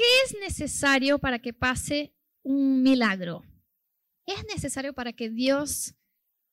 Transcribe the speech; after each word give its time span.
¿qué 0.00 0.06
es 0.24 0.40
necesario 0.40 1.18
para 1.18 1.40
que 1.40 1.52
pase 1.52 2.14
un 2.42 2.82
milagro? 2.82 3.44
Es 4.24 4.46
necesario 4.46 4.94
para 4.94 5.12
que 5.12 5.28
Dios 5.28 5.94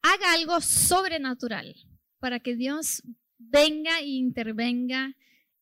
haga 0.02 0.34
algo 0.34 0.60
sobrenatural, 0.60 1.74
para 2.20 2.42
que 2.42 2.58
Dios 2.58 3.04
venga 3.38 4.00
e 4.02 4.08
intervenga 4.08 5.16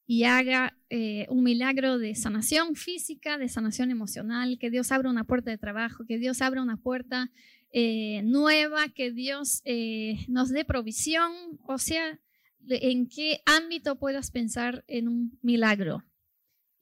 y 0.08 0.24
haga 0.24 0.76
eh, 0.90 1.28
un 1.30 1.44
milagro 1.44 2.00
de 2.00 2.16
sanación 2.16 2.76
física, 2.76 3.38
de 3.38 3.50
sanación 3.50 3.92
emocional, 3.92 4.58
que 4.60 4.72
Dios 4.72 4.92
abra 4.92 5.12
una 5.12 5.26
puerta 5.26 5.52
de 5.52 5.60
trabajo, 5.60 6.06
que 6.08 6.18
Dios 6.18 6.42
abra 6.42 6.64
una 6.64 6.78
puerta 6.78 7.32
eh, 7.72 8.24
nueva, 8.24 8.90
que 8.90 9.12
Dios 9.12 9.62
eh, 9.64 10.26
nos 10.28 10.50
dé 10.50 10.66
provisión, 10.66 11.32
o 11.68 11.78
sea, 11.78 12.20
en 12.68 13.08
qué 13.08 13.42
ámbito 13.46 14.00
puedas 14.00 14.32
pensar 14.32 14.84
en 14.88 15.08
un 15.08 15.38
milagro. 15.44 16.04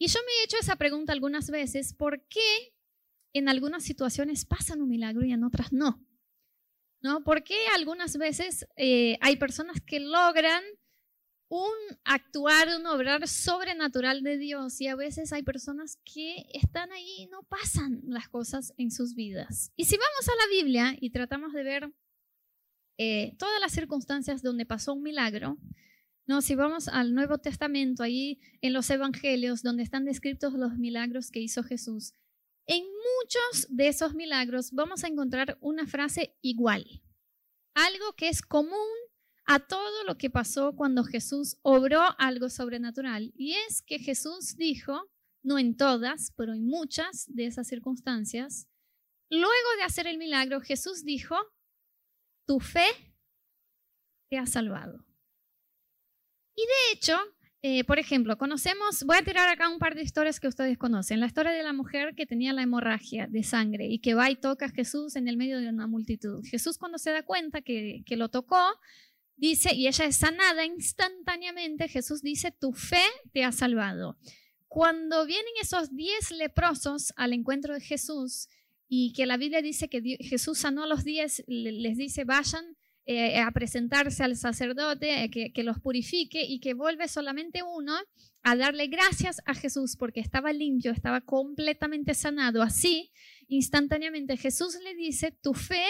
Y 0.03 0.07
yo 0.07 0.19
me 0.25 0.31
he 0.33 0.43
hecho 0.43 0.57
esa 0.59 0.75
pregunta 0.75 1.13
algunas 1.13 1.49
veces, 1.49 1.93
¿por 1.93 2.27
qué 2.27 2.75
en 3.31 3.47
algunas 3.47 3.85
situaciones 3.85 4.43
pasan 4.43 4.81
un 4.81 4.89
milagro 4.89 5.23
y 5.23 5.31
en 5.31 5.45
otras 5.45 5.71
no? 5.71 6.05
¿No? 7.01 7.23
¿Por 7.23 7.45
qué 7.45 7.55
algunas 7.73 8.17
veces 8.17 8.67
hay 8.75 9.37
personas 9.37 9.77
que 9.79 10.01
logran 10.01 10.61
un 11.47 11.71
actuar, 12.03 12.67
un 12.77 12.85
obrar 12.85 13.29
sobrenatural 13.29 14.23
de 14.23 14.37
Dios 14.37 14.81
y 14.81 14.87
a 14.87 14.97
veces 14.97 15.31
hay 15.31 15.43
personas 15.43 15.97
que 16.03 16.47
están 16.53 16.91
ahí 16.91 17.15
y 17.19 17.27
no 17.27 17.43
pasan 17.43 18.01
las 18.03 18.27
cosas 18.27 18.73
en 18.75 18.91
sus 18.91 19.15
vidas. 19.15 19.71
Y 19.77 19.85
si 19.85 19.95
vamos 19.95 20.27
a 20.27 20.35
la 20.35 20.51
Biblia 20.53 20.97
y 20.99 21.11
tratamos 21.11 21.53
de 21.53 21.63
ver 21.63 21.93
eh, 22.97 23.37
todas 23.39 23.61
las 23.61 23.71
circunstancias 23.71 24.41
donde 24.41 24.65
pasó 24.65 24.91
un 24.91 25.03
milagro, 25.03 25.57
no, 26.25 26.41
si 26.41 26.55
vamos 26.55 26.87
al 26.87 27.13
Nuevo 27.13 27.37
Testamento, 27.37 28.03
ahí 28.03 28.39
en 28.61 28.73
los 28.73 28.89
Evangelios, 28.89 29.61
donde 29.61 29.83
están 29.83 30.05
descritos 30.05 30.53
los 30.53 30.77
milagros 30.77 31.31
que 31.31 31.41
hizo 31.41 31.63
Jesús, 31.63 32.13
en 32.65 32.83
muchos 32.83 33.67
de 33.69 33.89
esos 33.89 34.13
milagros 34.13 34.71
vamos 34.71 35.03
a 35.03 35.07
encontrar 35.07 35.57
una 35.59 35.85
frase 35.85 36.37
igual, 36.41 36.85
algo 37.73 38.13
que 38.15 38.29
es 38.29 38.41
común 38.41 38.87
a 39.45 39.59
todo 39.59 40.05
lo 40.05 40.17
que 40.17 40.29
pasó 40.29 40.73
cuando 40.75 41.03
Jesús 41.03 41.57
obró 41.61 42.01
algo 42.17 42.49
sobrenatural. 42.49 43.33
Y 43.35 43.55
es 43.67 43.81
que 43.81 43.99
Jesús 43.99 44.55
dijo, 44.55 45.11
no 45.43 45.59
en 45.59 45.75
todas, 45.75 46.31
pero 46.37 46.53
en 46.53 46.65
muchas 46.65 47.25
de 47.27 47.47
esas 47.47 47.67
circunstancias, 47.67 48.69
luego 49.29 49.69
de 49.77 49.83
hacer 49.83 50.07
el 50.07 50.17
milagro, 50.17 50.61
Jesús 50.61 51.03
dijo, 51.03 51.35
tu 52.47 52.61
fe 52.61 52.87
te 54.29 54.37
ha 54.37 54.45
salvado. 54.45 55.05
Y 56.55 56.61
de 56.61 56.93
hecho, 56.93 57.17
eh, 57.65 57.85
por 57.85 57.97
ejemplo, 57.97 58.37
conocemos, 58.37 59.03
voy 59.05 59.17
a 59.17 59.23
tirar 59.23 59.47
acá 59.47 59.69
un 59.69 59.79
par 59.79 59.95
de 59.95 60.03
historias 60.03 60.39
que 60.39 60.49
ustedes 60.49 60.77
conocen. 60.77 61.21
La 61.21 61.27
historia 61.27 61.53
de 61.53 61.63
la 61.63 61.71
mujer 61.71 62.13
que 62.13 62.25
tenía 62.25 62.51
la 62.51 62.61
hemorragia 62.61 63.27
de 63.27 63.41
sangre 63.43 63.87
y 63.87 63.99
que 63.99 64.15
va 64.15 64.29
y 64.29 64.35
toca 64.35 64.65
a 64.65 64.69
Jesús 64.69 65.15
en 65.15 65.27
el 65.29 65.37
medio 65.37 65.59
de 65.59 65.69
una 65.69 65.87
multitud. 65.87 66.43
Jesús 66.45 66.77
cuando 66.77 66.97
se 66.97 67.11
da 67.11 67.23
cuenta 67.23 67.61
que, 67.61 68.03
que 68.05 68.17
lo 68.17 68.29
tocó, 68.29 68.61
dice, 69.37 69.73
y 69.73 69.87
ella 69.87 70.05
es 70.05 70.17
sanada 70.17 70.65
instantáneamente, 70.65 71.87
Jesús 71.87 72.21
dice, 72.21 72.51
tu 72.51 72.73
fe 72.73 73.03
te 73.31 73.45
ha 73.45 73.53
salvado. 73.53 74.17
Cuando 74.67 75.25
vienen 75.25 75.53
esos 75.61 75.95
diez 75.95 76.31
leprosos 76.31 77.13
al 77.15 77.31
encuentro 77.31 77.73
de 77.75 77.79
Jesús 77.79 78.49
y 78.89 79.13
que 79.13 79.25
la 79.25 79.37
Biblia 79.37 79.61
dice 79.61 79.87
que 79.87 80.01
Jesús 80.19 80.57
sanó 80.57 80.83
a 80.83 80.87
los 80.87 81.03
diez, 81.05 81.43
les 81.47 81.97
dice, 81.97 82.25
vayan 82.25 82.75
eh, 83.05 83.39
a 83.39 83.51
presentarse 83.51 84.23
al 84.23 84.37
sacerdote, 84.37 85.23
eh, 85.23 85.29
que, 85.29 85.51
que 85.51 85.63
los 85.63 85.79
purifique 85.79 86.43
y 86.43 86.59
que 86.59 86.73
vuelve 86.73 87.07
solamente 87.07 87.61
uno 87.61 87.93
a 88.43 88.55
darle 88.55 88.87
gracias 88.87 89.41
a 89.45 89.53
Jesús 89.53 89.95
porque 89.97 90.19
estaba 90.19 90.53
limpio, 90.53 90.91
estaba 90.91 91.21
completamente 91.21 92.13
sanado. 92.13 92.61
Así, 92.61 93.11
instantáneamente 93.47 94.37
Jesús 94.37 94.77
le 94.83 94.95
dice, 94.95 95.31
tu 95.31 95.53
fe 95.53 95.85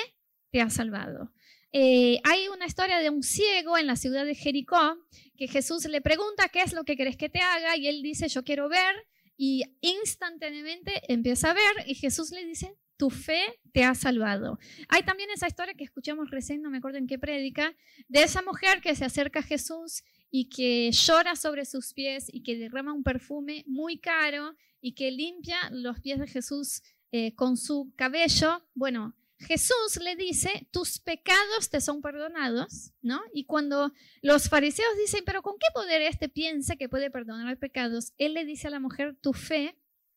te 0.51 0.61
ha 0.61 0.69
salvado. 0.69 1.31
Eh, 1.71 2.19
hay 2.23 2.47
una 2.49 2.67
historia 2.67 2.99
de 2.99 3.09
un 3.09 3.23
ciego 3.23 3.77
en 3.79 3.87
la 3.87 3.95
ciudad 3.95 4.25
de 4.25 4.35
Jericó 4.35 4.95
que 5.35 5.47
Jesús 5.47 5.85
le 5.85 6.01
pregunta, 6.01 6.47
¿qué 6.49 6.61
es 6.61 6.73
lo 6.73 6.83
que 6.83 6.95
querés 6.95 7.17
que 7.17 7.29
te 7.29 7.39
haga? 7.39 7.75
Y 7.75 7.87
él 7.87 8.03
dice, 8.03 8.27
yo 8.27 8.43
quiero 8.43 8.69
ver. 8.69 8.95
Y 9.35 9.63
instantáneamente 9.81 11.01
empieza 11.11 11.49
a 11.49 11.53
ver 11.55 11.87
y 11.87 11.95
Jesús 11.95 12.29
le 12.29 12.45
dice, 12.45 12.75
tu 13.03 13.09
fe 13.09 13.59
te 13.73 13.83
ha 13.83 13.95
salvado. 13.95 14.57
Hay 14.87 15.03
también 15.03 15.29
esa 15.29 15.45
historia 15.45 15.73
que 15.73 15.83
escuchamos 15.83 16.31
recién, 16.31 16.61
no 16.61 16.69
me 16.69 16.77
acuerdo 16.77 16.99
en 16.99 17.05
qué 17.05 17.19
prédica, 17.19 17.75
de 18.07 18.23
esa 18.23 18.41
mujer 18.41 18.79
que 18.79 18.95
se 18.95 19.03
acerca 19.03 19.39
a 19.39 19.43
Jesús 19.43 20.05
y 20.31 20.47
que 20.47 20.89
llora 20.89 21.35
sobre 21.35 21.65
sus 21.65 21.91
pies 21.91 22.27
y 22.31 22.43
que 22.43 22.55
derrama 22.55 22.93
un 22.93 23.03
perfume 23.03 23.65
muy 23.67 23.99
caro 23.99 24.55
y 24.79 24.93
que 24.93 25.11
limpia 25.11 25.57
los 25.71 25.99
pies 25.99 26.17
de 26.17 26.27
Jesús 26.27 26.81
eh, 27.11 27.35
con 27.35 27.57
su 27.57 27.91
cabello. 27.97 28.63
Bueno, 28.73 29.13
Jesús 29.37 29.99
le 30.01 30.15
dice, 30.15 30.69
tus 30.71 30.99
pecados 30.99 31.69
te 31.69 31.81
son 31.81 32.01
perdonados, 32.01 32.93
¿no? 33.01 33.21
Y 33.33 33.43
cuando 33.43 33.91
los 34.21 34.47
fariseos 34.47 34.95
dicen, 34.97 35.23
pero 35.25 35.41
¿con 35.41 35.55
qué 35.59 35.67
poder 35.73 36.01
este 36.03 36.29
piensa 36.29 36.77
que 36.77 36.87
puede 36.87 37.11
perdonar 37.11 37.59
pecados? 37.59 38.13
Él 38.17 38.33
le 38.33 38.45
dice 38.45 38.69
a 38.69 38.71
la 38.71 38.79
mujer, 38.79 39.17
tu 39.19 39.33
fe 39.33 39.75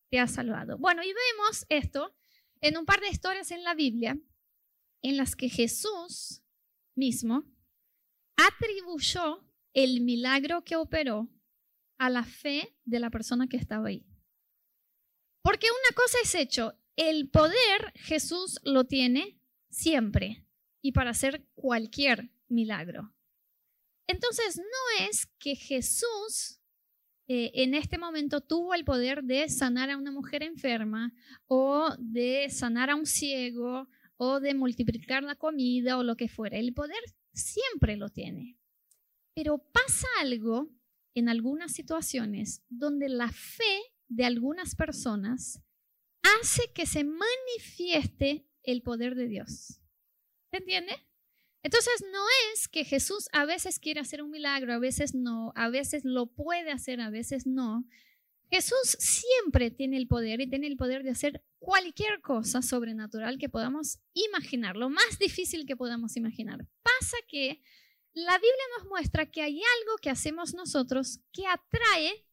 te 0.09 0.21
ha 0.21 0.29
salvado. 0.29 0.79
Bueno, 0.79 1.03
y 1.03 1.09
vemos 1.09 1.67
esto 1.69 2.15
en 2.61 2.77
un 2.77 2.85
par 2.85 3.01
de 3.01 3.09
historias 3.09 3.51
en 3.51 3.65
la 3.65 3.75
Biblia 3.75 4.19
en 5.03 5.17
las 5.17 5.37
que 5.37 5.49
Jesús 5.49 6.43
mismo 6.95 7.45
atribuyó 8.37 9.45
el 9.73 10.01
milagro 10.01 10.65
que 10.65 10.77
operó 10.77 11.29
a 11.99 12.11
la 12.11 12.25
fe 12.25 12.77
de 12.85 13.01
la 13.01 13.11
persona 13.11 13.47
que 13.47 13.57
estaba 13.57 13.89
ahí. 13.89 14.07
Porque 15.43 15.69
una 15.71 15.97
cosa 15.97 16.19
es 16.23 16.35
hecho 16.35 16.79
el 16.97 17.29
poder 17.29 17.93
Jesús 17.95 18.59
lo 18.65 18.85
tiene 18.85 19.39
siempre 19.71 20.47
y 20.81 20.93
para 20.93 21.11
hacer 21.11 21.47
cualquier 21.55 22.31
milagro. 22.49 23.15
Entonces, 24.07 24.57
no 24.57 25.07
es 25.07 25.27
que 25.39 25.57
Jesús 25.57 26.61
eh, 27.29 27.51
en 27.55 27.75
este 27.75 27.99
momento 27.99 28.41
tuvo 28.41 28.75
el 28.75 28.85
poder 28.85 29.25
de 29.25 29.49
sanar 29.49 29.91
a 29.91 29.97
una 29.97 30.13
mujer 30.13 30.43
enferma 30.43 31.13
o 31.49 31.95
de 31.99 32.49
sanar 32.51 32.91
a 32.91 32.95
un 32.95 33.07
ciego 33.07 33.89
o 34.17 34.41
de 34.41 34.55
multiplicar 34.55 35.23
la 35.23 35.35
comida 35.35 35.99
o 35.99 36.05
lo 36.05 36.17
que 36.17 36.29
fuera. 36.29 36.57
El 36.57 36.73
poder 36.73 37.01
siempre 37.33 37.97
lo 37.97 38.09
tiene. 38.09 38.57
Pero 39.35 39.59
pasa 39.59 40.07
algo 40.21 40.71
en 41.15 41.29
algunas 41.29 41.73
situaciones 41.73 42.63
donde 42.69 43.09
la 43.09 43.31
fe 43.31 43.83
de 44.09 44.25
algunas 44.25 44.75
personas 44.75 45.61
hace 46.41 46.73
que 46.73 46.87
se 46.87 47.05
manifieste 47.05 48.47
el 48.63 48.83
poder 48.83 49.15
de 49.15 49.29
Dios. 49.29 49.81
¿Se 50.51 50.59
entiende? 50.59 51.06
Entonces 51.67 52.05
no 52.13 52.25
es 52.53 52.69
que 52.69 52.85
Jesús 52.85 53.29
a 53.33 53.45
veces 53.45 53.81
quiere 53.81 53.99
hacer 53.99 54.23
un 54.23 54.31
milagro, 54.31 54.73
a 54.73 54.79
veces 54.79 55.17
no, 55.17 55.53
a 55.57 55.69
veces 55.69 56.05
lo 56.05 56.27
puede 56.27 56.71
hacer, 56.71 57.01
a 57.01 57.11
veces 57.11 57.45
no. 57.45 57.85
Jesús 58.53 58.97
siempre 59.01 59.73
tiene 59.73 59.97
el 59.97 60.07
poder 60.07 60.41
y 60.41 60.49
tiene 60.49 60.69
el 60.69 60.77
poder 60.77 61.03
de 61.03 61.11
hacer 61.11 61.43
cualquier 61.59 62.21
cosa 62.21 62.63
sobrenatural 62.63 63.39
que 63.39 63.49
podamos 63.49 63.99
imaginar, 64.13 64.77
lo 64.77 64.91
más 64.91 65.19
difícil 65.19 65.67
que 65.67 65.75
podamos 65.75 66.17
imaginar. 66.17 66.69
Pasa 66.85 67.17
que 67.27 67.61
la 68.13 68.35
Biblia 68.39 68.65
nos 68.79 68.87
muestra 68.87 69.29
que 69.29 69.43
hay 69.43 69.57
algo 69.57 69.97
que 70.01 70.11
hacemos 70.11 70.55
nosotros 70.55 71.19
que 71.33 71.49
atrae 71.49 72.29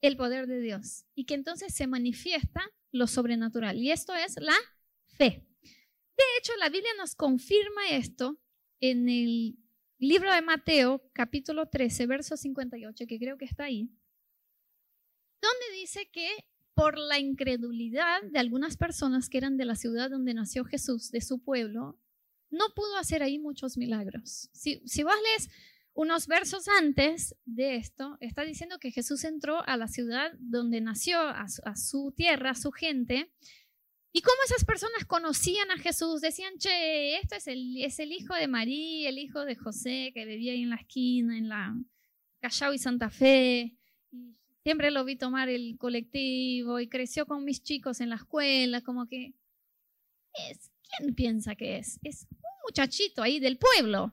el 0.00 0.16
poder 0.16 0.46
de 0.46 0.58
Dios 0.58 1.04
y 1.14 1.26
que 1.26 1.34
entonces 1.34 1.74
se 1.74 1.86
manifiesta 1.86 2.62
lo 2.92 3.06
sobrenatural. 3.06 3.76
Y 3.76 3.90
esto 3.90 4.14
es 4.14 4.36
la 4.40 4.56
fe. 5.18 5.46
De 5.60 6.24
hecho, 6.38 6.56
la 6.56 6.70
Biblia 6.70 6.92
nos 6.96 7.14
confirma 7.14 7.90
esto 7.90 8.40
en 8.80 9.08
el 9.08 9.56
libro 9.98 10.32
de 10.32 10.42
Mateo, 10.42 11.02
capítulo 11.12 11.66
13, 11.66 12.06
verso 12.06 12.36
58, 12.36 13.06
que 13.06 13.18
creo 13.18 13.36
que 13.36 13.44
está 13.44 13.64
ahí, 13.64 13.90
donde 15.40 15.80
dice 15.80 16.08
que 16.10 16.28
por 16.74 16.98
la 16.98 17.18
incredulidad 17.18 18.22
de 18.22 18.38
algunas 18.38 18.76
personas 18.76 19.28
que 19.28 19.38
eran 19.38 19.56
de 19.56 19.66
la 19.66 19.74
ciudad 19.74 20.10
donde 20.10 20.34
nació 20.34 20.64
Jesús, 20.64 21.10
de 21.10 21.20
su 21.20 21.42
pueblo, 21.42 21.98
no 22.50 22.64
pudo 22.74 22.96
hacer 22.96 23.22
ahí 23.22 23.38
muchos 23.38 23.76
milagros. 23.76 24.48
Si, 24.52 24.82
si 24.86 25.02
vos 25.02 25.14
lees 25.22 25.50
unos 25.92 26.26
versos 26.26 26.66
antes 26.68 27.36
de 27.44 27.76
esto, 27.76 28.16
está 28.20 28.42
diciendo 28.42 28.78
que 28.78 28.92
Jesús 28.92 29.24
entró 29.24 29.66
a 29.68 29.76
la 29.76 29.88
ciudad 29.88 30.32
donde 30.38 30.80
nació, 30.80 31.20
a 31.20 31.76
su, 31.76 32.12
tierra, 32.16 32.50
a 32.50 32.54
su 32.54 32.70
gente, 32.70 33.30
y 34.12 34.22
cómo 34.22 34.36
esas 34.44 34.64
personas 34.64 35.04
conocían 35.06 35.70
a 35.70 35.78
Jesús, 35.78 36.20
decían, 36.20 36.58
che, 36.58 37.16
esto 37.18 37.36
es 37.36 37.46
el, 37.46 37.76
es 37.82 38.00
el 38.00 38.12
hijo 38.12 38.34
de 38.34 38.48
María, 38.48 39.08
el 39.08 39.18
hijo 39.18 39.44
de 39.44 39.54
José, 39.54 40.10
que 40.12 40.24
vivía 40.24 40.52
ahí 40.52 40.62
en 40.62 40.70
la 40.70 40.76
esquina, 40.76 41.38
en 41.38 41.48
la 41.48 41.76
Callao 42.40 42.72
y 42.72 42.78
Santa 42.78 43.10
Fe, 43.10 43.76
y 44.10 44.36
siempre 44.64 44.90
lo 44.90 45.04
vi 45.04 45.16
tomar 45.16 45.48
el 45.48 45.76
colectivo 45.78 46.80
y 46.80 46.88
creció 46.88 47.24
con 47.26 47.44
mis 47.44 47.62
chicos 47.62 48.00
en 48.00 48.08
la 48.08 48.16
escuela, 48.16 48.80
como 48.80 49.06
que 49.06 49.34
es, 50.32 50.72
¿quién 50.82 51.14
piensa 51.14 51.54
que 51.54 51.78
es? 51.78 52.00
Es 52.02 52.26
un 52.30 52.38
muchachito 52.66 53.22
ahí 53.22 53.38
del 53.38 53.58
pueblo. 53.58 54.12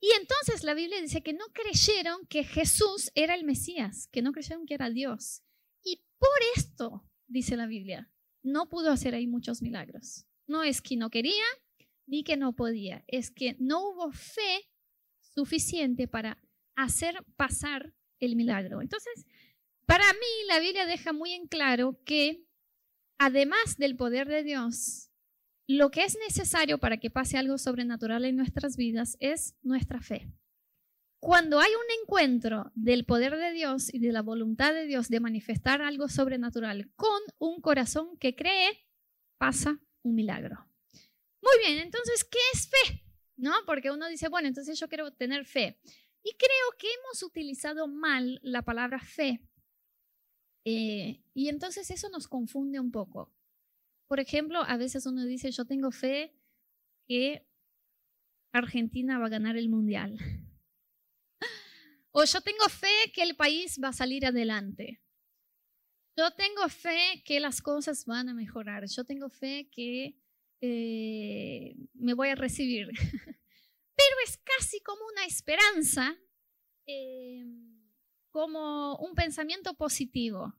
Y 0.00 0.10
entonces 0.20 0.62
la 0.64 0.74
Biblia 0.74 1.00
dice 1.00 1.22
que 1.22 1.32
no 1.32 1.46
creyeron 1.52 2.26
que 2.26 2.44
Jesús 2.44 3.10
era 3.14 3.34
el 3.34 3.44
Mesías, 3.44 4.06
que 4.12 4.22
no 4.22 4.32
creyeron 4.32 4.66
que 4.66 4.74
era 4.74 4.90
Dios. 4.90 5.42
Y 5.82 6.04
por 6.18 6.28
esto, 6.56 7.08
dice 7.26 7.56
la 7.56 7.66
Biblia, 7.66 8.10
no 8.44 8.68
pudo 8.68 8.92
hacer 8.92 9.14
ahí 9.14 9.26
muchos 9.26 9.62
milagros. 9.62 10.26
No 10.46 10.62
es 10.62 10.80
que 10.80 10.96
no 10.96 11.10
quería 11.10 11.44
ni 12.06 12.22
que 12.22 12.36
no 12.36 12.52
podía, 12.52 13.02
es 13.08 13.30
que 13.30 13.56
no 13.58 13.80
hubo 13.80 14.12
fe 14.12 14.70
suficiente 15.20 16.06
para 16.06 16.40
hacer 16.76 17.24
pasar 17.36 17.94
el 18.20 18.36
milagro. 18.36 18.82
Entonces, 18.82 19.26
para 19.86 20.04
mí 20.12 20.46
la 20.48 20.60
Biblia 20.60 20.86
deja 20.86 21.12
muy 21.12 21.32
en 21.32 21.46
claro 21.48 21.98
que 22.04 22.44
además 23.18 23.76
del 23.78 23.96
poder 23.96 24.28
de 24.28 24.42
Dios, 24.42 25.10
lo 25.66 25.90
que 25.90 26.04
es 26.04 26.16
necesario 26.28 26.78
para 26.78 26.98
que 26.98 27.10
pase 27.10 27.38
algo 27.38 27.56
sobrenatural 27.56 28.26
en 28.26 28.36
nuestras 28.36 28.76
vidas 28.76 29.16
es 29.20 29.56
nuestra 29.62 30.00
fe. 30.00 30.30
Cuando 31.24 31.58
hay 31.58 31.70
un 31.70 32.02
encuentro 32.02 32.70
del 32.74 33.06
poder 33.06 33.38
de 33.38 33.52
Dios 33.52 33.88
y 33.94 33.98
de 33.98 34.12
la 34.12 34.20
voluntad 34.20 34.74
de 34.74 34.84
Dios 34.84 35.08
de 35.08 35.20
manifestar 35.20 35.80
algo 35.80 36.06
sobrenatural 36.06 36.92
con 36.96 37.18
un 37.38 37.62
corazón 37.62 38.18
que 38.18 38.36
cree, 38.36 38.86
pasa 39.38 39.80
un 40.02 40.14
milagro. 40.16 40.68
Muy 41.40 41.66
bien, 41.66 41.78
entonces, 41.78 42.24
¿qué 42.24 42.38
es 42.52 42.68
fe? 42.68 43.06
¿No? 43.38 43.54
Porque 43.64 43.90
uno 43.90 44.06
dice, 44.06 44.28
bueno, 44.28 44.48
entonces 44.48 44.78
yo 44.78 44.86
quiero 44.86 45.14
tener 45.14 45.46
fe. 45.46 45.80
Y 46.22 46.34
creo 46.36 46.78
que 46.78 46.88
hemos 46.92 47.22
utilizado 47.22 47.88
mal 47.88 48.38
la 48.42 48.60
palabra 48.60 49.00
fe. 49.00 49.40
Eh, 50.66 51.22
y 51.32 51.48
entonces 51.48 51.90
eso 51.90 52.10
nos 52.10 52.28
confunde 52.28 52.80
un 52.80 52.90
poco. 52.90 53.32
Por 54.08 54.20
ejemplo, 54.20 54.60
a 54.62 54.76
veces 54.76 55.06
uno 55.06 55.24
dice, 55.24 55.50
yo 55.52 55.64
tengo 55.64 55.90
fe 55.90 56.36
que 57.08 57.48
Argentina 58.52 59.18
va 59.18 59.24
a 59.24 59.30
ganar 59.30 59.56
el 59.56 59.70
mundial. 59.70 60.18
O 62.16 62.24
yo 62.24 62.40
tengo 62.40 62.68
fe 62.68 63.10
que 63.12 63.22
el 63.24 63.34
país 63.34 63.80
va 63.82 63.88
a 63.88 63.92
salir 63.92 64.24
adelante. 64.24 65.00
Yo 66.16 66.30
tengo 66.30 66.68
fe 66.68 67.24
que 67.24 67.40
las 67.40 67.60
cosas 67.60 68.06
van 68.06 68.28
a 68.28 68.34
mejorar. 68.34 68.86
Yo 68.86 69.04
tengo 69.04 69.28
fe 69.28 69.68
que 69.72 70.16
eh, 70.60 71.74
me 71.94 72.14
voy 72.14 72.28
a 72.28 72.36
recibir. 72.36 72.86
Pero 73.96 74.16
es 74.24 74.38
casi 74.38 74.80
como 74.80 75.00
una 75.12 75.24
esperanza, 75.24 76.16
eh, 76.86 77.44
como 78.30 78.96
un 78.98 79.16
pensamiento 79.16 79.74
positivo. 79.74 80.54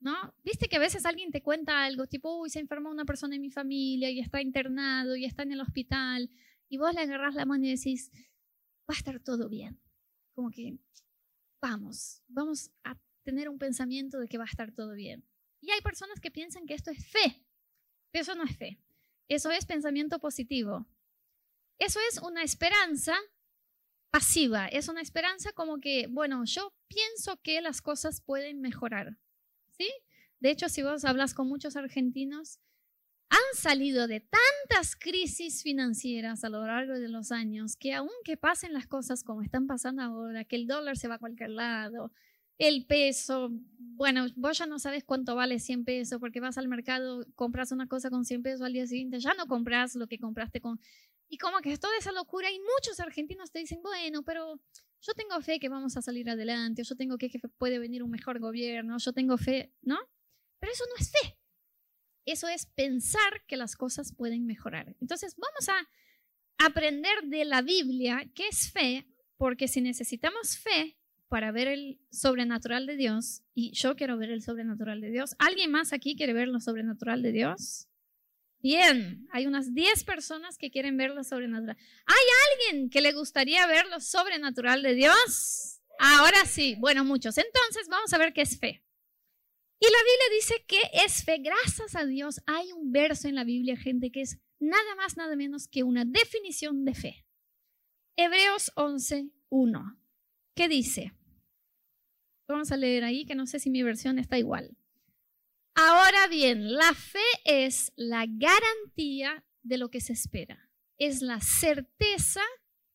¿No? 0.00 0.34
Viste 0.42 0.68
que 0.68 0.76
a 0.76 0.80
veces 0.80 1.04
alguien 1.04 1.30
te 1.30 1.42
cuenta 1.42 1.84
algo, 1.84 2.06
tipo, 2.06 2.38
uy, 2.38 2.50
se 2.50 2.60
enfermó 2.60 2.90
una 2.90 3.06
persona 3.06 3.36
en 3.36 3.42
mi 3.42 3.50
familia 3.50 4.10
y 4.10 4.20
está 4.20 4.42
internado 4.42 5.16
y 5.16 5.24
está 5.24 5.44
en 5.44 5.52
el 5.52 5.62
hospital, 5.62 6.28
y 6.68 6.76
vos 6.76 6.92
le 6.92 7.00
agarrás 7.00 7.34
la 7.34 7.46
mano 7.46 7.64
y 7.64 7.70
decís, 7.70 8.10
va 8.86 8.94
a 8.94 8.98
estar 8.98 9.18
todo 9.20 9.48
bien. 9.48 9.80
Como 10.34 10.50
que, 10.50 10.78
vamos, 11.60 12.22
vamos 12.28 12.70
a 12.82 12.96
tener 13.22 13.48
un 13.48 13.58
pensamiento 13.58 14.18
de 14.18 14.28
que 14.28 14.38
va 14.38 14.44
a 14.44 14.48
estar 14.48 14.72
todo 14.72 14.94
bien. 14.94 15.24
Y 15.60 15.70
hay 15.70 15.80
personas 15.80 16.20
que 16.20 16.30
piensan 16.30 16.66
que 16.66 16.74
esto 16.74 16.90
es 16.90 17.06
fe, 17.06 17.42
pero 18.10 18.22
eso 18.22 18.34
no 18.34 18.44
es 18.44 18.56
fe. 18.56 18.78
Eso 19.28 19.50
es 19.50 19.64
pensamiento 19.64 20.18
positivo. 20.18 20.86
Eso 21.78 21.98
es 22.10 22.20
una 22.20 22.42
esperanza 22.42 23.16
pasiva, 24.10 24.68
es 24.68 24.88
una 24.88 25.00
esperanza 25.00 25.52
como 25.52 25.80
que, 25.80 26.06
bueno, 26.08 26.44
yo 26.44 26.72
pienso 26.86 27.40
que 27.42 27.60
las 27.60 27.80
cosas 27.80 28.20
pueden 28.20 28.60
mejorar. 28.60 29.18
¿Sí? 29.70 29.90
De 30.38 30.50
hecho, 30.50 30.68
si 30.68 30.82
vos 30.82 31.04
hablas 31.04 31.34
con 31.34 31.48
muchos 31.48 31.74
argentinos, 31.74 32.60
han 33.28 33.56
salido 33.56 34.06
de 34.06 34.20
tantas 34.20 34.96
crisis 34.96 35.62
financieras 35.62 36.44
a 36.44 36.48
lo 36.48 36.64
largo 36.64 36.94
de 36.94 37.08
los 37.08 37.32
años 37.32 37.76
que 37.76 37.92
aunque 37.94 38.36
pasen 38.36 38.72
las 38.72 38.86
cosas 38.86 39.24
como 39.24 39.42
están 39.42 39.66
pasando 39.66 40.02
ahora, 40.02 40.44
que 40.44 40.56
el 40.56 40.66
dólar 40.66 40.96
se 40.96 41.08
va 41.08 41.16
a 41.16 41.18
cualquier 41.18 41.50
lado, 41.50 42.12
el 42.58 42.86
peso, 42.86 43.50
bueno, 43.78 44.26
vos 44.36 44.58
ya 44.58 44.66
no 44.66 44.78
sabes 44.78 45.04
cuánto 45.04 45.34
vale 45.34 45.58
100 45.58 45.84
pesos 45.84 46.20
porque 46.20 46.40
vas 46.40 46.56
al 46.56 46.68
mercado, 46.68 47.26
compras 47.34 47.72
una 47.72 47.88
cosa 47.88 48.10
con 48.10 48.24
100 48.24 48.42
pesos 48.42 48.62
al 48.62 48.72
día 48.72 48.86
siguiente, 48.86 49.18
ya 49.18 49.34
no 49.34 49.46
compras 49.46 49.94
lo 49.96 50.06
que 50.06 50.18
compraste 50.18 50.60
con... 50.60 50.80
Y 51.28 51.38
como 51.38 51.58
que 51.58 51.72
es 51.72 51.80
toda 51.80 51.96
esa 51.98 52.12
locura 52.12 52.50
y 52.52 52.60
muchos 52.60 53.00
argentinos 53.00 53.50
te 53.50 53.58
dicen, 53.58 53.80
bueno, 53.82 54.22
pero 54.22 54.60
yo 55.00 55.14
tengo 55.14 55.40
fe 55.40 55.58
que 55.58 55.68
vamos 55.68 55.96
a 55.96 56.02
salir 56.02 56.30
adelante, 56.30 56.84
yo 56.84 56.94
tengo 56.94 57.16
fe 57.18 57.28
que 57.28 57.40
puede 57.58 57.78
venir 57.78 58.02
un 58.02 58.10
mejor 58.10 58.38
gobierno, 58.38 58.98
yo 58.98 59.12
tengo 59.12 59.36
fe, 59.36 59.72
¿no? 59.82 59.98
Pero 60.60 60.72
eso 60.72 60.84
no 60.88 60.94
es 61.00 61.10
fe. 61.10 61.36
Eso 62.24 62.48
es 62.48 62.66
pensar 62.66 63.44
que 63.46 63.56
las 63.56 63.76
cosas 63.76 64.14
pueden 64.14 64.46
mejorar. 64.46 64.94
Entonces, 65.00 65.36
vamos 65.36 65.68
a 65.68 66.66
aprender 66.66 67.22
de 67.24 67.44
la 67.44 67.62
Biblia 67.62 68.30
qué 68.34 68.48
es 68.48 68.70
fe, 68.70 69.06
porque 69.36 69.68
si 69.68 69.80
necesitamos 69.80 70.56
fe, 70.56 70.96
para 71.34 71.50
ver 71.50 71.66
el 71.66 71.98
sobrenatural 72.12 72.86
de 72.86 72.96
Dios 72.96 73.42
y 73.54 73.72
yo 73.72 73.96
quiero 73.96 74.16
ver 74.16 74.30
el 74.30 74.40
sobrenatural 74.40 75.00
de 75.00 75.10
Dios. 75.10 75.34
¿Alguien 75.40 75.72
más 75.72 75.92
aquí 75.92 76.14
quiere 76.14 76.32
ver 76.32 76.46
lo 76.46 76.60
sobrenatural 76.60 77.22
de 77.22 77.32
Dios? 77.32 77.88
Bien, 78.60 79.26
hay 79.32 79.48
unas 79.48 79.74
10 79.74 80.04
personas 80.04 80.56
que 80.56 80.70
quieren 80.70 80.96
ver 80.96 81.10
lo 81.10 81.24
sobrenatural. 81.24 81.76
¿Hay 82.06 82.68
alguien 82.70 82.88
que 82.88 83.00
le 83.00 83.12
gustaría 83.12 83.66
ver 83.66 83.86
lo 83.88 83.98
sobrenatural 83.98 84.84
de 84.84 84.94
Dios? 84.94 85.80
Ahora 85.98 86.44
sí, 86.46 86.76
bueno, 86.78 87.04
muchos. 87.04 87.36
Entonces 87.36 87.88
vamos 87.88 88.12
a 88.12 88.18
ver 88.18 88.32
qué 88.32 88.42
es 88.42 88.56
fe. 88.56 88.83
Y 89.84 89.92
la 89.92 89.98
Biblia 89.98 90.36
dice 90.36 90.64
que 90.66 91.04
es 91.04 91.24
fe. 91.24 91.38
Gracias 91.40 91.94
a 91.94 92.06
Dios 92.06 92.40
hay 92.46 92.72
un 92.72 92.90
verso 92.90 93.28
en 93.28 93.34
la 93.34 93.44
Biblia, 93.44 93.76
gente, 93.76 94.10
que 94.10 94.22
es 94.22 94.38
nada 94.58 94.94
más, 94.96 95.18
nada 95.18 95.36
menos 95.36 95.68
que 95.68 95.82
una 95.82 96.06
definición 96.06 96.86
de 96.86 96.94
fe. 96.94 97.26
Hebreos 98.16 98.72
11, 98.76 99.28
1. 99.50 100.00
¿Qué 100.56 100.68
dice? 100.68 101.12
Vamos 102.48 102.72
a 102.72 102.78
leer 102.78 103.04
ahí, 103.04 103.26
que 103.26 103.34
no 103.34 103.46
sé 103.46 103.58
si 103.58 103.68
mi 103.68 103.82
versión 103.82 104.18
está 104.18 104.38
igual. 104.38 104.74
Ahora 105.74 106.28
bien, 106.28 106.72
la 106.72 106.94
fe 106.94 107.18
es 107.44 107.92
la 107.96 108.24
garantía 108.26 109.44
de 109.62 109.76
lo 109.76 109.90
que 109.90 110.00
se 110.00 110.14
espera. 110.14 110.70
Es 110.96 111.20
la 111.20 111.42
certeza 111.42 112.42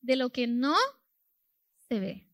de 0.00 0.16
lo 0.16 0.30
que 0.30 0.48
no 0.48 0.76
se 1.88 2.00
ve. 2.00 2.29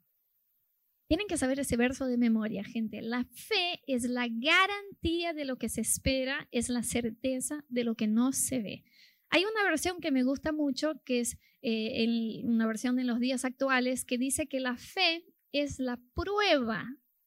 Tienen 1.08 1.29
que 1.29 1.37
saber 1.37 1.61
ese 1.61 1.76
verso 1.76 2.06
de 2.06 2.17
memoria, 2.17 2.64
gente. 2.64 3.00
La 3.00 3.25
fe 3.25 3.81
es 3.87 4.05
la 4.05 4.26
garantía 4.29 5.32
de 5.32 5.44
lo 5.44 5.56
que 5.56 5.69
se 5.69 5.81
espera, 5.81 6.49
es 6.50 6.69
la 6.69 6.82
certeza 6.82 7.64
de 7.69 7.85
lo 7.85 7.94
que 7.94 8.08
no 8.08 8.32
se 8.32 8.61
ve. 8.61 8.85
Hay 9.31 9.44
una 9.44 9.62
versión 9.62 10.00
que 10.00 10.11
me 10.11 10.25
gusta 10.25 10.50
mucho, 10.53 11.00
que 11.05 11.20
es 11.20 11.38
eh, 11.62 12.43
una 12.44 12.67
versión 12.67 12.99
en 12.99 13.06
los 13.06 13.20
días 13.20 13.44
actuales, 13.44 14.05
que 14.05 14.19
dice 14.19 14.49
que 14.49 14.58
la 14.58 14.76
fe 14.76 15.25
es 15.53 15.79
la 15.79 16.00
prueba 16.14 16.85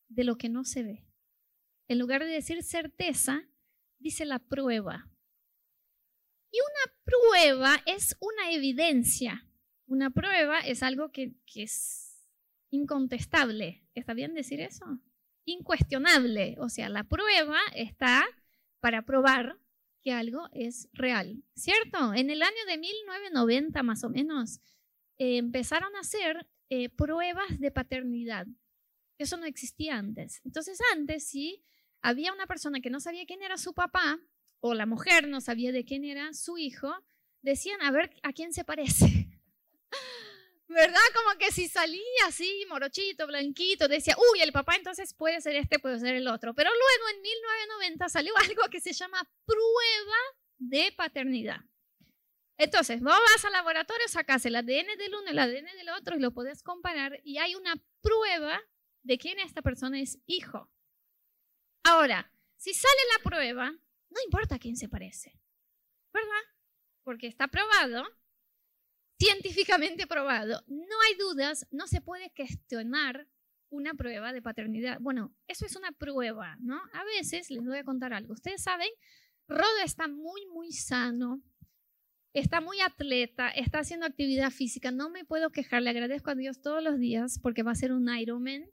de 0.09 0.23
lo 0.25 0.37
que 0.37 0.49
no 0.49 0.65
se 0.65 0.83
ve. 0.83 1.05
En 1.87 1.99
lugar 1.99 2.23
de 2.23 2.31
decir 2.31 2.61
certeza, 2.63 3.49
dice 3.97 4.25
la 4.25 4.39
prueba. 4.39 5.09
Y 6.51 6.57
una 6.57 6.95
prueba 7.05 7.83
es 7.85 8.17
una 8.19 8.51
evidencia. 8.51 9.45
Una 9.85 10.09
prueba 10.09 10.59
es 10.59 10.83
algo 10.83 11.11
que, 11.11 11.33
que 11.45 11.63
es 11.63 12.08
incontestable. 12.69 13.83
¿Está 13.93 14.13
bien 14.13 14.33
decir 14.33 14.61
eso? 14.61 14.85
Incuestionable. 15.45 16.55
O 16.59 16.69
sea, 16.69 16.89
la 16.89 17.03
prueba 17.03 17.59
está 17.75 18.25
para 18.79 19.03
probar 19.03 19.57
que 20.01 20.13
algo 20.13 20.47
es 20.53 20.89
real, 20.93 21.43
¿cierto? 21.55 22.13
En 22.13 22.29
el 22.29 22.41
año 22.41 22.65
de 22.67 22.77
1990 22.77 23.83
más 23.83 24.03
o 24.03 24.09
menos 24.09 24.61
eh, 25.17 25.37
empezaron 25.37 25.93
a 25.95 25.99
hacer 25.99 26.47
eh, 26.69 26.89
pruebas 26.89 27.59
de 27.59 27.71
paternidad. 27.71 28.47
Eso 29.17 29.35
no 29.35 29.45
existía 29.45 29.97
antes. 29.97 30.41
Entonces 30.45 30.79
antes, 30.93 31.27
si 31.27 31.65
había 32.01 32.31
una 32.31 32.47
persona 32.47 32.79
que 32.79 32.89
no 32.89 33.01
sabía 33.01 33.25
quién 33.25 33.41
era 33.41 33.57
su 33.57 33.73
papá 33.73 34.19
o 34.61 34.73
la 34.73 34.85
mujer 34.85 35.27
no 35.27 35.41
sabía 35.41 35.71
de 35.71 35.83
quién 35.83 36.05
era 36.05 36.33
su 36.33 36.57
hijo, 36.57 36.93
decían 37.41 37.81
a 37.81 37.91
ver 37.91 38.11
a 38.23 38.31
quién 38.31 38.53
se 38.53 38.63
parece. 38.63 39.27
¿Verdad? 40.69 41.01
Como 41.15 41.39
que 41.39 41.51
si 41.51 41.67
salía 41.67 42.27
así, 42.27 42.63
morochito, 42.69 43.25
blanquito, 43.25 43.87
decía, 43.87 44.15
uy, 44.31 44.41
el 44.41 44.51
papá 44.51 44.75
entonces 44.75 45.15
puede 45.15 45.41
ser 45.41 45.55
este, 45.55 45.79
puede 45.79 45.99
ser 45.99 46.13
el 46.13 46.27
otro. 46.27 46.53
Pero 46.53 46.69
luego 46.69 47.09
en 47.15 47.21
1990 47.23 48.09
salió 48.09 48.37
algo 48.37 48.69
que 48.69 48.79
se 48.79 48.93
llama 48.93 49.27
prueba 49.45 50.17
de 50.59 50.93
paternidad. 50.95 51.61
Entonces, 52.57 53.01
vos 53.01 53.13
vas 53.13 53.45
al 53.45 53.53
laboratorio, 53.53 54.07
sacas 54.07 54.45
el 54.45 54.55
ADN 54.55 54.95
del 54.97 55.15
uno, 55.15 55.31
el 55.31 55.39
ADN 55.39 55.65
del 55.75 55.89
otro 55.97 56.15
y 56.15 56.19
lo 56.19 56.31
podés 56.31 56.61
comparar 56.61 57.19
y 57.23 57.39
hay 57.39 57.55
una 57.55 57.73
prueba 58.01 58.61
de 59.01 59.17
quién 59.17 59.39
esta 59.39 59.63
persona 59.63 59.99
es 59.99 60.19
hijo. 60.27 60.69
Ahora, 61.83 62.31
si 62.57 62.73
sale 62.73 63.01
la 63.17 63.23
prueba, 63.23 63.71
no 63.71 64.21
importa 64.23 64.59
quién 64.59 64.75
se 64.75 64.89
parece, 64.89 65.39
¿verdad? 66.13 66.43
Porque 67.03 67.25
está 67.25 67.47
probado, 67.47 68.03
científicamente 69.19 70.07
probado, 70.07 70.63
no 70.67 71.01
hay 71.07 71.17
dudas, 71.17 71.67
no 71.71 71.87
se 71.87 72.01
puede 72.01 72.31
cuestionar 72.35 73.27
una 73.69 73.93
prueba 73.93 74.33
de 74.33 74.41
paternidad. 74.41 74.97
Bueno, 74.99 75.35
eso 75.47 75.65
es 75.65 75.75
una 75.75 75.91
prueba, 75.91 76.57
¿no? 76.59 76.81
A 76.93 77.03
veces 77.03 77.51
les 77.51 77.63
voy 77.63 77.77
a 77.77 77.83
contar 77.83 78.13
algo. 78.13 78.33
Ustedes 78.33 78.63
saben, 78.63 78.89
Rodo 79.47 79.79
está 79.83 80.07
muy, 80.07 80.45
muy 80.47 80.71
sano, 80.71 81.43
está 82.33 82.61
muy 82.61 82.79
atleta, 82.81 83.49
está 83.49 83.79
haciendo 83.79 84.05
actividad 84.05 84.51
física. 84.51 84.91
No 84.91 85.09
me 85.09 85.25
puedo 85.25 85.51
quejar, 85.51 85.81
le 85.81 85.89
agradezco 85.89 86.31
a 86.31 86.35
Dios 86.35 86.61
todos 86.61 86.81
los 86.81 86.97
días 86.97 87.39
porque 87.41 87.63
va 87.63 87.71
a 87.71 87.75
ser 87.75 87.91
un 87.91 88.09
Ironman 88.09 88.65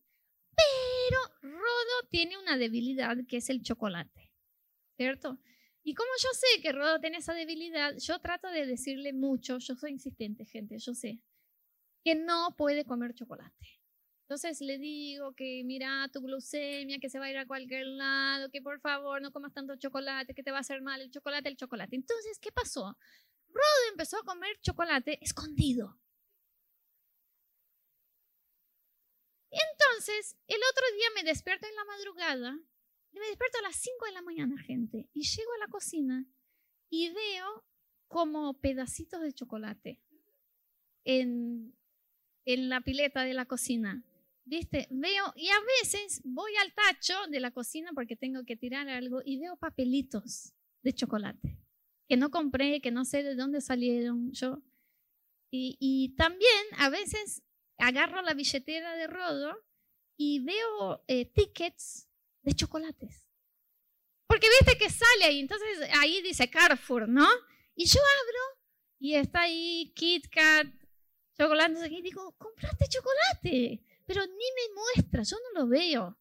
Pero 0.57 1.53
Rodo 1.53 2.09
tiene 2.11 2.39
una 2.39 2.57
debilidad 2.57 3.17
que 3.29 3.39
es 3.39 3.51
el 3.51 3.63
chocolate, 3.63 4.33
¿cierto? 4.97 5.39
Y 5.89 5.95
como 5.95 6.11
yo 6.21 6.29
sé 6.33 6.61
que 6.63 6.73
Rodo 6.73 6.99
tiene 6.99 7.19
esa 7.19 7.33
debilidad, 7.33 7.95
yo 7.99 8.19
trato 8.19 8.49
de 8.49 8.67
decirle 8.67 9.13
mucho, 9.13 9.59
yo 9.59 9.77
soy 9.77 9.93
insistente, 9.93 10.45
gente, 10.45 10.77
yo 10.81 10.95
sé, 10.95 11.21
que 12.05 12.17
no 12.17 12.57
puede 12.59 12.85
comer 12.85 13.15
chocolate. 13.15 13.81
Entonces 14.23 14.61
le 14.61 14.79
digo 14.79 15.33
que 15.37 15.63
mira 15.65 16.09
tu 16.13 16.23
glucemia, 16.23 16.99
que 16.99 17.09
se 17.09 17.21
va 17.21 17.27
a 17.27 17.31
ir 17.31 17.39
a 17.39 17.47
cualquier 17.47 17.87
lado, 17.87 18.51
que 18.51 18.61
por 18.61 18.81
favor 18.81 19.23
no 19.23 19.31
comas 19.31 19.55
tanto 19.55 19.77
chocolate, 19.77 20.35
que 20.35 20.43
te 20.43 20.51
va 20.51 20.57
a 20.57 20.63
hacer 20.63 20.83
mal 20.83 21.01
el 21.01 21.13
chocolate, 21.13 21.49
el 21.51 21.57
chocolate. 21.57 21.95
Entonces, 21.95 22.41
¿qué 22.41 22.51
pasó? 22.51 22.99
Rodo 23.47 23.91
empezó 23.93 24.19
a 24.19 24.25
comer 24.25 24.59
chocolate 24.63 25.21
escondido. 25.23 26.01
Entonces, 29.53 30.37
el 30.49 30.61
otro 30.73 30.85
día 30.97 31.07
me 31.15 31.23
despierto 31.23 31.69
en 31.69 31.77
la 31.77 31.85
madrugada, 31.85 32.59
me 33.21 33.27
despierto 33.27 33.59
a 33.59 33.69
las 33.69 33.77
5 33.77 34.07
de 34.07 34.13
la 34.13 34.23
mañana, 34.23 34.61
gente, 34.63 35.09
y 35.13 35.23
llego 35.23 35.53
a 35.55 35.67
la 35.67 35.69
cocina 35.69 36.27
y 36.89 37.09
veo 37.11 37.65
como 38.09 38.55
pedacitos 38.61 39.21
de 39.21 39.33
chocolate 39.33 40.01
en, 41.05 41.75
la 42.45 42.81
pileta 42.81 43.23
de 43.23 43.35
la 43.35 43.47
cocina. 43.47 44.05
¿Viste? 44.45 44.87
Veo, 44.91 45.33
y 45.35 45.49
a 45.49 45.59
veces 45.83 46.21
voy 46.25 46.53
al 46.63 46.73
tacho 46.73 47.15
de 47.31 47.41
la 47.41 47.51
cocina 47.51 47.91
porque 47.93 48.15
tengo 48.15 48.45
que 48.45 48.57
tirar 48.57 48.89
algo 48.89 49.21
y 49.25 49.41
veo 49.41 49.57
papelitos 49.57 50.55
de 50.83 50.93
chocolate 50.93 51.59
que 52.09 52.17
no 52.17 52.31
compré, 52.31 52.81
que 52.81 52.93
no 52.93 53.05
sé 53.05 53.25
de 53.25 53.35
dónde 53.35 53.61
salieron 53.61 54.31
yo. 54.33 54.63
Y, 55.51 55.77
y 55.81 56.15
también 56.17 56.63
a 56.79 56.91
veces 56.91 57.43
agarro 57.79 58.23
la 58.23 58.35
billetera 58.35 58.95
de 58.95 59.07
Rodo 59.07 59.57
y 60.17 60.41
veo 60.45 61.05
eh, 61.09 61.27
tickets 61.27 62.09
de 62.47 62.55
chocolates. 62.55 63.29
Porque 64.27 64.49
viste 64.49 64.79
que 64.79 64.89
sale 64.89 65.25
ahí, 65.25 65.41
entonces 65.41 65.91
ahí 65.99 66.23
dice 66.23 66.49
Carrefour, 66.49 67.09
¿no? 67.09 67.29
Y 67.75 67.87
yo 67.87 68.01
abro 68.01 68.63
y 68.99 69.15
está 69.15 69.43
ahí 69.43 69.93
Kit 69.95 70.29
Kat, 70.31 70.67
chocolate, 71.37 71.93
y 71.93 72.03
digo, 72.03 72.35
compraste 72.39 72.87
chocolate, 72.89 73.83
pero 74.07 74.25
ni 74.25 74.33
me 74.33 74.75
muestra, 74.75 75.23
yo 75.23 75.37
no 75.37 75.61
lo 75.61 75.69
veo. 75.69 76.19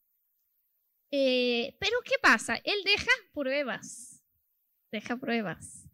Eh, 1.12 1.78
pero 1.80 2.00
¿qué 2.04 2.16
pasa? 2.22 2.56
Él 2.64 2.84
deja 2.84 3.12
pruebas, 3.32 4.24
deja 4.92 5.16
pruebas. 5.16 5.85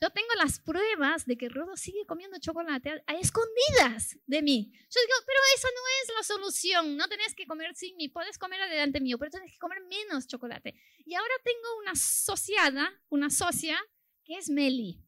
Yo 0.00 0.10
tengo 0.10 0.28
las 0.36 0.58
pruebas 0.58 1.24
de 1.24 1.36
que 1.36 1.48
Rodo 1.48 1.76
sigue 1.76 2.04
comiendo 2.06 2.38
chocolate 2.38 3.02
a, 3.06 3.14
escondidas 3.14 4.18
de 4.26 4.42
mí. 4.42 4.72
Yo 4.72 5.00
digo, 5.00 5.14
pero 5.26 5.38
esa 5.56 5.68
no 5.68 5.80
es 6.02 6.16
la 6.16 6.22
solución. 6.22 6.96
No 6.96 7.08
tenés 7.08 7.34
que 7.34 7.46
comer 7.46 7.74
sin 7.74 7.96
mí. 7.96 8.08
Puedes 8.08 8.38
comer 8.38 8.60
adelante 8.60 9.00
mío, 9.00 9.18
pero 9.18 9.30
tienes 9.30 9.52
que 9.52 9.58
comer 9.58 9.78
menos 9.82 10.26
chocolate. 10.26 10.74
Y 11.06 11.14
ahora 11.14 11.34
tengo 11.44 11.78
una 11.80 11.92
asociada, 11.92 12.92
una 13.08 13.30
socia, 13.30 13.78
que 14.24 14.36
es 14.36 14.50
Meli. 14.50 15.00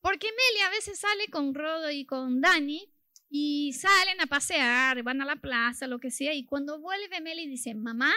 Porque 0.00 0.26
Meli 0.26 0.62
a 0.62 0.70
veces 0.70 0.98
sale 0.98 1.28
con 1.28 1.54
Rodo 1.54 1.90
y 1.90 2.06
con 2.06 2.40
Dani 2.40 2.92
y 3.28 3.72
salen 3.74 4.20
a 4.20 4.26
pasear, 4.26 5.02
van 5.02 5.22
a 5.22 5.24
la 5.24 5.36
plaza, 5.36 5.86
lo 5.86 5.98
que 5.98 6.10
sea. 6.10 6.34
Y 6.34 6.44
cuando 6.44 6.80
vuelve 6.80 7.20
Meli 7.20 7.46
dice, 7.46 7.74
mamá, 7.74 8.12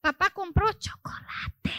papá 0.00 0.30
compró 0.30 0.72
chocolate. 0.72 1.72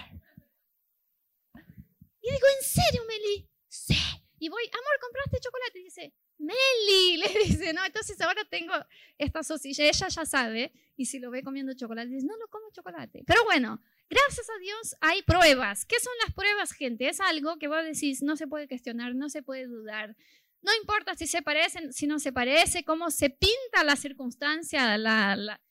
Y 2.21 2.31
digo, 2.31 2.47
¿en 2.57 2.67
serio, 2.67 3.01
Meli? 3.07 3.49
Sí. 3.85 3.95
Y 4.39 4.49
voy, 4.49 4.63
amor, 4.65 4.99
¿compraste 5.01 5.39
chocolate? 5.39 5.79
Y 5.79 5.83
dice, 5.83 6.13
Meli, 6.37 7.17
le 7.17 7.27
dice, 7.45 7.73
no, 7.73 7.83
entonces 7.83 8.19
ahora 8.21 8.45
tengo 8.49 8.73
esta 9.17 9.43
sosilla, 9.43 9.85
ella 9.85 10.07
ya 10.07 10.25
sabe, 10.25 10.71
y 10.95 11.05
si 11.05 11.19
lo 11.19 11.31
ve 11.31 11.43
comiendo 11.43 11.73
chocolate, 11.73 12.09
dice, 12.09 12.25
no, 12.25 12.37
no 12.37 12.47
como 12.47 12.69
chocolate. 12.71 13.23
Pero 13.25 13.43
bueno, 13.45 13.81
gracias 14.09 14.49
a 14.49 14.59
Dios 14.59 14.95
hay 15.01 15.23
pruebas. 15.23 15.85
¿Qué 15.85 15.99
son 15.99 16.13
las 16.23 16.33
pruebas, 16.33 16.71
gente? 16.71 17.07
Es 17.09 17.19
algo 17.19 17.57
que 17.57 17.67
vos 17.67 17.83
decís, 17.83 18.21
no 18.21 18.35
se 18.35 18.47
puede 18.47 18.67
cuestionar, 18.67 19.15
no 19.15 19.29
se 19.29 19.41
puede 19.41 19.65
dudar. 19.65 20.15
No 20.61 20.71
importa 20.75 21.15
si 21.15 21.27
se 21.27 21.41
parecen, 21.41 21.93
si 21.93 22.07
no 22.07 22.19
se 22.19 22.31
parece, 22.31 22.83
cómo 22.83 23.09
se 23.09 23.29
pinta 23.29 23.83
la 23.83 23.95
circunstancia, 23.95 24.97
la, 24.97 25.35
la... 25.35 25.61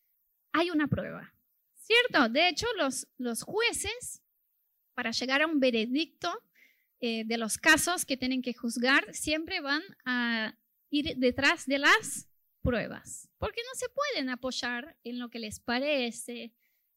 hay 0.52 0.70
una 0.70 0.88
prueba, 0.88 1.34
¿cierto? 1.74 2.28
De 2.28 2.48
hecho, 2.48 2.66
los, 2.76 3.06
los 3.18 3.42
jueces, 3.42 4.22
para 4.94 5.10
llegar 5.10 5.42
a 5.42 5.46
un 5.46 5.60
veredicto, 5.60 6.32
eh, 7.00 7.24
de 7.26 7.38
los 7.38 7.58
casos 7.58 8.06
que 8.06 8.16
tienen 8.16 8.42
que 8.42 8.54
juzgar 8.54 9.12
siempre 9.14 9.60
van 9.60 9.82
a 10.04 10.58
ir 10.90 11.16
detrás 11.16 11.66
de 11.66 11.78
las 11.78 12.28
pruebas, 12.62 13.28
porque 13.38 13.60
no 13.62 13.74
se 13.74 13.86
pueden 13.90 14.30
apoyar 14.30 14.96
en 15.04 15.18
lo 15.18 15.28
que 15.28 15.38
les 15.38 15.60
parece, 15.60 16.54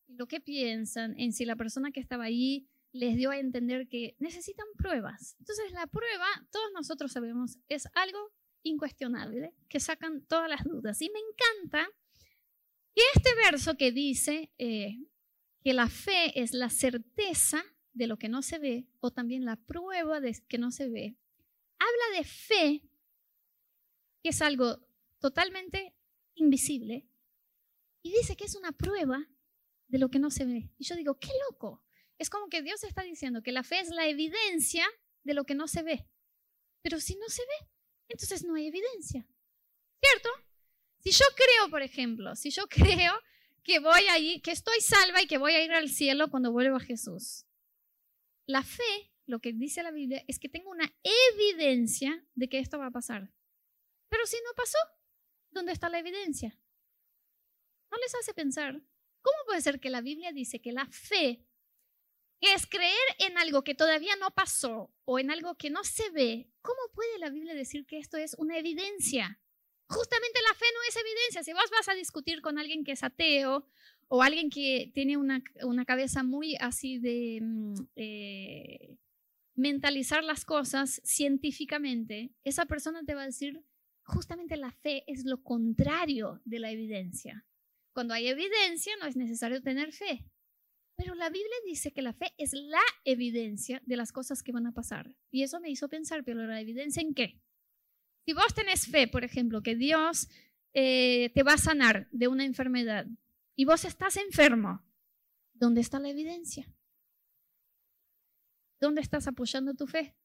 en 0.07 0.17
lo 0.17 0.27
que 0.27 0.39
piensan, 0.39 1.19
en 1.19 1.33
si 1.33 1.45
la 1.45 1.55
persona 1.55 1.91
que 1.91 1.99
estaba 1.99 2.23
ahí 2.23 2.67
les 2.91 3.15
dio 3.15 3.29
a 3.31 3.37
entender 3.37 3.87
que 3.87 4.15
necesitan 4.19 4.65
pruebas. 4.77 5.35
Entonces 5.39 5.71
la 5.73 5.85
prueba, 5.87 6.27
todos 6.51 6.71
nosotros 6.73 7.11
sabemos, 7.11 7.57
es 7.67 7.87
algo 7.93 8.31
incuestionable, 8.63 9.53
que 9.67 9.79
sacan 9.79 10.25
todas 10.25 10.49
las 10.49 10.63
dudas. 10.63 11.01
Y 11.01 11.09
me 11.09 11.19
encanta 11.19 11.87
que 12.95 13.01
este 13.15 13.29
verso 13.35 13.75
que 13.75 13.91
dice 13.91 14.51
eh, 14.57 14.97
que 15.63 15.73
la 15.73 15.87
fe 15.87 16.41
es 16.41 16.53
la 16.53 16.69
certeza 16.69 17.63
de 17.99 18.07
lo 18.07 18.17
que 18.17 18.29
no 18.29 18.41
se 18.41 18.59
ve 18.59 18.87
o 19.01 19.11
también 19.11 19.43
la 19.43 19.57
prueba 19.57 20.21
de 20.21 20.33
que 20.47 20.57
no 20.57 20.71
se 20.71 20.87
ve, 20.87 21.17
habla 21.77 22.17
de 22.17 22.23
fe, 22.23 22.89
que 24.23 24.29
es 24.29 24.41
algo 24.41 24.79
totalmente 25.19 25.93
invisible, 26.35 27.09
y 28.01 28.13
dice 28.13 28.37
que 28.37 28.45
es 28.45 28.55
una 28.55 28.71
prueba 28.71 29.27
de 29.89 29.99
lo 29.99 30.09
que 30.09 30.17
no 30.17 30.31
se 30.31 30.45
ve. 30.45 30.71
Y 30.77 30.85
yo 30.85 30.95
digo, 30.95 31.19
qué 31.19 31.27
loco. 31.49 31.83
Es 32.17 32.29
como 32.29 32.47
que 32.47 32.61
Dios 32.61 32.85
está 32.85 33.03
diciendo 33.03 33.43
que 33.43 33.51
la 33.51 33.63
fe 33.63 33.81
es 33.81 33.89
la 33.89 34.07
evidencia 34.07 34.87
de 35.25 35.33
lo 35.33 35.43
que 35.43 35.55
no 35.55 35.67
se 35.67 35.83
ve. 35.83 36.07
Pero 36.81 37.01
si 37.01 37.17
no 37.17 37.27
se 37.27 37.41
ve, 37.41 37.69
entonces 38.07 38.45
no 38.45 38.55
hay 38.55 38.67
evidencia. 38.67 39.27
¿Cierto? 40.01 40.29
Si 40.99 41.11
yo 41.11 41.25
creo, 41.35 41.69
por 41.69 41.81
ejemplo, 41.81 42.33
si 42.37 42.49
yo 42.49 42.65
creo 42.69 43.13
que 43.61 43.79
voy 43.79 44.07
allí, 44.09 44.39
que 44.39 44.51
estoy 44.51 44.79
salva 44.79 45.21
y 45.21 45.27
que 45.27 45.37
voy 45.37 45.51
a 45.51 45.63
ir 45.63 45.73
al 45.73 45.89
cielo 45.89 46.29
cuando 46.29 46.53
vuelva 46.53 46.77
a 46.77 46.79
Jesús, 46.79 47.45
la 48.49 48.63
fe, 48.63 49.13
lo 49.27 49.39
que 49.39 49.53
dice 49.53 49.83
la 49.83 49.91
Biblia, 49.91 50.23
es 50.27 50.39
que 50.39 50.49
tengo 50.49 50.71
una 50.71 50.91
evidencia 51.03 52.25
de 52.33 52.49
que 52.49 52.57
esto 52.57 52.79
va 52.79 52.87
a 52.87 52.91
pasar. 52.91 53.31
Pero 54.09 54.25
si 54.25 54.37
no 54.37 54.55
pasó, 54.55 54.79
¿dónde 55.51 55.71
está 55.71 55.87
la 55.87 55.99
evidencia? 55.99 56.59
¿No 57.91 57.97
les 57.99 58.15
hace 58.15 58.33
pensar? 58.33 58.81
¿Cómo 59.21 59.37
puede 59.45 59.61
ser 59.61 59.79
que 59.79 59.91
la 59.91 60.01
Biblia 60.01 60.31
dice 60.31 60.59
que 60.61 60.71
la 60.71 60.87
fe, 60.87 61.45
es 62.41 62.65
creer 62.65 62.95
en 63.19 63.37
algo 63.37 63.63
que 63.63 63.75
todavía 63.75 64.15
no 64.15 64.31
pasó 64.31 64.91
o 65.05 65.19
en 65.19 65.29
algo 65.29 65.57
que 65.57 65.69
no 65.69 65.83
se 65.83 66.09
ve, 66.09 66.49
¿cómo 66.61 66.79
puede 66.93 67.19
la 67.19 67.29
Biblia 67.29 67.53
decir 67.53 67.85
que 67.85 67.99
esto 67.99 68.17
es 68.17 68.33
una 68.35 68.57
evidencia? 68.57 69.39
Justamente 69.87 70.39
la 70.47 70.55
fe 70.55 70.65
no 70.73 70.79
es 70.87 70.95
evidencia. 70.95 71.43
Si 71.43 71.51
vos 71.51 71.69
vas 71.71 71.89
a 71.89 71.95
discutir 71.95 72.41
con 72.41 72.57
alguien 72.57 72.83
que 72.83 72.93
es 72.93 73.03
ateo 73.03 73.67
o 74.09 74.23
alguien 74.23 74.49
que 74.49 74.91
tiene 74.93 75.17
una, 75.17 75.41
cabeza 75.85 76.23
muy 76.23 76.55
así 76.59 76.97
de 76.97 77.39
mm, 77.41 77.73
eh, 77.95 78.97
mentalizar 79.55 80.23
las 80.23 80.45
cosas 80.45 80.99
científicamente, 81.03 82.31
esa 82.43 82.65
persona 82.65 83.03
te 83.05 83.13
va 83.13 83.21
a 83.21 83.27
decir, 83.27 83.63
justamente 84.03 84.57
la 84.57 84.71
fe 84.71 85.03
es 85.07 85.25
lo 85.25 85.43
contrario 85.43 86.41
de 86.43 86.59
la 86.59 86.71
evidencia. 86.71 87.45
Cuando 87.93 88.13
hay 88.13 88.27
evidencia 88.27 88.93
no 88.99 89.05
es 89.05 89.15
necesario 89.15 89.61
tener 89.61 89.93
fe. 89.93 90.25
Pero 90.95 91.15
la 91.15 91.29
Biblia 91.29 91.55
dice 91.65 91.91
que 91.91 92.01
la 92.01 92.13
fe 92.13 92.33
es 92.37 92.51
la 92.53 92.81
evidencia 93.05 93.81
de 93.85 93.95
las 93.95 94.11
cosas 94.11 94.43
que 94.43 94.51
van 94.51 94.67
a 94.67 94.73
pasar. 94.73 95.13
Y 95.31 95.43
eso 95.43 95.61
me 95.61 95.69
hizo 95.69 95.87
pensar, 95.87 96.25
pero 96.25 96.45
la 96.45 96.59
evidencia 96.59 97.01
en 97.01 97.13
qué? 97.13 97.39
Si 98.25 98.33
vos 98.33 98.53
tenés 98.53 98.87
fe, 98.87 99.07
por 99.07 99.23
ejemplo, 99.23 99.61
que 99.61 99.75
Dios 99.75 100.27
eh, 100.73 101.31
te 101.33 101.43
va 101.43 101.53
a 101.53 101.57
sanar 101.57 102.09
de 102.11 102.27
una 102.27 102.43
enfermedad, 102.43 103.07
y 103.59 103.65
vos 103.65 103.83
estás 103.83 104.15
enfermo, 104.15 104.81
¿dónde 105.51 105.81
está 105.81 105.99
la 105.99 106.07
evidencia? 106.07 106.65
¿Dónde 108.79 109.01
estás 109.01 109.27
apoyando 109.27 109.73
tu 109.73 109.85
fe? 109.85 110.15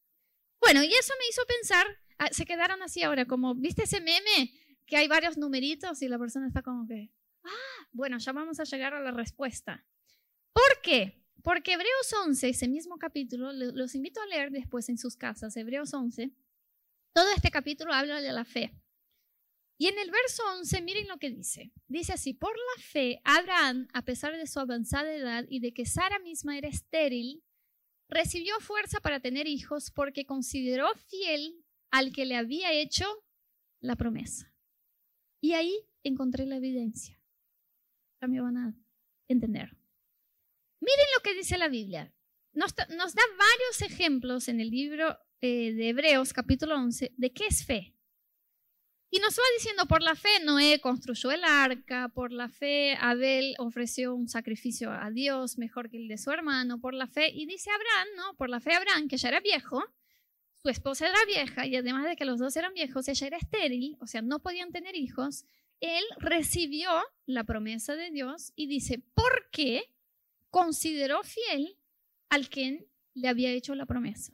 Bueno, 0.61 0.85
y 0.85 0.95
eso 0.95 1.13
me 1.19 1.27
hizo 1.29 1.43
pensar, 1.45 1.85
ah, 2.19 2.29
se 2.31 2.45
quedaron 2.45 2.81
así 2.83 3.03
ahora, 3.03 3.27
como, 3.27 3.57
¿viste 3.57 3.83
ese 3.83 4.01
meme? 4.01 4.55
Que 4.87 4.99
hay 4.99 5.09
varios 5.09 5.37
numeritos 5.37 6.01
y 6.03 6.07
la 6.07 6.17
persona 6.17 6.47
está 6.47 6.63
como 6.63 6.87
que, 6.87 7.11
ah, 7.43 7.89
bueno, 7.91 8.19
ya 8.19 8.31
vamos 8.31 8.61
a 8.61 8.63
llegar 8.63 8.95
a 8.95 9.01
la 9.01 9.11
respuesta. 9.11 9.85
¿Por 10.53 10.81
qué? 10.81 11.21
Porque 11.43 11.73
Hebreos 11.73 12.15
11, 12.27 12.51
ese 12.51 12.69
mismo 12.69 12.99
capítulo, 12.99 13.53
los 13.53 13.97
invito 13.97 14.23
a 14.23 14.27
leer 14.27 14.53
después 14.53 14.89
en 14.91 14.97
sus 14.97 15.17
casas, 15.17 15.57
Hebreos 15.57 15.93
11, 15.93 16.31
todo 17.13 17.33
este 17.35 17.51
capítulo 17.51 17.93
habla 17.93 18.21
de 18.21 18.31
la 18.31 18.45
fe. 18.45 18.81
Y 19.85 19.89
en 19.89 19.99
el 19.99 20.11
verso 20.11 20.43
11, 20.61 20.81
miren 20.81 21.09
lo 21.09 21.19
que 21.19 21.29
dice. 21.29 21.71
Dice 21.89 22.15
así, 22.15 22.33
por 22.33 22.57
la 22.57 22.83
fe, 22.83 23.21
Abraham, 23.23 23.87
a 23.93 24.01
pesar 24.01 24.35
de 24.35 24.47
su 24.47 24.59
avanzada 24.59 25.15
edad 25.15 25.45
y 25.51 25.61
de 25.61 25.75
que 25.75 25.85
Sara 25.85 26.19
misma 26.21 26.57
era 26.57 26.69
estéril, 26.69 27.45
recibió 28.09 28.59
fuerza 28.61 29.01
para 29.01 29.21
tener 29.21 29.47
hijos 29.47 29.91
porque 29.91 30.25
consideró 30.25 30.87
fiel 31.11 31.63
al 31.91 32.15
que 32.15 32.25
le 32.25 32.35
había 32.35 32.73
hecho 32.73 33.05
la 33.81 33.95
promesa. 33.95 34.55
Y 35.43 35.53
ahí 35.53 35.79
encontré 36.03 36.47
la 36.47 36.57
evidencia. 36.57 37.21
Cambio 38.21 38.51
nada. 38.51 38.75
entender. 39.29 39.77
Miren 40.81 41.07
lo 41.15 41.23
que 41.23 41.35
dice 41.35 41.59
la 41.59 41.69
Biblia. 41.69 42.11
Nos, 42.55 42.75
da 42.75 42.87
varios 42.89 43.83
ejemplos 43.83 44.49
en 44.49 44.63
el 44.63 44.71
libro 44.71 45.19
eh, 45.43 45.75
de 45.75 45.91
Hebreos 45.91 46.33
capítulo 46.33 46.75
11 46.75 47.13
de 47.19 47.33
qué 47.35 47.49
es 47.49 47.67
fe. 47.67 47.94
Y 49.15 49.21
nos 49.21 49.37
va 49.37 49.45
diciendo, 49.57 49.87
por 49.87 50.03
la 50.03 50.17
fe 50.17 50.41
Noé 50.43 50.81
construyó 50.81 51.31
el 51.31 51.45
arca, 51.45 52.09
por 52.09 52.33
la 52.33 52.49
fe 52.49 52.97
Abel 53.01 53.55
ofreció 53.59 54.13
un 54.13 54.27
sacrificio 54.27 54.91
a 54.91 55.09
Dios 55.13 55.57
mejor 55.57 55.89
que 55.89 55.99
el 55.99 56.09
de 56.09 56.19
su 56.19 56.33
hermano, 56.33 56.81
por 56.81 56.95
la 56.95 57.07
fe, 57.07 57.31
y 57.33 57.47
dice 57.47 57.71
Abraham, 57.71 58.09
¿no? 58.17 58.37
Por 58.37 58.51
la 58.51 58.59
fe 58.59 58.73
Abraham, 58.73 59.07
que 59.07 59.17
ya 59.17 59.29
era 59.29 59.39
viejo, 59.39 59.85
su 60.61 60.69
esposa 60.69 61.07
era 61.07 61.25
vieja, 61.27 61.65
y 61.65 61.77
además 61.77 62.07
de 62.07 62.17
que 62.17 62.25
los 62.25 62.41
dos 62.41 62.57
eran 62.57 62.75
viejos, 62.75 63.07
ella 63.07 63.29
era 63.29 63.37
estéril, 63.37 63.97
o 64.01 64.09
sea, 64.09 64.21
no 64.21 64.43
podían 64.43 64.73
tener 64.73 64.97
hijos, 64.97 65.45
él 65.79 66.03
recibió 66.19 66.91
la 67.25 67.45
promesa 67.45 67.95
de 67.95 68.11
Dios 68.11 68.53
y 68.57 68.67
dice, 68.67 68.99
¿por 69.15 69.49
qué 69.53 69.95
consideró 70.51 71.23
fiel 71.23 71.79
al 72.31 72.49
quien 72.49 72.85
le 73.15 73.29
había 73.29 73.53
hecho 73.53 73.77
la 73.77 73.87
promesa? 73.87 74.33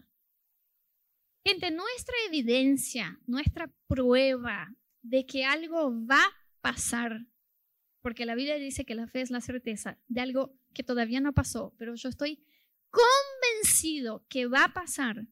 Gente, 1.44 1.70
nuestra 1.70 2.14
evidencia, 2.26 3.18
nuestra 3.26 3.72
prueba 3.86 4.68
de 5.02 5.24
que 5.24 5.44
algo 5.44 5.92
va 6.06 6.22
a 6.22 6.36
pasar, 6.60 7.26
porque 8.02 8.26
la 8.26 8.34
Biblia 8.34 8.56
dice 8.56 8.84
que 8.84 8.94
la 8.94 9.06
fe 9.06 9.22
es 9.22 9.30
la 9.30 9.40
certeza 9.40 9.98
de 10.08 10.20
algo 10.20 10.58
que 10.74 10.82
todavía 10.82 11.20
no 11.20 11.32
pasó, 11.32 11.74
pero 11.78 11.94
yo 11.94 12.08
estoy 12.08 12.44
convencido 12.90 14.26
que 14.28 14.46
va 14.46 14.64
a 14.64 14.74
pasar. 14.74 15.26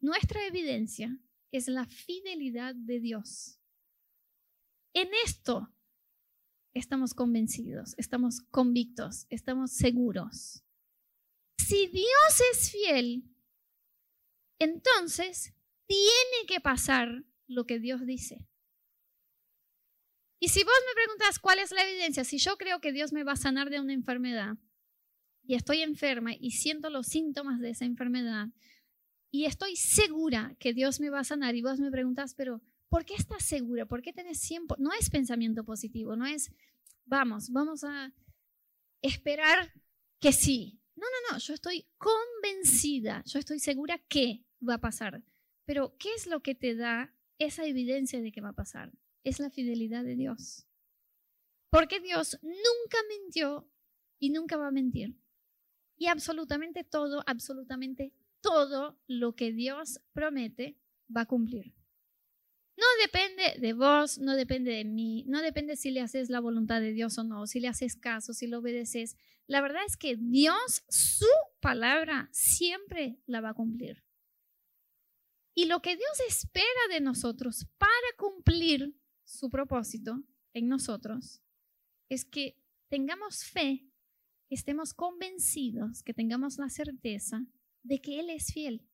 Nuestra 0.00 0.44
evidencia 0.46 1.16
es 1.52 1.68
la 1.68 1.86
fidelidad 1.86 2.74
de 2.74 3.00
Dios. 3.00 3.60
En 4.94 5.08
esto 5.24 5.72
estamos 6.74 7.14
convencidos, 7.14 7.94
estamos 7.98 8.40
convictos, 8.50 9.26
estamos 9.30 9.72
seguros. 9.72 10.64
Si 11.58 11.86
Dios 11.86 12.40
es 12.52 12.70
fiel, 12.70 13.35
entonces 14.58 15.54
tiene 15.86 16.46
que 16.48 16.60
pasar 16.60 17.24
lo 17.46 17.66
que 17.66 17.78
Dios 17.78 18.04
dice. 18.06 18.46
Y 20.38 20.48
si 20.48 20.62
vos 20.64 20.74
me 20.86 20.94
preguntas 20.94 21.38
cuál 21.38 21.58
es 21.58 21.70
la 21.70 21.82
evidencia, 21.82 22.24
si 22.24 22.38
yo 22.38 22.56
creo 22.56 22.80
que 22.80 22.92
Dios 22.92 23.12
me 23.12 23.24
va 23.24 23.32
a 23.32 23.36
sanar 23.36 23.70
de 23.70 23.80
una 23.80 23.94
enfermedad 23.94 24.56
y 25.42 25.54
estoy 25.54 25.82
enferma 25.82 26.32
y 26.38 26.50
siento 26.52 26.90
los 26.90 27.06
síntomas 27.06 27.60
de 27.60 27.70
esa 27.70 27.84
enfermedad 27.84 28.48
y 29.30 29.46
estoy 29.46 29.76
segura 29.76 30.54
que 30.58 30.74
Dios 30.74 31.00
me 31.00 31.10
va 31.10 31.20
a 31.20 31.24
sanar 31.24 31.54
y 31.54 31.62
vos 31.62 31.80
me 31.80 31.90
preguntas, 31.90 32.34
pero 32.34 32.60
¿por 32.88 33.04
qué 33.04 33.14
estás 33.14 33.44
segura? 33.44 33.86
¿Por 33.86 34.02
qué 34.02 34.12
tenés 34.12 34.40
tiempo? 34.40 34.76
No 34.78 34.92
es 34.92 35.10
pensamiento 35.10 35.64
positivo, 35.64 36.16
no 36.16 36.26
es, 36.26 36.50
vamos, 37.04 37.50
vamos 37.50 37.84
a 37.84 38.12
esperar 39.02 39.72
que 40.20 40.32
sí. 40.32 40.80
No, 40.94 41.06
no, 41.06 41.32
no, 41.32 41.38
yo 41.38 41.54
estoy 41.54 41.86
convencida, 41.98 43.22
yo 43.26 43.38
estoy 43.38 43.58
segura 43.58 43.98
que 44.08 44.45
va 44.66 44.74
a 44.74 44.80
pasar. 44.80 45.22
Pero, 45.64 45.96
¿qué 45.98 46.14
es 46.14 46.26
lo 46.26 46.40
que 46.40 46.54
te 46.54 46.74
da 46.74 47.12
esa 47.38 47.64
evidencia 47.66 48.20
de 48.20 48.32
que 48.32 48.40
va 48.40 48.50
a 48.50 48.54
pasar? 48.54 48.92
Es 49.24 49.40
la 49.40 49.50
fidelidad 49.50 50.04
de 50.04 50.16
Dios. 50.16 50.66
Porque 51.70 52.00
Dios 52.00 52.38
nunca 52.42 52.98
mintió 53.08 53.68
y 54.18 54.30
nunca 54.30 54.56
va 54.56 54.68
a 54.68 54.72
mentir. 54.72 55.14
Y 55.96 56.06
absolutamente 56.06 56.84
todo, 56.84 57.22
absolutamente 57.26 58.12
todo 58.40 58.98
lo 59.06 59.34
que 59.34 59.52
Dios 59.52 60.00
promete 60.12 60.78
va 61.14 61.22
a 61.22 61.26
cumplir. 61.26 61.74
No 62.76 62.84
depende 63.00 63.58
de 63.58 63.72
vos, 63.72 64.18
no 64.18 64.36
depende 64.36 64.72
de 64.72 64.84
mí, 64.84 65.24
no 65.26 65.40
depende 65.40 65.76
si 65.76 65.90
le 65.90 66.02
haces 66.02 66.28
la 66.28 66.40
voluntad 66.40 66.80
de 66.80 66.92
Dios 66.92 67.16
o 67.16 67.24
no, 67.24 67.46
si 67.46 67.58
le 67.58 67.68
haces 67.68 67.96
caso, 67.96 68.34
si 68.34 68.46
lo 68.46 68.58
obedeces. 68.58 69.16
La 69.46 69.62
verdad 69.62 69.82
es 69.86 69.96
que 69.96 70.16
Dios, 70.16 70.84
su 70.88 71.26
palabra, 71.60 72.28
siempre 72.32 73.18
la 73.26 73.40
va 73.40 73.50
a 73.50 73.54
cumplir. 73.54 74.05
Y 75.58 75.64
lo 75.64 75.80
que 75.80 75.96
Dios 75.96 76.20
espera 76.28 76.68
de 76.90 77.00
nosotros 77.00 77.66
para 77.78 77.90
cumplir 78.18 78.94
su 79.24 79.48
propósito 79.48 80.22
en 80.52 80.68
nosotros 80.68 81.40
es 82.10 82.26
que 82.26 82.62
tengamos 82.90 83.42
fe, 83.42 83.88
que 84.48 84.54
estemos 84.54 84.92
convencidos, 84.92 86.02
que 86.02 86.12
tengamos 86.12 86.58
la 86.58 86.68
certeza 86.68 87.46
de 87.82 88.02
que 88.02 88.20
Él 88.20 88.28
es 88.28 88.52
fiel. 88.52 88.86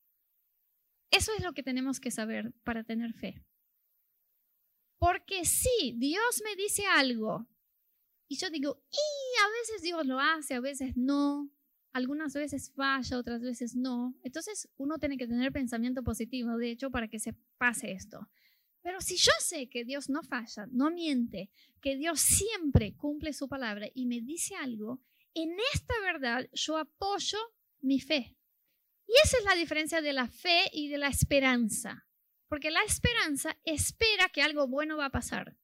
Eso 1.11 1.33
es 1.37 1.42
lo 1.42 1.53
que 1.53 1.64
tenemos 1.64 1.98
que 1.98 2.12
saber 2.12 2.55
para 2.62 2.85
tener 2.85 3.12
fe. 3.12 3.44
Porque 5.01 5.44
si 5.44 5.96
Dios 5.98 6.42
me 6.44 6.55
dice 6.55 6.87
algo 6.87 7.44
y 8.29 8.37
yo 8.37 8.51
digo, 8.51 8.81
y 8.88 9.40
a 9.40 9.48
veces 9.59 9.83
Dios 9.83 10.07
lo 10.07 10.20
hace, 10.20 10.55
a 10.55 10.61
veces 10.61 10.96
no, 10.96 11.51
algunas 11.92 12.35
veces 12.35 12.72
falla, 12.74 13.18
otras 13.18 13.42
veces 13.42 13.74
no. 13.76 14.14
Entonces 14.22 14.68
uno 14.76 14.98
tiene 14.98 15.16
que 15.16 15.26
tener 15.26 15.52
pensamiento 15.52 16.02
positivo, 16.02 16.57
de 16.57 16.70
hecho, 16.70 16.90
para 16.90 17.09
que 17.09 17.18
se 17.18 17.35
pase 17.59 17.92
esto. 17.92 18.28
Pero 18.83 19.00
si 19.00 19.16
yo 19.16 19.33
sé 19.38 19.68
que 19.68 19.85
Dios 19.85 20.09
no 20.09 20.22
falla, 20.22 20.66
no 20.70 20.90
miente, 20.90 21.50
que 21.81 21.96
Dios 21.96 22.20
siempre 22.20 22.94
cumple 22.96 23.33
su 23.33 23.48
palabra 23.48 23.87
y 23.94 24.07
me 24.07 24.20
dice 24.20 24.57
algo, 24.57 25.00
en 25.35 25.57
esta 25.72 25.94
verdad 26.02 26.48
yo 26.52 26.76
apoyo 26.76 27.38
mi 27.81 28.00
fe. 28.00 28.37
Y 29.07 29.12
esa 29.24 29.38
es 29.38 29.44
la 29.44 29.55
diferencia 29.55 30.00
de 30.00 30.12
la 30.12 30.26
fe 30.26 30.70
y 30.72 30.88
de 30.88 30.98
la 30.98 31.09
esperanza. 31.09 32.07
Porque 32.48 32.70
la 32.70 32.83
esperanza 32.83 33.57
espera 33.64 34.28
que 34.28 34.42
algo 34.42 34.66
bueno 34.66 34.96
va 34.96 35.07
a 35.07 35.11
pasar. 35.11 35.57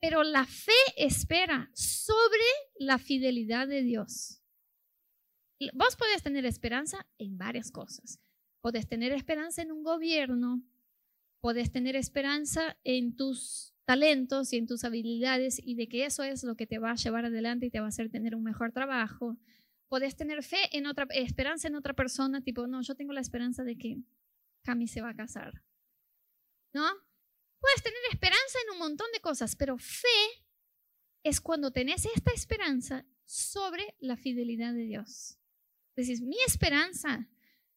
Pero 0.00 0.24
la 0.24 0.44
fe 0.44 0.72
espera 0.96 1.70
sobre 1.74 2.42
la 2.76 2.98
fidelidad 2.98 3.66
de 3.66 3.82
Dios. 3.82 4.41
Vos 5.72 5.96
podés 5.96 6.22
tener 6.22 6.46
esperanza 6.46 7.06
en 7.18 7.38
varias 7.38 7.70
cosas. 7.70 8.20
Podés 8.60 8.88
tener 8.88 9.12
esperanza 9.12 9.62
en 9.62 9.72
un 9.72 9.82
gobierno, 9.82 10.62
podés 11.40 11.72
tener 11.72 11.96
esperanza 11.96 12.76
en 12.84 13.16
tus 13.16 13.74
talentos 13.84 14.52
y 14.52 14.58
en 14.58 14.66
tus 14.66 14.84
habilidades 14.84 15.60
y 15.62 15.74
de 15.74 15.88
que 15.88 16.06
eso 16.06 16.22
es 16.22 16.44
lo 16.44 16.54
que 16.54 16.66
te 16.66 16.78
va 16.78 16.92
a 16.92 16.96
llevar 16.96 17.24
adelante 17.24 17.66
y 17.66 17.70
te 17.70 17.80
va 17.80 17.86
a 17.86 17.88
hacer 17.88 18.10
tener 18.10 18.34
un 18.34 18.44
mejor 18.44 18.72
trabajo. 18.72 19.36
Podés 19.88 20.16
tener 20.16 20.42
fe 20.42 20.76
en 20.76 20.86
otra 20.86 21.06
esperanza 21.10 21.68
en 21.68 21.74
otra 21.74 21.92
persona, 21.92 22.40
tipo, 22.40 22.66
no, 22.66 22.80
yo 22.82 22.94
tengo 22.94 23.12
la 23.12 23.20
esperanza 23.20 23.64
de 23.64 23.76
que 23.76 23.98
Cami 24.62 24.86
se 24.86 25.02
va 25.02 25.10
a 25.10 25.16
casar. 25.16 25.62
¿No? 26.72 26.88
Puedes 27.60 27.82
tener 27.82 27.98
esperanza 28.10 28.58
en 28.64 28.72
un 28.72 28.78
montón 28.78 29.08
de 29.12 29.20
cosas, 29.20 29.56
pero 29.56 29.76
fe 29.76 30.08
es 31.24 31.40
cuando 31.40 31.70
tenés 31.70 32.06
esta 32.06 32.32
esperanza 32.32 33.04
sobre 33.24 33.94
la 34.00 34.16
fidelidad 34.16 34.72
de 34.72 34.84
Dios. 34.84 35.38
Decís, 35.94 36.20
mi 36.20 36.36
esperanza 36.46 37.28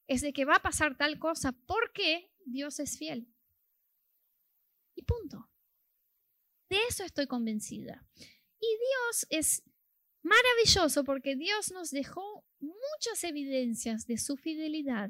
es 0.07 0.21
de 0.21 0.33
que 0.33 0.45
va 0.45 0.55
a 0.55 0.61
pasar 0.61 0.97
tal 0.97 1.19
cosa 1.19 1.51
porque 1.65 2.31
Dios 2.45 2.79
es 2.79 2.97
fiel. 2.97 3.27
Y 4.95 5.03
punto. 5.03 5.49
De 6.69 6.77
eso 6.89 7.03
estoy 7.03 7.27
convencida. 7.27 8.07
Y 8.59 8.67
Dios 8.67 9.27
es 9.29 9.63
maravilloso 10.23 11.03
porque 11.03 11.35
Dios 11.35 11.71
nos 11.71 11.91
dejó 11.91 12.45
muchas 12.59 13.23
evidencias 13.23 14.07
de 14.07 14.17
su 14.17 14.37
fidelidad 14.37 15.09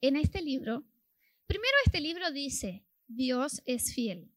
en 0.00 0.16
este 0.16 0.42
libro. 0.42 0.84
Primero 1.46 1.74
este 1.84 2.00
libro 2.00 2.30
dice, 2.30 2.84
Dios 3.06 3.62
es 3.64 3.94
fiel 3.94 4.32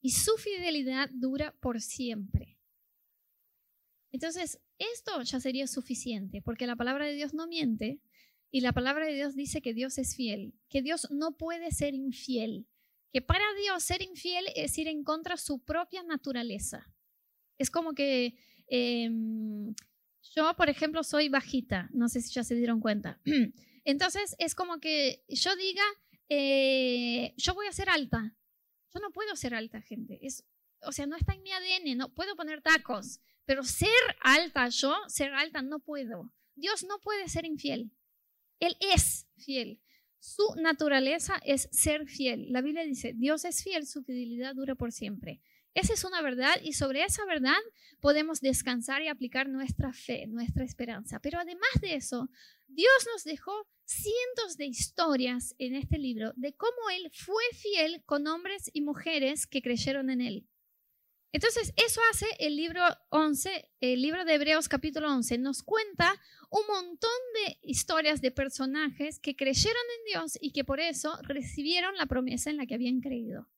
y 0.00 0.10
su 0.10 0.36
fidelidad 0.36 1.08
dura 1.12 1.52
por 1.60 1.80
siempre. 1.80 2.58
Entonces, 4.12 4.60
esto 4.78 5.22
ya 5.22 5.40
sería 5.40 5.66
suficiente, 5.66 6.42
porque 6.42 6.66
la 6.66 6.76
palabra 6.76 7.06
de 7.06 7.14
Dios 7.14 7.34
no 7.34 7.46
miente 7.46 8.00
y 8.50 8.60
la 8.60 8.72
palabra 8.72 9.06
de 9.06 9.14
Dios 9.14 9.34
dice 9.34 9.60
que 9.60 9.74
Dios 9.74 9.98
es 9.98 10.16
fiel, 10.16 10.54
que 10.68 10.82
Dios 10.82 11.08
no 11.10 11.36
puede 11.36 11.70
ser 11.72 11.94
infiel, 11.94 12.66
que 13.12 13.22
para 13.22 13.44
Dios 13.60 13.82
ser 13.82 14.02
infiel 14.02 14.46
es 14.54 14.76
ir 14.78 14.88
en 14.88 15.04
contra 15.04 15.36
su 15.36 15.60
propia 15.64 16.02
naturaleza. 16.02 16.92
Es 17.58 17.70
como 17.70 17.94
que 17.94 18.36
em, 18.66 19.74
yo, 20.34 20.54
por 20.56 20.68
ejemplo, 20.68 21.02
soy 21.04 21.28
bajita, 21.28 21.88
no 21.92 22.08
sé 22.08 22.20
si 22.20 22.32
ya 22.32 22.44
se 22.44 22.54
dieron 22.54 22.80
cuenta. 22.80 23.20
Entonces, 23.84 24.34
es 24.38 24.54
como 24.54 24.80
que 24.80 25.24
yo 25.28 25.54
diga, 25.56 25.84
eh, 26.28 27.34
yo 27.36 27.54
voy 27.54 27.66
a 27.66 27.72
ser 27.72 27.88
alta. 27.88 28.36
Yo 28.92 29.00
no 29.00 29.10
puedo 29.10 29.36
ser 29.36 29.54
alta, 29.54 29.80
gente. 29.82 30.18
Es, 30.22 30.44
o 30.82 30.92
sea, 30.92 31.06
no 31.06 31.16
está 31.16 31.34
en 31.34 31.42
mi 31.42 31.50
ADN, 31.52 31.98
no 31.98 32.14
puedo 32.14 32.34
poner 32.36 32.62
tacos. 32.62 33.20
Pero 33.44 33.62
ser 33.62 33.88
alta, 34.20 34.68
yo 34.68 34.94
ser 35.08 35.32
alta 35.34 35.62
no 35.62 35.80
puedo. 35.80 36.32
Dios 36.54 36.84
no 36.84 36.98
puede 37.00 37.28
ser 37.28 37.44
infiel. 37.44 37.90
Él 38.60 38.76
es 38.80 39.26
fiel. 39.36 39.80
Su 40.18 40.54
naturaleza 40.56 41.40
es 41.44 41.68
ser 41.70 42.06
fiel. 42.06 42.50
La 42.50 42.62
Biblia 42.62 42.84
dice, 42.84 43.12
Dios 43.14 43.44
es 43.44 43.62
fiel, 43.62 43.86
su 43.86 44.02
fidelidad 44.02 44.54
dura 44.54 44.74
por 44.74 44.92
siempre. 44.92 45.42
Esa 45.74 45.92
es 45.92 46.04
una 46.04 46.22
verdad 46.22 46.54
y 46.62 46.72
sobre 46.72 47.02
esa 47.02 47.26
verdad 47.26 47.58
podemos 48.00 48.40
descansar 48.40 49.02
y 49.02 49.08
aplicar 49.08 49.48
nuestra 49.48 49.92
fe, 49.92 50.26
nuestra 50.28 50.64
esperanza. 50.64 51.18
Pero 51.20 51.40
además 51.40 51.68
de 51.80 51.96
eso, 51.96 52.30
Dios 52.68 53.06
nos 53.12 53.24
dejó 53.24 53.52
cientos 53.84 54.56
de 54.56 54.66
historias 54.66 55.54
en 55.58 55.74
este 55.74 55.98
libro 55.98 56.32
de 56.36 56.54
cómo 56.54 56.90
Él 56.90 57.10
fue 57.12 57.42
fiel 57.52 58.02
con 58.06 58.26
hombres 58.28 58.70
y 58.72 58.82
mujeres 58.82 59.46
que 59.46 59.62
creyeron 59.62 60.10
en 60.10 60.20
Él. 60.20 60.48
Entonces, 61.34 61.72
eso 61.74 62.00
hace 62.12 62.28
el 62.38 62.54
libro 62.54 62.80
11, 63.08 63.68
el 63.80 64.02
libro 64.02 64.24
de 64.24 64.34
Hebreos 64.34 64.68
capítulo 64.68 65.12
11. 65.12 65.38
Nos 65.38 65.64
cuenta 65.64 66.14
un 66.48 66.64
montón 66.68 67.10
de 67.34 67.58
historias 67.62 68.20
de 68.20 68.30
personajes 68.30 69.18
que 69.18 69.34
creyeron 69.34 69.82
en 69.98 70.12
Dios 70.12 70.38
y 70.40 70.52
que 70.52 70.62
por 70.62 70.78
eso 70.78 71.18
recibieron 71.22 71.96
la 71.96 72.06
promesa 72.06 72.50
en 72.50 72.56
la 72.56 72.66
que 72.66 72.76
habían 72.76 73.00
creído. 73.00 73.48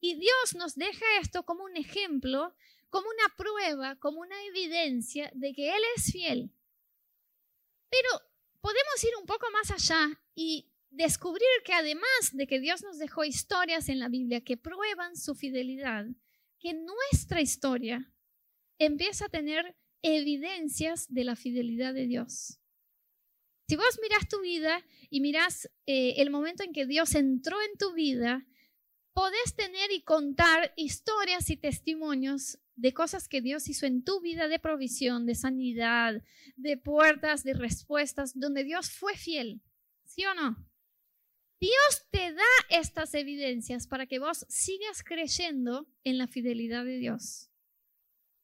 Y 0.00 0.16
Dios 0.16 0.54
nos 0.54 0.74
deja 0.74 1.06
esto 1.18 1.46
como 1.46 1.64
un 1.64 1.78
ejemplo, 1.78 2.54
como 2.90 3.06
una 3.08 3.34
prueba, 3.38 3.96
como 3.96 4.20
una 4.20 4.44
evidencia 4.44 5.30
de 5.32 5.54
que 5.54 5.74
Él 5.74 5.82
es 5.96 6.12
fiel. 6.12 6.52
Pero 7.88 8.22
podemos 8.60 9.02
ir 9.02 9.16
un 9.18 9.24
poco 9.24 9.46
más 9.50 9.70
allá 9.70 10.20
y 10.34 10.68
descubrir 10.90 11.48
que 11.64 11.72
además 11.72 12.32
de 12.34 12.46
que 12.46 12.60
Dios 12.60 12.82
nos 12.82 12.98
dejó 12.98 13.24
historias 13.24 13.88
en 13.88 13.98
la 13.98 14.10
Biblia 14.10 14.42
que 14.42 14.58
prueban 14.58 15.16
su 15.16 15.34
fidelidad, 15.34 16.04
que 16.64 16.72
nuestra 16.72 17.42
historia 17.42 18.10
empieza 18.78 19.26
a 19.26 19.28
tener 19.28 19.76
evidencias 20.02 21.12
de 21.12 21.24
la 21.24 21.36
fidelidad 21.36 21.92
de 21.92 22.06
Dios. 22.06 22.58
Si 23.68 23.76
vos 23.76 23.98
mirás 24.00 24.26
tu 24.30 24.40
vida 24.40 24.82
y 25.10 25.20
mirás 25.20 25.70
eh, 25.84 26.14
el 26.16 26.30
momento 26.30 26.62
en 26.62 26.72
que 26.72 26.86
Dios 26.86 27.14
entró 27.16 27.58
en 27.60 27.76
tu 27.76 27.92
vida, 27.92 28.46
podés 29.12 29.54
tener 29.54 29.92
y 29.92 30.04
contar 30.04 30.72
historias 30.76 31.50
y 31.50 31.58
testimonios 31.58 32.58
de 32.76 32.94
cosas 32.94 33.28
que 33.28 33.42
Dios 33.42 33.68
hizo 33.68 33.84
en 33.84 34.02
tu 34.02 34.22
vida 34.22 34.48
de 34.48 34.58
provisión, 34.58 35.26
de 35.26 35.34
sanidad, 35.34 36.22
de 36.56 36.78
puertas, 36.78 37.44
de 37.44 37.52
respuestas, 37.52 38.32
donde 38.34 38.64
Dios 38.64 38.90
fue 38.90 39.18
fiel. 39.18 39.60
¿Sí 40.06 40.24
o 40.24 40.32
no? 40.34 40.56
Dios 41.64 42.06
te 42.10 42.34
da 42.34 42.44
estas 42.68 43.14
evidencias 43.14 43.86
para 43.86 44.04
que 44.06 44.18
vos 44.18 44.44
sigas 44.50 45.02
creyendo 45.02 45.88
en 46.04 46.18
la 46.18 46.26
fidelidad 46.26 46.84
de 46.84 46.98
Dios. 46.98 47.48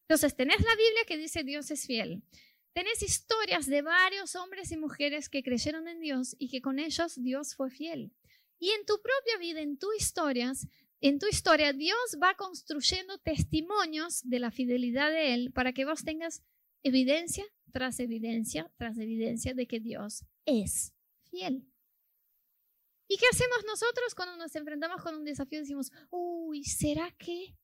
Entonces, 0.09 0.35
tenés 0.35 0.62
la 0.62 0.74
Biblia 0.74 1.04
que 1.06 1.18
dice 1.18 1.44
Dios 1.44 1.70
es 1.70 1.87
fiel. 1.87 2.22
Tenés 2.72 3.02
historias 3.02 3.66
de 3.66 3.83
varios 3.83 4.37
hombres 4.37 4.72
y 4.72 4.78
mujeres 4.78 5.28
que 5.28 5.42
creyeron 5.42 5.87
en 5.87 6.00
Dios 6.00 6.35
y 6.38 6.48
que 6.48 6.62
con 6.62 6.78
ellos 6.78 7.22
Dios 7.22 7.54
fue 7.54 7.70
fiel. 7.70 8.11
Y 8.59 8.70
en 8.70 8.87
tu 8.87 8.94
propia 9.02 9.37
vida, 9.38 9.61
en 9.61 9.76
tu 9.76 9.92
historias, 9.92 10.66
en 11.02 11.18
tu 11.18 11.26
historia, 11.26 11.74
Dios 11.74 12.16
va 12.22 12.37
construyendo 12.37 13.18
testimonios 13.18 14.22
de 14.22 14.38
la 14.38 14.50
fidelidad 14.50 15.11
de 15.11 15.35
Él 15.35 15.52
para 15.52 15.74
que 15.74 15.85
vos 15.85 16.04
tengas 16.04 16.42
evidencia 16.83 17.44
tras 17.70 18.00
evidencia 18.00 18.72
tras 18.78 18.96
evidencia 18.96 19.52
de 19.52 19.66
que 19.66 19.78
Dios 19.78 20.24
es 20.46 20.94
fiel. 21.30 21.66
¿Y 23.10 23.16
qué 23.16 23.26
hacemos 23.28 23.64
nosotros 23.66 24.14
cuando 24.14 24.36
nos 24.36 24.54
enfrentamos 24.54 25.02
con 25.02 25.16
un 25.16 25.24
desafío? 25.24 25.58
Decimos, 25.58 25.90
uy, 26.10 26.62
¿será 26.62 27.10
que? 27.18 27.56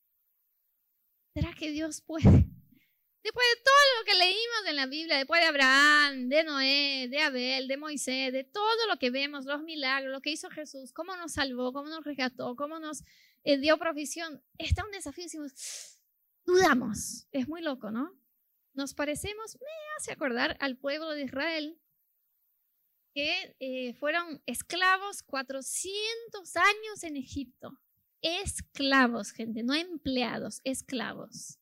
¿Será 1.34 1.54
que 1.54 1.70
Dios 1.70 2.00
puede? 2.00 2.24
Después 3.22 3.46
de 3.54 3.62
todo 3.62 3.74
lo 3.96 4.04
que 4.04 4.18
leímos 4.18 4.66
en 4.68 4.76
la 4.76 4.86
Biblia, 4.86 5.18
después 5.18 5.40
de 5.40 5.46
Abraham, 5.46 6.28
de 6.28 6.44
Noé, 6.44 7.08
de 7.08 7.20
Abel, 7.20 7.66
de 7.66 7.76
Moisés, 7.76 8.32
de 8.32 8.44
todo 8.44 8.86
lo 8.88 8.98
que 8.98 9.10
vemos, 9.10 9.46
los 9.46 9.62
milagros, 9.62 10.12
lo 10.12 10.20
que 10.20 10.30
hizo 10.30 10.48
Jesús, 10.48 10.92
cómo 10.92 11.16
nos 11.16 11.32
salvó, 11.32 11.72
cómo 11.72 11.88
nos 11.88 12.04
rescató, 12.04 12.54
cómo 12.54 12.78
nos 12.78 13.02
eh, 13.42 13.58
dio 13.58 13.78
provisión, 13.78 14.42
está 14.58 14.84
un 14.84 14.92
desafío. 14.92 15.24
Decimos, 15.24 15.98
dudamos. 16.44 17.26
Es 17.32 17.48
muy 17.48 17.62
loco, 17.62 17.90
¿no? 17.90 18.16
Nos 18.74 18.94
parecemos, 18.94 19.56
me 19.60 19.96
hace 19.96 20.12
acordar 20.12 20.56
al 20.60 20.76
pueblo 20.76 21.10
de 21.10 21.22
Israel 21.22 21.80
que 23.16 23.56
eh, 23.60 23.94
fueron 23.94 24.42
esclavos 24.44 25.22
400 25.22 26.54
años 26.54 27.02
en 27.02 27.16
Egipto. 27.16 27.80
Esclavos, 28.20 29.32
gente, 29.32 29.62
no 29.62 29.72
empleados, 29.72 30.60
esclavos. 30.64 31.58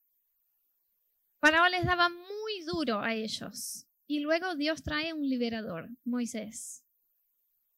Faraón 1.41 1.71
les 1.71 1.85
daba 1.85 2.09
muy 2.09 2.65
duro 2.67 2.99
a 2.99 3.15
ellos. 3.15 3.87
Y 4.09 4.19
luego 4.19 4.57
Dios 4.57 4.83
trae 4.83 5.13
un 5.13 5.29
liberador, 5.29 5.89
Moisés. 6.05 6.85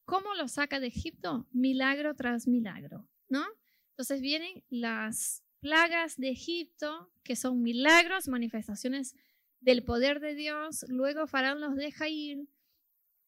¿Cómo 0.06 0.34
lo 0.36 0.48
saca 0.48 0.80
de 0.80 0.86
Egipto? 0.86 1.46
Milagro 1.52 2.14
tras 2.14 2.48
milagro, 2.48 3.06
¿no? 3.28 3.44
Entonces 3.90 4.22
vienen 4.22 4.64
las 4.70 5.42
plagas 5.60 6.16
de 6.16 6.30
Egipto, 6.30 7.12
que 7.22 7.36
son 7.36 7.60
milagros, 7.60 8.26
manifestaciones 8.26 9.14
del 9.60 9.84
poder 9.84 10.20
de 10.20 10.34
Dios. 10.34 10.86
Luego 10.88 11.26
Faraón 11.26 11.60
los 11.60 11.76
deja 11.76 12.08
ir 12.08 12.48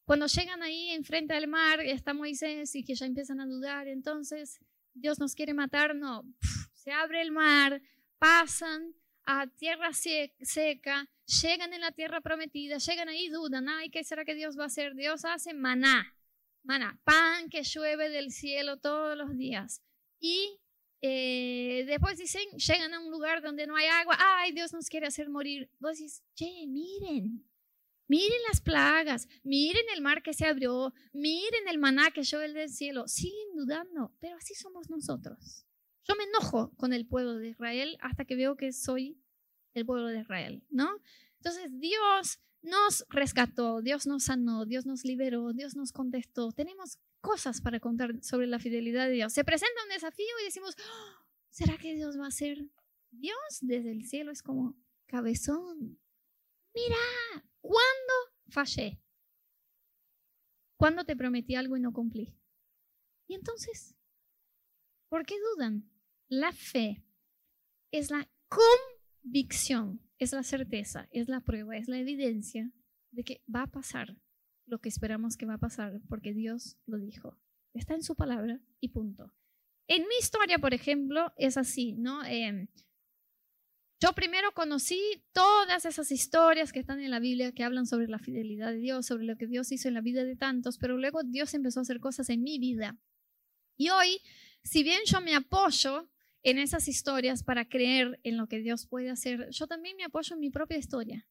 cuando 0.08 0.26
llegan 0.26 0.62
ahí 0.62 0.88
enfrente 0.92 1.34
al 1.34 1.48
mar, 1.48 1.80
está 1.80 2.14
Moisés 2.14 2.74
y 2.74 2.82
que 2.82 2.94
ya 2.94 3.04
empiezan 3.04 3.42
a 3.42 3.46
dudar, 3.46 3.88
entonces 3.88 4.58
Dios 4.94 5.18
nos 5.18 5.34
quiere 5.34 5.52
matar, 5.52 5.94
no, 5.94 6.24
se 6.72 6.92
abre 6.92 7.20
el 7.20 7.30
mar, 7.30 7.82
pasan 8.18 8.94
a 9.26 9.48
tierra 9.48 9.90
seca, 9.92 11.10
llegan 11.42 11.74
en 11.74 11.82
la 11.82 11.92
tierra 11.92 12.22
prometida, 12.22 12.78
llegan 12.78 13.10
ahí, 13.10 13.28
dudan, 13.28 13.68
ay, 13.68 13.90
¿qué 13.90 14.02
será 14.02 14.24
que 14.24 14.34
Dios 14.34 14.58
va 14.58 14.62
a 14.62 14.68
hacer? 14.68 14.94
Dios 14.94 15.26
hace 15.26 15.52
maná, 15.52 16.16
maná, 16.62 16.98
pan 17.04 17.50
que 17.50 17.62
llueve 17.62 18.08
del 18.08 18.32
cielo 18.32 18.78
todos 18.78 19.14
los 19.14 19.36
días. 19.36 19.82
Y 20.18 20.58
eh, 21.02 21.84
después 21.86 22.16
dicen, 22.16 22.48
llegan 22.56 22.94
a 22.94 23.00
un 23.00 23.10
lugar 23.10 23.42
donde 23.42 23.66
no 23.66 23.76
hay 23.76 23.88
agua, 23.88 24.16
ay, 24.18 24.52
Dios 24.52 24.72
nos 24.72 24.88
quiere 24.88 25.06
hacer 25.06 25.28
morir. 25.28 25.70
Vos 25.78 25.98
dices, 25.98 26.24
che, 26.34 26.66
miren, 26.66 27.44
Miren 28.08 28.38
las 28.48 28.60
plagas, 28.60 29.28
miren 29.44 29.84
el 29.94 30.00
mar 30.00 30.22
que 30.22 30.32
se 30.32 30.46
abrió, 30.46 30.92
miren 31.12 31.68
el 31.68 31.78
maná 31.78 32.10
que 32.10 32.22
llueve 32.22 32.52
del 32.52 32.70
cielo. 32.70 33.06
Siguen 33.06 33.54
dudando, 33.54 34.14
pero 34.18 34.36
así 34.36 34.54
somos 34.54 34.88
nosotros. 34.88 35.66
Yo 36.04 36.16
me 36.16 36.24
enojo 36.24 36.72
con 36.76 36.94
el 36.94 37.06
pueblo 37.06 37.34
de 37.34 37.50
Israel 37.50 37.98
hasta 38.00 38.24
que 38.24 38.34
veo 38.34 38.56
que 38.56 38.72
soy 38.72 39.20
el 39.74 39.84
pueblo 39.84 40.06
de 40.06 40.20
Israel, 40.20 40.64
¿no? 40.70 40.88
Entonces 41.36 41.70
Dios 41.78 42.40
nos 42.62 43.04
rescató, 43.10 43.82
Dios 43.82 44.06
nos 44.06 44.24
sanó, 44.24 44.64
Dios 44.64 44.86
nos 44.86 45.04
liberó, 45.04 45.52
Dios 45.52 45.76
nos 45.76 45.92
contestó. 45.92 46.50
Tenemos 46.52 46.98
cosas 47.20 47.60
para 47.60 47.78
contar 47.78 48.22
sobre 48.22 48.46
la 48.46 48.58
fidelidad 48.58 49.06
de 49.06 49.12
Dios. 49.12 49.32
Se 49.32 49.44
presenta 49.44 49.82
un 49.84 49.90
desafío 49.90 50.26
y 50.40 50.44
decimos, 50.44 50.76
¡Oh! 50.78 51.28
¿será 51.50 51.76
que 51.76 51.94
Dios 51.94 52.18
va 52.18 52.28
a 52.28 52.30
ser? 52.30 52.64
Dios 53.10 53.38
desde 53.60 53.90
el 53.90 54.06
cielo 54.06 54.32
es 54.32 54.42
como 54.42 54.76
cabezón. 55.06 55.98
Mira, 56.74 56.96
¿Cuándo 57.68 58.14
fallé? 58.48 58.98
¿Cuándo 60.78 61.04
te 61.04 61.14
prometí 61.14 61.54
algo 61.54 61.76
y 61.76 61.80
no 61.80 61.92
cumplí? 61.92 62.34
Y 63.26 63.34
entonces, 63.34 63.94
¿por 65.10 65.26
qué 65.26 65.34
dudan? 65.38 65.90
La 66.28 66.50
fe 66.52 67.04
es 67.90 68.10
la 68.10 68.26
convicción, 68.48 70.00
es 70.18 70.32
la 70.32 70.44
certeza, 70.44 71.08
es 71.10 71.28
la 71.28 71.42
prueba, 71.42 71.76
es 71.76 71.88
la 71.88 71.98
evidencia 71.98 72.72
de 73.10 73.22
que 73.22 73.44
va 73.54 73.64
a 73.64 73.70
pasar 73.70 74.16
lo 74.64 74.80
que 74.80 74.88
esperamos 74.88 75.36
que 75.36 75.44
va 75.44 75.54
a 75.54 75.58
pasar 75.58 76.00
porque 76.08 76.32
Dios 76.32 76.78
lo 76.86 76.96
dijo. 76.96 77.36
Está 77.74 77.94
en 77.94 78.02
su 78.02 78.16
palabra 78.16 78.62
y 78.80 78.88
punto. 78.88 79.34
En 79.88 80.08
mi 80.08 80.16
historia, 80.18 80.58
por 80.58 80.72
ejemplo, 80.72 81.34
es 81.36 81.58
así, 81.58 81.92
¿no? 81.92 82.24
Eh, 82.24 82.70
yo 84.00 84.12
primero 84.12 84.52
conocí 84.52 85.00
todas 85.32 85.84
esas 85.84 86.12
historias 86.12 86.72
que 86.72 86.78
están 86.78 87.00
en 87.00 87.10
la 87.10 87.18
Biblia 87.18 87.52
que 87.52 87.64
hablan 87.64 87.86
sobre 87.86 88.06
la 88.06 88.20
fidelidad 88.20 88.70
de 88.70 88.78
Dios, 88.78 89.06
sobre 89.06 89.24
lo 89.24 89.36
que 89.36 89.48
Dios 89.48 89.72
hizo 89.72 89.88
en 89.88 89.94
la 89.94 90.00
vida 90.00 90.24
de 90.24 90.36
tantos, 90.36 90.78
pero 90.78 90.96
luego 90.96 91.22
Dios 91.24 91.52
empezó 91.54 91.80
a 91.80 91.82
hacer 91.82 91.98
cosas 91.98 92.30
en 92.30 92.42
mi 92.42 92.58
vida. 92.58 92.96
Y 93.76 93.90
hoy, 93.90 94.20
si 94.62 94.84
bien 94.84 95.00
yo 95.04 95.20
me 95.20 95.34
apoyo 95.34 96.08
en 96.42 96.58
esas 96.58 96.86
historias 96.86 97.42
para 97.42 97.68
creer 97.68 98.20
en 98.22 98.36
lo 98.36 98.46
que 98.46 98.60
Dios 98.60 98.86
puede 98.86 99.10
hacer, 99.10 99.50
yo 99.50 99.66
también 99.66 99.96
me 99.96 100.04
apoyo 100.04 100.34
en 100.34 100.40
mi 100.40 100.50
propia 100.50 100.78
historia. 100.78 101.26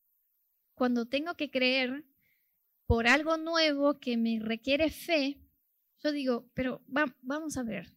Cuando 0.73 1.05
tengo 1.05 1.35
que 1.35 1.49
creer 1.49 2.05
por 2.85 3.07
algo 3.07 3.37
nuevo 3.37 3.99
que 3.99 4.17
me 4.17 4.39
requiere 4.41 4.89
fe, 4.89 5.39
yo 6.03 6.11
digo, 6.11 6.49
pero 6.53 6.83
vamos 6.87 7.57
a 7.57 7.63
ver, 7.63 7.95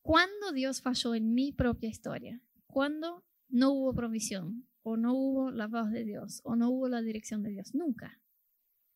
¿cuándo 0.00 0.52
Dios 0.52 0.80
falló 0.80 1.14
en 1.14 1.34
mi 1.34 1.52
propia 1.52 1.90
historia? 1.90 2.40
¿Cuándo 2.66 3.27
no 3.48 3.72
hubo 3.72 3.94
provisión, 3.94 4.66
o 4.82 4.96
no 4.96 5.14
hubo 5.14 5.50
la 5.50 5.66
voz 5.66 5.90
de 5.90 6.04
Dios, 6.04 6.40
o 6.44 6.56
no 6.56 6.70
hubo 6.70 6.88
la 6.88 7.02
dirección 7.02 7.42
de 7.42 7.50
Dios, 7.50 7.74
nunca. 7.74 8.20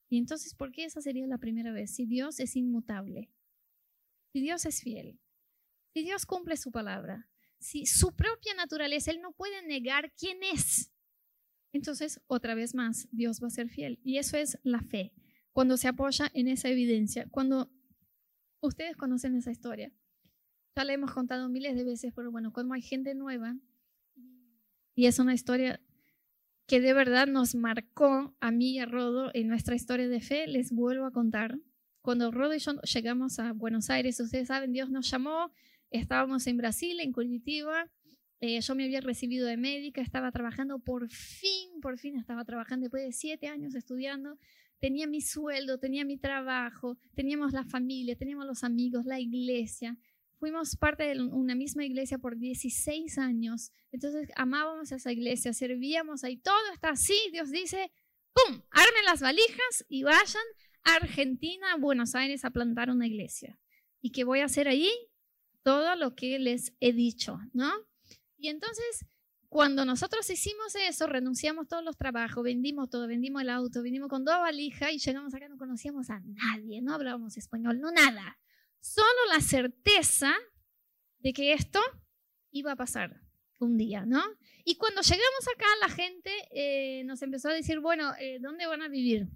Y 0.09 0.19
entonces, 0.19 0.55
¿por 0.55 0.73
qué 0.73 0.85
esa 0.85 1.01
sería 1.01 1.27
la 1.27 1.39
primera 1.39 1.73
vez? 1.73 1.95
Si 1.95 2.07
Dios 2.07 2.39
es 2.41 2.57
inmutable, 2.57 3.31
si 4.33 4.41
Dios 4.41 4.65
es 4.67 4.83
fiel, 4.83 5.19
si 5.95 6.03
Dios 6.03 6.27
cumple 6.27 6.57
su 6.57 6.71
palabra, 6.71 7.29
si 7.59 7.87
su 7.87 8.15
propia 8.15 8.55
naturaleza, 8.55 9.11
Él 9.11 9.21
no 9.21 9.33
puede 9.33 9.67
negar 9.67 10.13
quién 10.19 10.43
es. 10.43 10.93
Entonces, 11.73 12.21
otra 12.27 12.55
vez 12.55 12.75
más, 12.75 13.09
Dios 13.13 13.43
va 13.43 13.47
a 13.47 13.51
ser 13.51 13.69
fiel. 13.69 14.01
Y 14.03 14.19
eso 14.19 14.37
es 14.37 14.59
la 14.63 14.83
fe, 14.83 15.15
cuando 15.53 15.77
se 15.77 15.89
apoya 15.89 16.31
en 16.35 16.49
esa 16.49 16.69
evidencia, 16.69 17.27
cuando 17.31 17.71
ustedes 18.61 18.97
conocen 18.97 19.37
esa 19.37 19.51
historia. 19.51 19.93
Ya 20.77 20.85
la 20.85 20.95
hemos 20.95 21.13
contado 21.13 21.49
miles 21.49 21.77
de 21.77 21.85
veces, 21.85 22.13
pero 22.15 22.31
bueno, 22.31 22.53
cuando 22.53 22.75
hay 22.75 22.83
gente 22.83 23.15
nueva 23.15 23.57
y 24.95 25.07
es 25.07 25.19
una 25.19 25.35
historia 25.35 25.81
que 26.67 26.81
de 26.81 26.93
verdad 26.95 27.27
nos 27.27 27.55
marcó 27.55 28.35
a 28.41 28.51
mí 28.51 28.73
y 28.73 28.79
a 28.79 28.87
Rodo 28.87 29.31
en 29.35 29.49
nuestra 29.49 29.75
historia 29.75 30.09
de 30.09 30.21
fe. 30.21 30.47
Les 30.47 30.73
vuelvo 30.73 31.07
a 31.07 31.11
contar. 31.13 31.59
Cuando 32.03 32.31
Rodo 32.31 32.55
y 32.55 32.59
yo 32.59 32.81
llegamos 32.83 33.39
a 33.39 33.53
Buenos 33.53 33.91
Aires, 33.91 34.19
ustedes 34.21 34.49
saben, 34.49 34.73
Dios 34.73 34.91
nos 34.91 35.11
llamó, 35.11 35.53
estábamos 35.91 36.47
en 36.47 36.57
Brasil, 36.57 37.01
en 37.01 37.13
Curitiba, 37.13 37.91
Eh, 38.45 38.61
yo 38.61 38.75
me 38.75 38.83
había 38.83 39.01
recibido 39.01 39.47
de 39.47 39.57
médica, 39.57 40.03
estaba 40.03 40.33
trabajando, 40.33 40.81
por 40.81 41.09
fin, 41.09 41.81
por 41.81 41.97
fin 41.97 42.17
estaba 42.19 42.45
trabajando 42.45 42.87
después 42.87 43.05
de 43.05 43.13
siete 43.13 43.47
años 43.47 43.77
estudiando. 43.77 44.37
Tenía 44.81 45.07
mi 45.07 45.21
sueldo, 45.21 45.79
tenía 45.79 46.05
mi 46.05 46.19
trabajo, 46.19 46.99
teníamos 47.15 47.53
la 47.53 47.63
familia, 47.63 48.17
teníamos 48.17 48.47
los 48.47 48.65
amigos, 48.65 49.07
la 49.07 49.21
iglesia. 49.21 49.97
Fuimos 50.43 50.75
parte 50.75 51.05
de 51.05 51.23
una 51.23 51.55
misma 51.55 51.85
iglesia 51.85 52.19
por 52.19 52.37
16 52.37 53.17
años. 53.19 53.71
Entonces 53.93 54.29
amábamos 54.35 54.91
a 54.91 54.97
esa 54.97 55.13
iglesia, 55.13 55.53
servíamos 55.53 56.25
ahí. 56.25 56.37
Todo 56.37 56.73
está 56.75 56.89
así. 56.89 57.15
Dios 57.31 57.53
dice, 57.53 57.93
¡pum! 58.33 58.61
Armen 58.73 59.05
las 59.05 59.21
valijas 59.21 59.85
y 59.89 60.03
vayan 60.03 60.43
a 60.83 60.97
Argentina, 60.97 61.75
a 61.75 61.77
Buenos 61.77 62.17
Aires, 62.17 62.45
a 62.45 62.51
plantar 62.51 62.91
una 62.91 63.07
iglesia. 63.07 63.57
¿Y 64.01 64.11
qué 64.11 64.25
voy 64.25 64.41
a 64.41 64.47
hacer 64.47 64.67
ahí? 64.67 64.91
Todo 65.63 65.95
lo 65.95 66.17
que 66.17 66.41
les 66.41 66.73
he 66.81 66.93
dicho, 66.93 67.39
¿no? 67.53 67.71
Y 68.37 68.49
entonces, 68.49 69.07
cuando 69.49 69.85
nosotros 69.85 70.29
hicimos 70.29 70.75
eso, 70.75 71.07
renunciamos 71.07 71.69
todos 71.69 71.85
los 71.85 71.97
trabajos, 71.97 72.43
vendimos 72.43 72.91
todo, 72.91 73.07
vendimos 73.07 73.43
el 73.43 73.51
auto, 73.51 73.81
vinimos 73.81 74.09
con 74.09 74.25
dos 74.25 74.41
valijas 74.41 74.93
y 74.93 74.99
llegamos 74.99 75.35
acá, 75.35 75.49
no 75.49 75.57
conocíamos 75.57 76.11
a 76.11 76.19
nadie, 76.19 76.83
no 76.83 76.95
hablábamos 76.95 77.37
español, 77.37 77.79
no 77.79 77.93
nada. 77.93 78.41
Solo 78.83 79.07
la 79.33 79.41
certeza 79.41 80.35
de 81.21 81.33
que 81.33 81.53
esto 81.53 81.81
iba 82.51 82.73
a 82.73 82.77
pasar 82.77 83.23
un 83.61 83.77
día, 83.77 84.05
¿no? 84.05 84.21
Y 84.65 84.75
cuando 84.75 85.03
llegamos 85.03 85.49
acá, 85.55 85.67
la 85.81 85.89
gente 85.89 86.33
eh, 86.51 87.05
nos 87.05 87.23
empezó 87.23 87.49
a 87.49 87.55
decir, 87.55 87.79
bueno, 87.79 88.13
eh, 88.19 88.41
¿dónde 88.41 88.67
van 88.67 88.83
a 88.83 88.89
vivir? 88.89 89.29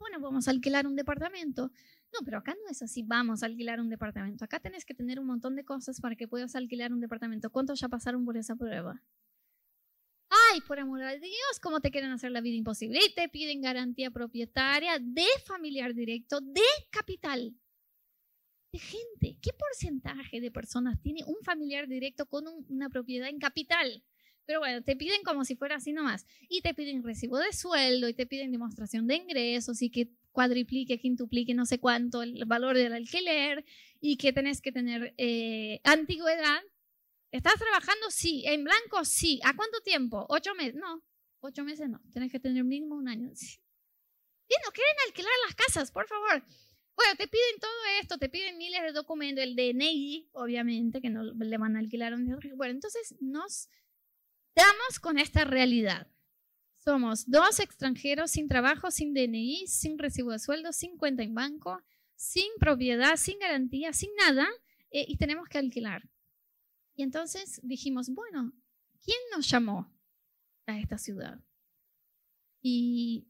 Bueno, 0.00 0.18
vamos 0.18 0.48
a 0.48 0.50
alquilar 0.50 0.88
un 0.88 0.96
departamento. 0.96 1.70
No, 2.12 2.24
pero 2.24 2.38
acá 2.38 2.56
no 2.60 2.68
es 2.68 2.82
así, 2.82 3.04
vamos 3.04 3.44
a 3.44 3.46
alquilar 3.46 3.78
un 3.78 3.88
departamento. 3.88 4.44
Acá 4.44 4.58
tenés 4.58 4.84
que 4.84 4.94
tener 4.94 5.20
un 5.20 5.26
montón 5.26 5.54
de 5.54 5.64
cosas 5.64 6.00
para 6.00 6.16
que 6.16 6.26
puedas 6.26 6.56
alquilar 6.56 6.92
un 6.92 7.00
departamento. 7.00 7.50
¿Cuántos 7.50 7.78
ya 7.78 7.88
pasaron 7.88 8.24
por 8.24 8.36
esa 8.36 8.56
prueba? 8.56 9.00
Ay, 10.28 10.60
por 10.62 10.80
amor 10.80 10.98
de 10.98 11.20
Dios, 11.20 11.60
¿cómo 11.62 11.80
te 11.80 11.92
quieren 11.92 12.10
hacer 12.10 12.32
la 12.32 12.40
vida 12.40 12.56
imposible? 12.56 12.98
Y 13.04 13.14
te 13.14 13.28
piden 13.28 13.62
garantía 13.62 14.10
propietaria 14.10 14.98
de 14.98 15.26
familiar 15.46 15.94
directo, 15.94 16.40
de 16.40 16.62
capital. 16.90 17.54
De 18.72 18.78
gente. 18.78 19.36
¿Qué 19.42 19.50
porcentaje 19.52 20.40
de 20.40 20.50
personas 20.50 21.00
tiene 21.02 21.24
un 21.24 21.36
familiar 21.42 21.88
directo 21.88 22.26
con 22.26 22.44
una 22.68 22.88
propiedad 22.88 23.28
en 23.28 23.38
capital? 23.38 24.04
Pero 24.46 24.60
bueno, 24.60 24.82
te 24.82 24.96
piden 24.96 25.22
como 25.22 25.44
si 25.44 25.56
fuera 25.56 25.76
así 25.76 25.92
nomás. 25.92 26.26
Y 26.48 26.60
te 26.60 26.74
piden 26.74 27.02
recibo 27.02 27.38
de 27.38 27.52
sueldo 27.52 28.08
y 28.08 28.14
te 28.14 28.26
piden 28.26 28.52
demostración 28.52 29.06
de 29.06 29.16
ingresos 29.16 29.82
y 29.82 29.90
que 29.90 30.10
cuadriplique, 30.32 30.98
quintuplique, 30.98 31.54
no 31.54 31.66
sé 31.66 31.78
cuánto 31.78 32.22
el 32.22 32.44
valor 32.44 32.76
del 32.76 32.92
alquiler 32.92 33.64
y 34.00 34.16
que 34.16 34.32
tenés 34.32 34.60
que 34.60 34.72
tener 34.72 35.14
eh, 35.18 35.80
antigüedad. 35.84 36.60
¿Estás 37.32 37.54
trabajando? 37.56 38.10
Sí. 38.10 38.44
¿En 38.46 38.64
blanco? 38.64 39.04
Sí. 39.04 39.40
¿A 39.44 39.54
cuánto 39.54 39.80
tiempo? 39.82 40.26
¿Ocho 40.28 40.54
meses? 40.54 40.74
No, 40.74 41.02
ocho 41.40 41.64
meses 41.64 41.88
no. 41.88 42.00
Tenés 42.12 42.32
que 42.32 42.40
tener 42.40 42.64
mínimo 42.64 42.96
un 42.96 43.08
año. 43.08 43.28
Bien, 43.28 44.60
no 44.64 44.72
quieren 44.72 44.96
alquilar 45.06 45.32
las 45.46 45.54
casas, 45.54 45.92
por 45.92 46.08
favor. 46.08 46.44
Bueno, 47.00 47.16
te 47.16 47.28
piden 47.28 47.58
todo 47.58 47.70
esto, 48.02 48.18
te 48.18 48.28
piden 48.28 48.58
miles 48.58 48.82
de 48.82 48.92
documentos, 48.92 49.42
el 49.42 49.56
DNI, 49.56 50.28
obviamente, 50.32 51.00
que 51.00 51.08
no 51.08 51.22
le 51.22 51.56
van 51.56 51.74
a 51.74 51.78
alquilar. 51.78 52.14
Bueno, 52.56 52.74
entonces 52.74 53.14
nos 53.22 53.70
damos 54.54 55.00
con 55.00 55.18
esta 55.18 55.44
realidad. 55.44 56.08
Somos 56.76 57.30
dos 57.30 57.58
extranjeros 57.58 58.32
sin 58.32 58.48
trabajo, 58.48 58.90
sin 58.90 59.14
DNI, 59.14 59.66
sin 59.66 59.98
recibo 59.98 60.32
de 60.32 60.40
sueldo, 60.40 60.74
sin 60.74 60.98
cuenta 60.98 61.22
en 61.22 61.34
banco, 61.34 61.82
sin 62.16 62.50
propiedad, 62.58 63.16
sin 63.16 63.38
garantía, 63.38 63.94
sin 63.94 64.10
nada, 64.16 64.46
eh, 64.90 65.06
y 65.08 65.16
tenemos 65.16 65.48
que 65.48 65.56
alquilar. 65.56 66.06
Y 66.96 67.02
entonces 67.02 67.60
dijimos, 67.62 68.10
bueno, 68.10 68.52
¿quién 69.02 69.18
nos 69.34 69.48
llamó 69.48 69.90
a 70.66 70.78
esta 70.78 70.98
ciudad? 70.98 71.40
¿Y 72.60 73.26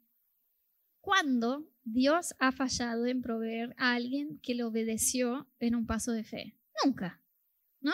cuándo 1.01 1.71
Dios 1.93 2.35
ha 2.39 2.53
fallado 2.53 3.07
en 3.07 3.23
proveer 3.23 3.75
a 3.79 3.95
alguien 3.95 4.39
que 4.43 4.55
le 4.55 4.65
obedeció 4.65 5.49
en 5.59 5.75
un 5.75 5.87
paso 5.87 6.13
de 6.13 6.25
fe? 6.25 6.57
Nunca, 6.85 7.21
¿no? 7.81 7.93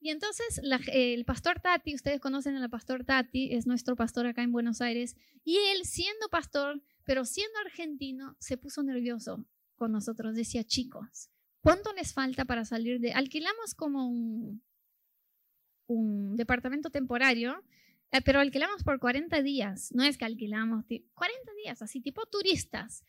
Y 0.00 0.10
entonces 0.10 0.60
el 0.92 1.24
pastor 1.24 1.60
Tati, 1.60 1.94
ustedes 1.94 2.20
conocen 2.20 2.56
al 2.56 2.70
pastor 2.70 3.04
Tati, 3.04 3.54
es 3.54 3.66
nuestro 3.66 3.96
pastor 3.96 4.26
acá 4.26 4.42
en 4.42 4.52
Buenos 4.52 4.80
Aires, 4.80 5.16
y 5.44 5.56
él 5.56 5.84
siendo 5.84 6.28
pastor, 6.28 6.82
pero 7.04 7.24
siendo 7.24 7.58
argentino, 7.60 8.36
se 8.38 8.56
puso 8.56 8.82
nervioso 8.82 9.44
con 9.74 9.92
nosotros. 9.92 10.36
Decía, 10.36 10.62
chicos, 10.62 11.30
¿cuánto 11.60 11.92
les 11.94 12.12
falta 12.12 12.44
para 12.44 12.64
salir 12.64 13.00
de... 13.00 13.12
Alquilamos 13.12 13.74
como 13.74 14.08
un, 14.08 14.62
departamento 16.36 16.90
temporario, 16.90 17.64
eh, 18.12 18.20
pero 18.24 18.40
alquilamos 18.40 18.84
por 18.84 19.00
40 19.00 19.42
días, 19.42 19.90
no 19.92 20.04
es 20.04 20.16
que 20.16 20.24
alquilamos 20.24 20.84
40 20.86 21.52
días, 21.64 21.82
así 21.82 22.00
tipo 22.00 22.26
turistas. 22.26 23.04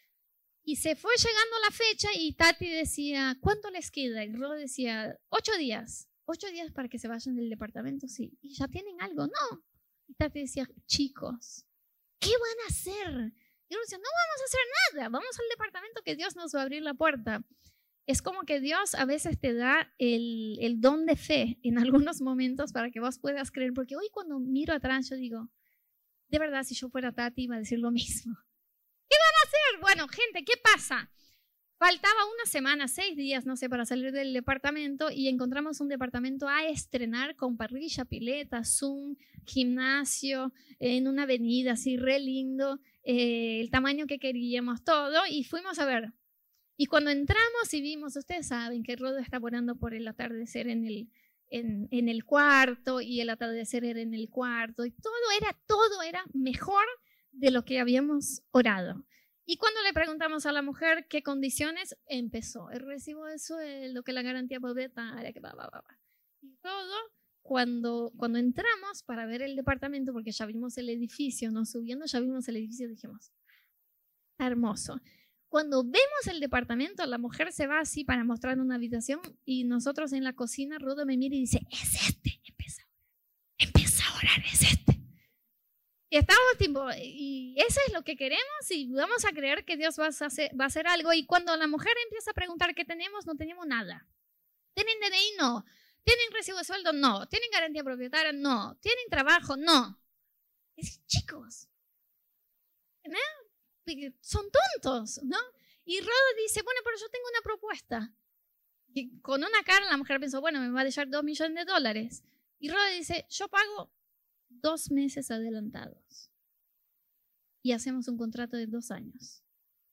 Y 0.69 0.75
se 0.75 0.95
fue 0.95 1.11
llegando 1.17 1.55
la 1.63 1.71
fecha 1.71 2.09
y 2.15 2.33
Tati 2.33 2.69
decía, 2.69 3.35
¿cuánto 3.41 3.71
les 3.71 3.89
queda? 3.89 4.23
Y 4.23 4.33
Ro 4.33 4.51
decía, 4.51 5.17
ocho 5.29 5.51
días 5.57 6.09
ocho 6.29 6.47
días 6.51 6.71
para 6.71 6.87
que 6.87 6.99
se 6.99 7.07
vayan 7.07 7.35
del 7.35 7.49
departamento, 7.49 8.07
sí. 8.07 8.37
¿Y 8.41 8.53
ya 8.53 8.67
tienen 8.67 9.01
algo? 9.01 9.25
No. 9.25 9.63
Y 10.07 10.13
Tati 10.13 10.41
decía, 10.41 10.69
chicos, 10.85 11.65
¿qué 12.19 12.29
van 12.29 12.65
a 12.65 12.69
hacer? 12.69 13.33
Y 13.67 13.73
yo 13.73 13.79
decía, 13.79 13.97
no 13.97 14.03
vamos 14.03 14.41
a 14.41 14.45
hacer 14.45 14.59
nada, 14.93 15.09
vamos 15.09 15.39
al 15.39 15.49
departamento 15.49 16.01
que 16.03 16.15
Dios 16.15 16.35
nos 16.35 16.53
va 16.53 16.59
a 16.59 16.63
abrir 16.63 16.83
la 16.83 16.93
puerta. 16.93 17.43
Es 18.05 18.21
como 18.21 18.43
que 18.43 18.59
Dios 18.59 18.95
a 18.95 19.05
veces 19.05 19.39
te 19.39 19.53
da 19.53 19.93
el, 19.97 20.57
el 20.61 20.81
don 20.81 21.05
de 21.05 21.15
fe 21.15 21.59
en 21.63 21.77
algunos 21.77 22.21
momentos 22.21 22.71
para 22.73 22.91
que 22.91 22.99
vos 22.99 23.19
puedas 23.19 23.51
creer, 23.51 23.73
porque 23.73 23.95
hoy 23.95 24.09
cuando 24.11 24.39
miro 24.39 24.73
atrás 24.73 25.09
yo 25.09 25.15
digo, 25.15 25.49
de 26.27 26.39
verdad, 26.39 26.63
si 26.63 26.75
yo 26.75 26.89
fuera 26.89 27.11
Tati 27.11 27.43
iba 27.43 27.55
a 27.55 27.59
decir 27.59 27.79
lo 27.79 27.91
mismo. 27.91 28.37
¿Qué 29.09 29.15
van 29.17 29.35
a 29.35 29.47
hacer? 29.47 29.81
Bueno, 29.81 30.07
gente, 30.07 30.45
¿qué 30.45 30.53
pasa? 30.61 31.09
Faltaba 31.79 32.25
una 32.25 32.45
semana, 32.45 32.87
seis 32.89 33.15
días, 33.15 33.45
no 33.45 33.55
sé, 33.55 33.69
para 33.69 33.85
salir 33.85 34.11
del 34.11 34.33
departamento 34.33 35.09
y 35.09 35.29
encontramos 35.29 35.79
un 35.79 35.87
departamento 35.87 36.47
a 36.47 36.67
estrenar 36.67 37.37
con 37.37 37.55
parrilla, 37.55 38.03
pileta, 38.03 38.65
Zoom, 38.65 39.15
gimnasio, 39.45 40.51
en 40.79 41.07
una 41.07 41.23
avenida 41.23 41.71
así 41.71 41.95
re 41.95 42.19
lindo, 42.19 42.81
eh, 43.03 43.61
el 43.61 43.71
tamaño 43.71 44.07
que 44.07 44.19
queríamos, 44.19 44.83
todo, 44.83 45.25
y 45.29 45.45
fuimos 45.45 45.79
a 45.79 45.85
ver. 45.85 46.11
Y 46.75 46.87
cuando 46.87 47.11
entramos 47.11 47.73
y 47.73 47.81
vimos, 47.81 48.15
ustedes 48.17 48.47
saben 48.47 48.83
que 48.83 48.97
Rodo 48.97 49.17
está 49.17 49.39
orando 49.41 49.75
por 49.75 49.93
el 49.93 50.05
atardecer 50.07 50.67
en 50.67 50.85
el, 50.85 51.09
en, 51.49 51.87
en 51.91 52.09
el 52.09 52.25
cuarto 52.25 52.99
y 52.99 53.21
el 53.21 53.29
atardecer 53.29 53.85
era 53.85 54.01
en 54.01 54.13
el 54.13 54.29
cuarto, 54.29 54.85
y 54.85 54.91
todo 54.91 55.13
era, 55.39 55.57
todo 55.65 56.01
era 56.03 56.25
mejor 56.33 56.85
de 57.39 57.51
lo 57.51 57.63
que 57.63 57.79
habíamos 57.79 58.41
orado. 58.51 59.05
Y 59.45 59.57
cuando 59.57 59.81
le 59.81 59.93
preguntamos 59.93 60.45
a 60.45 60.51
la 60.51 60.61
mujer 60.61 61.07
qué 61.09 61.23
condiciones, 61.23 61.97
empezó 62.07 62.69
el 62.69 62.81
recibo 62.81 63.25
de 63.25 63.39
sueldo, 63.39 64.03
que 64.03 64.13
la 64.13 64.21
garantía 64.21 64.59
propietaria, 64.59 65.33
que 65.33 65.39
va, 65.39 65.53
va, 65.53 65.67
va, 65.73 65.81
va. 65.81 65.97
Y 66.41 66.55
todo, 66.57 66.95
cuando, 67.41 68.11
cuando 68.15 68.37
entramos 68.37 69.01
para 69.03 69.25
ver 69.25 69.41
el 69.41 69.55
departamento, 69.55 70.13
porque 70.13 70.31
ya 70.31 70.45
vimos 70.45 70.77
el 70.77 70.89
edificio, 70.89 71.49
no 71.49 71.65
subiendo, 71.65 72.05
ya 72.05 72.19
vimos 72.19 72.47
el 72.47 72.57
edificio, 72.57 72.87
dijimos, 72.87 73.31
hermoso. 74.37 75.01
Cuando 75.47 75.83
vemos 75.83 76.27
el 76.27 76.39
departamento, 76.39 77.03
la 77.07 77.17
mujer 77.17 77.51
se 77.51 77.65
va 77.65 77.79
así 77.79 78.03
para 78.03 78.23
mostrar 78.23 78.59
una 78.59 78.75
habitación 78.75 79.19
y 79.45 79.63
nosotros 79.63 80.13
en 80.13 80.23
la 80.23 80.33
cocina, 80.33 80.77
Rudo 80.77 81.07
me 81.07 81.17
mira 81.17 81.35
y 81.35 81.39
dice, 81.39 81.65
es 81.71 82.07
este, 82.07 82.39
empieza, 82.47 82.83
empieza 83.57 84.03
a 84.05 84.17
orar, 84.17 84.45
es 84.45 84.61
este. 84.61 84.98
Y 86.09 86.17
estamos 86.17 86.57
tipo, 86.57 86.87
y 86.97 87.53
eso 87.57 87.79
es 87.85 87.93
lo 87.93 88.03
que 88.03 88.15
queremos 88.15 88.71
y 88.71 88.91
vamos 88.91 89.25
a 89.25 89.31
creer 89.31 89.63
que 89.63 89.77
Dios 89.77 89.99
va 89.99 90.05
a, 90.05 90.65
hacer, 90.65 90.87
algo. 90.87 91.13
Y 91.13 91.25
cuando 91.25 91.55
la 91.55 91.67
mujer 91.67 91.93
empieza 92.05 92.31
a 92.31 92.33
preguntar 92.33 92.73
qué 92.73 92.83
tenemos, 92.83 93.27
no 93.27 93.35
tenemos 93.35 93.67
nada. 93.67 94.07
¿Tienen 94.73 94.99
DNI? 94.99 95.35
No. 95.37 95.65
¿Tienen 96.03 96.31
recibo 96.33 96.57
de 96.57 96.63
sueldo? 96.63 96.93
No. 96.93 97.27
¿Tienen 97.27 97.51
garantía 97.51 97.83
propietaria? 97.83 98.31
No. 98.31 98.75
¿Tienen 98.81 99.07
trabajo? 99.09 99.55
No. 99.55 100.01
Es, 100.75 101.05
chicos, 101.05 101.69
son 104.21 104.45
tontos, 104.51 105.19
¿no? 105.23 105.37
Y 105.85 105.99
Rodo 106.01 106.11
dice, 106.37 106.61
bueno, 106.61 106.81
pero 106.83 106.97
yo 106.97 107.09
tengo 107.09 107.25
una 107.29 107.41
propuesta. 107.41 108.13
Y 108.93 109.19
con 109.21 109.43
una 109.43 109.63
cara 109.63 109.85
la 109.89 109.97
mujer 109.97 110.19
pensó, 110.19 110.41
bueno, 110.41 110.59
me 110.59 110.69
va 110.69 110.81
a 110.81 110.85
dejar 110.85 111.09
dos 111.09 111.23
millones 111.23 111.65
de 111.65 111.71
dólares. 111.71 112.23
Y 112.59 112.69
Rodo 112.69 112.85
dice, 112.91 113.25
yo 113.29 113.47
pago 113.47 113.91
dos 114.61 114.91
meses 114.91 115.31
adelantados 115.31 116.29
y 117.61 117.71
hacemos 117.73 118.07
un 118.07 118.17
contrato 118.17 118.57
de 118.57 118.67
dos 118.67 118.91
años 118.91 119.43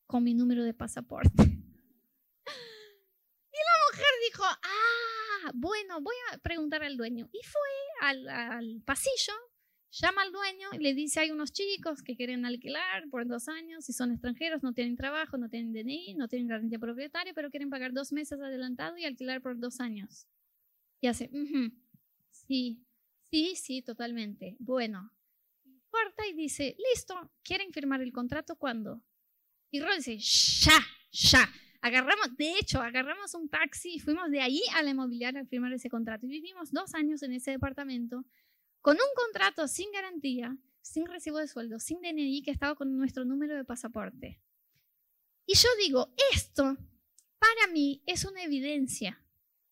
con 0.07 0.23
mi 0.23 0.35
número 0.35 0.65
de 0.65 0.75
pasaporte. 0.75 1.31
Y 3.53 3.59
la 3.59 3.77
mujer 3.91 4.07
dijo, 4.29 4.45
ah, 4.45 5.51
bueno, 5.55 6.03
voy 6.03 6.15
a 6.31 6.37
preguntar 6.37 6.83
al 6.83 6.99
dueño. 6.99 7.27
Y 7.33 7.41
fue 7.43 8.07
al, 8.07 8.29
al 8.29 8.83
pasillo, 8.85 9.33
llama 9.93 10.23
al 10.23 10.33
dueño 10.33 10.69
y 10.73 10.79
le 10.79 10.93
dice, 10.93 11.21
hay 11.21 11.31
unos 11.31 11.53
chicos 11.53 12.03
que 12.03 12.17
quieren 12.17 12.45
alquilar 12.45 13.09
por 13.11 13.27
dos 13.27 13.49
años 13.49 13.89
y 13.89 13.95
son 13.95 14.13
extranjeros, 14.13 14.63
no 14.63 14.75
tienen 14.75 14.97
trabajo, 14.97 15.39
no 15.39 15.49
tienen 15.49 15.73
DNI, 15.73 16.17
no 16.17 16.29
tienen 16.29 16.49
garantía 16.49 16.79
propietaria, 16.79 17.33
pero 17.35 17.51
quieren 17.51 17.71
pagar 17.71 17.93
dos 17.95 18.13
meses 18.13 18.39
adelantado 18.41 18.99
y 18.99 19.05
alquilar 19.05 19.41
por 19.41 19.59
dos 19.59 19.81
años. 19.81 20.27
Y 21.01 21.07
hace, 21.07 21.31
sí, 22.31 22.86
Sí, 23.31 23.57
sí, 23.57 23.83
totalmente. 23.83 24.57
Bueno, 24.59 25.13
corta 25.89 26.27
y 26.27 26.35
dice, 26.35 26.77
listo, 26.93 27.33
¿quieren 27.43 27.73
firmar 27.73 28.01
el 28.01 28.13
contrato 28.13 28.57
cuándo? 28.57 29.03
Y 29.71 29.81
Rod 29.81 29.97
dice, 29.97 30.19
ya, 30.19 30.79
ya. 31.11 31.49
Agarramos, 31.81 32.37
de 32.37 32.59
hecho, 32.59 32.81
agarramos 32.81 33.35
un 33.35 33.49
taxi 33.49 33.95
y 33.95 34.01
fuimos 34.01 34.31
de 34.31 34.41
ahí 34.41 34.63
a 34.75 34.83
la 34.83 34.91
inmobiliaria 34.91 35.41
a 35.41 35.47
firmar 35.47 35.73
ese 35.73 35.89
contrato. 35.89 36.27
Y 36.27 36.31
vivimos 36.31 36.73
dos 36.73 36.95
años 36.95 37.23
en 37.23 37.33
ese 37.33 37.53
departamento 37.53 38.25
con 38.81 38.95
un 38.97 39.15
contrato 39.15 39.69
sin 39.69 39.91
garantía, 39.93 40.57
sin 40.81 41.07
recibo 41.07 41.39
de 41.39 41.49
sueldo, 41.49 41.79
sin 41.81 42.01
DNI, 42.01 42.43
que 42.43 42.51
estaba 42.53 42.75
con 42.75 42.97
nuestro 42.97 43.25
número 43.25 43.57
de 43.57 43.65
pasaporte. 43.65 44.41
Y 45.45 45.55
yo 45.55 45.69
digo, 45.81 46.15
esto 46.33 46.77
para 47.39 47.73
mí 47.73 48.03
es 48.07 48.25
una 48.25 48.43
evidencia 48.43 49.21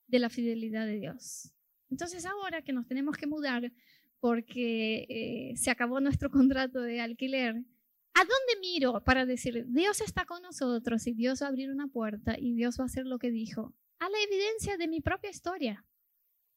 de 0.06 0.18
la 0.18 0.30
fidelidad 0.30 0.86
de 0.86 0.98
Dios. 0.98 1.53
Entonces 1.94 2.26
ahora 2.26 2.60
que 2.60 2.72
nos 2.72 2.88
tenemos 2.88 3.16
que 3.16 3.28
mudar 3.28 3.72
porque 4.18 5.06
eh, 5.08 5.56
se 5.56 5.70
acabó 5.70 6.00
nuestro 6.00 6.28
contrato 6.38 6.80
de 6.80 7.00
alquiler, 7.00 7.54
¿a 7.54 8.18
dónde 8.18 8.60
miro 8.60 9.04
para 9.04 9.24
decir, 9.24 9.64
Dios 9.68 10.00
está 10.00 10.24
con 10.24 10.42
nosotros 10.42 11.06
y 11.06 11.12
Dios 11.12 11.40
va 11.40 11.46
a 11.46 11.50
abrir 11.50 11.70
una 11.70 11.86
puerta 11.86 12.34
y 12.36 12.56
Dios 12.56 12.80
va 12.80 12.82
a 12.82 12.86
hacer 12.86 13.06
lo 13.06 13.20
que 13.20 13.30
dijo? 13.30 13.76
A 14.00 14.08
la 14.08 14.18
evidencia 14.28 14.76
de 14.76 14.88
mi 14.88 15.00
propia 15.00 15.30
historia. 15.30 15.84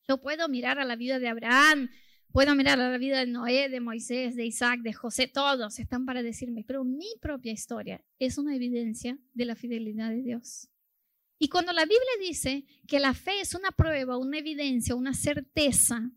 Yo 0.07 0.19
puedo 0.19 0.49
mirar 0.49 0.79
a 0.79 0.85
la 0.85 0.95
vida 0.95 1.19
de 1.19 1.27
Abraham, 1.27 1.91
puedo 2.31 2.55
mirar 2.55 2.81
a 2.81 2.89
la 2.89 2.97
vida 2.97 3.19
de 3.19 3.27
Noé, 3.27 3.69
de 3.69 3.79
Moisés, 3.79 4.35
de 4.35 4.43
Isaac, 4.43 4.79
de 4.81 4.93
José, 4.93 5.27
todos 5.27 5.77
están 5.77 6.07
para 6.07 6.23
decirme, 6.23 6.63
pero 6.67 6.83
mi 6.83 7.13
propia 7.21 7.51
historia 7.51 8.03
es 8.17 8.39
una 8.39 8.55
evidencia 8.55 9.19
de 9.35 9.45
la 9.45 9.55
fidelidad 9.55 10.09
de 10.09 10.23
Dios. 10.23 10.67
Y 11.39 11.49
cuando 11.49 11.71
la 11.71 11.83
Biblia 11.83 11.99
dice 12.19 12.65
que 12.87 12.99
la 12.99 13.13
fe 13.13 13.41
es 13.41 13.53
una 13.53 13.71
prueba, 13.71 14.17
una 14.17 14.39
evidencia, 14.39 14.95
una 14.95 15.13
certeza, 15.13 16.11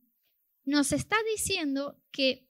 nos 0.64 0.92
está 0.92 1.16
diciendo 1.34 2.00
que 2.10 2.48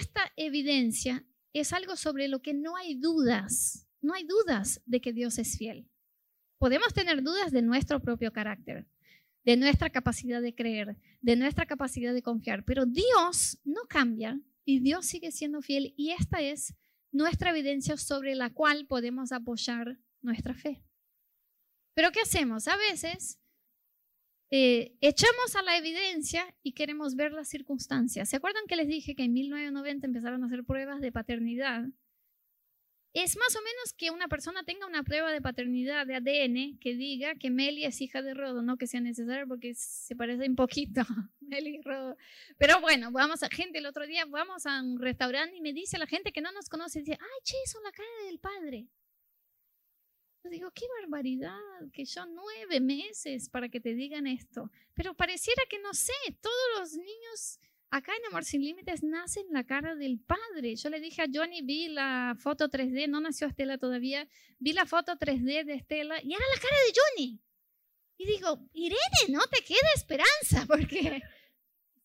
esta 0.00 0.32
evidencia 0.36 1.24
es 1.52 1.72
algo 1.72 1.96
sobre 1.96 2.28
lo 2.28 2.42
que 2.42 2.54
no 2.54 2.76
hay 2.76 2.94
dudas. 2.94 3.86
No 4.02 4.14
hay 4.14 4.24
dudas 4.24 4.80
de 4.86 5.00
que 5.00 5.12
Dios 5.12 5.38
es 5.38 5.58
fiel. 5.58 5.88
Podemos 6.58 6.92
tener 6.94 7.22
dudas 7.22 7.52
de 7.52 7.62
nuestro 7.62 8.00
propio 8.00 8.32
carácter, 8.32 8.86
de 9.44 9.56
nuestra 9.56 9.90
capacidad 9.90 10.40
de 10.40 10.54
creer, 10.54 10.96
de 11.20 11.36
nuestra 11.36 11.66
capacidad 11.66 12.14
de 12.14 12.22
confiar, 12.22 12.64
pero 12.64 12.86
Dios 12.86 13.58
no 13.64 13.82
cambia 13.88 14.38
y 14.64 14.80
Dios 14.80 15.06
sigue 15.06 15.32
siendo 15.32 15.62
fiel 15.62 15.94
y 15.96 16.10
esta 16.10 16.40
es 16.40 16.74
nuestra 17.12 17.50
evidencia 17.50 17.96
sobre 17.96 18.34
la 18.34 18.50
cual 18.50 18.86
podemos 18.86 19.32
apoyar 19.32 19.98
nuestra 20.22 20.54
fe. 20.54 20.82
Pero 21.94 22.10
¿qué 22.12 22.20
hacemos? 22.20 22.68
A 22.68 22.76
veces 22.76 23.40
eh, 24.50 24.96
echamos 25.00 25.54
a 25.54 25.62
la 25.62 25.76
evidencia 25.76 26.54
y 26.62 26.72
queremos 26.72 27.14
ver 27.14 27.32
las 27.32 27.48
circunstancias. 27.48 28.28
¿Se 28.28 28.36
acuerdan 28.36 28.64
que 28.66 28.76
les 28.76 28.88
dije 28.88 29.14
que 29.14 29.22
en 29.22 29.32
1990 29.32 30.06
empezaron 30.06 30.42
a 30.42 30.46
hacer 30.46 30.64
pruebas 30.64 31.00
de 31.00 31.12
paternidad? 31.12 31.84
Es 33.12 33.36
más 33.36 33.56
o 33.56 33.58
menos 33.58 33.92
que 33.96 34.10
una 34.10 34.28
persona 34.28 34.62
tenga 34.62 34.86
una 34.86 35.02
prueba 35.02 35.32
de 35.32 35.40
paternidad 35.40 36.06
de 36.06 36.14
ADN 36.14 36.78
que 36.78 36.94
diga 36.94 37.34
que 37.34 37.50
Meli 37.50 37.84
es 37.84 38.00
hija 38.00 38.22
de 38.22 38.34
Rodo, 38.34 38.62
no 38.62 38.76
que 38.76 38.86
sea 38.86 39.00
necesario 39.00 39.48
porque 39.48 39.74
se 39.74 40.14
parece 40.14 40.48
un 40.48 40.54
poquito 40.54 41.02
Meli 41.40 41.76
y 41.76 41.82
Rodo. 41.82 42.16
Pero 42.56 42.80
bueno, 42.80 43.10
vamos 43.10 43.42
a 43.42 43.48
gente, 43.48 43.78
el 43.78 43.86
otro 43.86 44.06
día 44.06 44.26
vamos 44.26 44.64
a 44.66 44.80
un 44.80 45.00
restaurante 45.00 45.56
y 45.56 45.60
me 45.60 45.72
dice 45.72 45.98
la 45.98 46.06
gente 46.06 46.30
que 46.30 46.40
no 46.40 46.52
nos 46.52 46.68
conoce, 46.68 47.00
dice, 47.00 47.18
ay, 47.20 47.40
che, 47.42 47.56
son 47.66 47.82
la 47.82 47.90
cara 47.90 48.08
del 48.26 48.38
padre. 48.38 48.88
Digo, 50.44 50.70
qué 50.72 50.86
barbaridad, 51.00 51.58
que 51.92 52.04
yo 52.04 52.24
nueve 52.26 52.80
meses 52.80 53.48
para 53.48 53.68
que 53.68 53.80
te 53.80 53.94
digan 53.94 54.26
esto. 54.26 54.70
Pero 54.94 55.14
pareciera 55.14 55.62
que 55.68 55.78
no 55.78 55.92
sé, 55.92 56.12
todos 56.40 56.78
los 56.78 56.94
niños 56.94 57.60
acá 57.90 58.12
en 58.16 58.24
Amor 58.26 58.44
Sin 58.44 58.62
Límites 58.62 59.02
nacen 59.02 59.46
la 59.50 59.64
cara 59.64 59.94
del 59.94 60.18
padre. 60.18 60.76
Yo 60.76 60.88
le 60.88 61.00
dije 61.00 61.22
a 61.22 61.28
Johnny, 61.32 61.62
vi 61.62 61.88
la 61.88 62.36
foto 62.38 62.68
3D, 62.68 63.08
no 63.08 63.20
nació 63.20 63.48
Estela 63.48 63.78
todavía, 63.78 64.26
vi 64.58 64.72
la 64.72 64.86
foto 64.86 65.12
3D 65.12 65.64
de 65.64 65.74
Estela 65.74 66.20
y 66.22 66.32
era 66.32 66.44
la 66.54 66.60
cara 66.60 66.76
de 66.86 66.92
Johnny. 66.96 67.40
Y 68.16 68.26
digo, 68.26 68.60
Irene, 68.72 69.28
no 69.28 69.40
te 69.46 69.62
queda 69.62 69.88
esperanza, 69.94 70.64
porque 70.68 71.22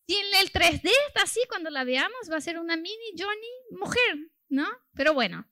si 0.06 0.14
en 0.14 0.34
el 0.40 0.52
3D 0.52 0.90
está 1.08 1.22
así, 1.22 1.40
cuando 1.48 1.70
la 1.70 1.84
veamos 1.84 2.30
va 2.30 2.36
a 2.36 2.40
ser 2.40 2.58
una 2.58 2.76
mini 2.76 3.12
Johnny 3.18 3.78
mujer, 3.78 4.30
¿no? 4.48 4.66
Pero 4.94 5.14
bueno. 5.14 5.46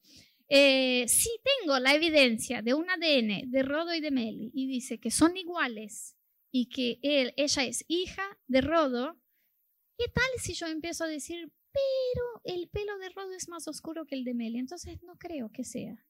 Eh, 0.49 1.07
si 1.09 1.31
tengo 1.43 1.79
la 1.79 1.95
evidencia 1.95 2.61
de 2.61 2.75
un 2.75 2.89
ADN 2.91 3.51
de 3.51 3.63
Rodo 3.63 3.95
y 3.95 4.01
de 4.01 4.11
Meli 4.11 4.51
y 4.53 4.67
dice 4.67 4.99
que 4.99 5.11
son 5.11 5.37
iguales 5.37 6.17
y 6.53 6.69
que 6.69 6.99
él, 7.03 7.33
ella 7.37 7.65
es 7.65 7.85
hija 7.89 8.39
de 8.47 8.61
Rodo, 8.61 9.19
¿qué 9.99 10.07
tal 10.09 10.29
si 10.39 10.55
yo 10.55 10.67
empiezo 10.67 11.05
a 11.05 11.09
decir, 11.09 11.51
pero 11.73 12.41
el 12.45 12.69
pelo 12.69 12.99
de 12.99 13.09
Rodo 13.09 13.33
es 13.33 13.49
más 13.49 13.67
oscuro 13.69 14.07
que 14.07 14.15
el 14.15 14.25
de 14.25 14.35
Meli? 14.35 14.59
Entonces 14.59 15.03
no 15.03 15.17
creo 15.17 15.51
que 15.51 15.65
sea. 15.65 16.07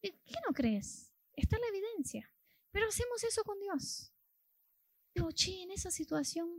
¿Qué 0.00 0.38
no 0.46 0.52
crees? 0.54 1.12
Está 1.32 1.58
la 1.58 1.66
evidencia. 1.68 2.30
Pero 2.70 2.88
hacemos 2.88 3.22
eso 3.24 3.42
con 3.44 3.58
Dios. 3.60 4.12
Digo, 5.14 5.30
che, 5.32 5.62
en 5.62 5.70
esa 5.70 5.90
situación, 5.90 6.58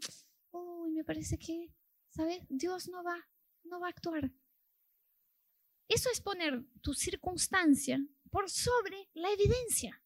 uy, 0.52 0.94
me 0.94 1.04
parece 1.04 1.38
que, 1.38 1.74
¿sabes? 2.10 2.40
Dios 2.50 2.88
no 2.88 3.04
va, 3.04 3.28
no 3.64 3.80
va 3.80 3.88
a 3.88 3.90
actuar. 3.90 4.32
Eso 5.88 6.10
es 6.12 6.22
poner 6.22 6.64
tu 6.82 6.94
circunstancia 6.94 8.00
por 8.32 8.50
sobre 8.50 9.10
la 9.14 9.32
evidencia. 9.32 10.02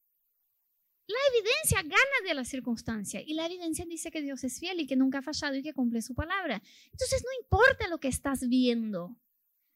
La 1.07 1.17
evidencia 1.33 1.81
gana 1.81 2.27
de 2.27 2.35
la 2.35 2.45
circunstancia 2.45 3.21
y 3.25 3.33
la 3.33 3.47
evidencia 3.47 3.83
dice 3.85 4.11
que 4.11 4.21
Dios 4.21 4.43
es 4.43 4.59
fiel 4.59 4.79
y 4.79 4.85
que 4.85 4.95
nunca 4.95 5.19
ha 5.19 5.23
fallado 5.23 5.55
y 5.55 5.63
que 5.63 5.73
cumple 5.73 6.03
su 6.03 6.13
palabra. 6.13 6.61
Entonces 6.91 7.23
no 7.23 7.41
importa 7.41 7.87
lo 7.87 7.99
que 7.99 8.09
estás 8.09 8.47
viendo. 8.47 9.17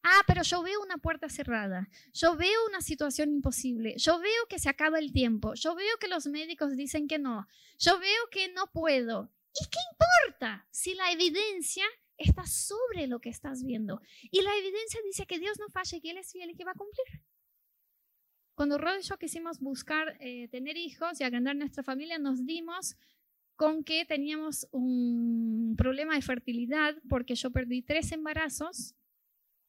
Ah, 0.03 0.21
pero 0.27 0.43
yo 0.43 0.61
veo 0.61 0.81
una 0.81 0.97
puerta 0.97 1.29
cerrada, 1.29 1.89
yo 2.11 2.35
veo 2.35 2.65
una 2.67 2.81
situación 2.81 3.31
imposible, 3.31 3.95
yo 3.97 4.19
veo 4.19 4.47
que 4.49 4.59
se 4.59 4.67
acaba 4.67 4.99
el 4.99 5.13
tiempo, 5.13 5.53
yo 5.53 5.75
veo 5.75 5.97
que 5.97 6.09
los 6.09 6.27
médicos 6.27 6.75
dicen 6.75 7.07
que 7.07 7.19
no, 7.19 7.47
yo 7.79 7.97
veo 7.99 8.29
que 8.29 8.51
no 8.51 8.67
puedo. 8.67 9.31
¿Y 9.55 9.65
qué 9.69 9.79
importa 9.93 10.67
si 10.71 10.93
la 10.93 11.11
evidencia 11.11 11.85
está 12.17 12.45
sobre 12.45 13.07
lo 13.07 13.19
que 13.19 13.29
estás 13.29 13.63
viendo. 13.63 14.01
Y 14.31 14.41
la 14.41 14.55
evidencia 14.57 15.01
dice 15.03 15.25
que 15.25 15.39
Dios 15.39 15.59
no 15.59 15.69
falla 15.69 15.97
y 15.97 16.01
que 16.01 16.11
Él 16.11 16.17
es 16.17 16.31
fiel 16.31 16.51
y 16.51 16.55
que 16.55 16.65
va 16.65 16.71
a 16.71 16.75
cumplir. 16.75 17.21
Cuando 18.55 18.77
Rod 18.77 18.99
y 18.99 19.03
yo 19.03 19.17
quisimos 19.17 19.59
buscar 19.59 20.15
eh, 20.19 20.47
tener 20.49 20.77
hijos 20.77 21.19
y 21.19 21.23
agrandar 21.23 21.55
nuestra 21.55 21.83
familia, 21.83 22.19
nos 22.19 22.45
dimos 22.45 22.95
con 23.55 23.83
que 23.83 24.05
teníamos 24.05 24.67
un 24.71 25.75
problema 25.77 26.15
de 26.15 26.21
fertilidad 26.21 26.95
porque 27.09 27.35
yo 27.35 27.51
perdí 27.51 27.81
tres 27.81 28.11
embarazos. 28.11 28.95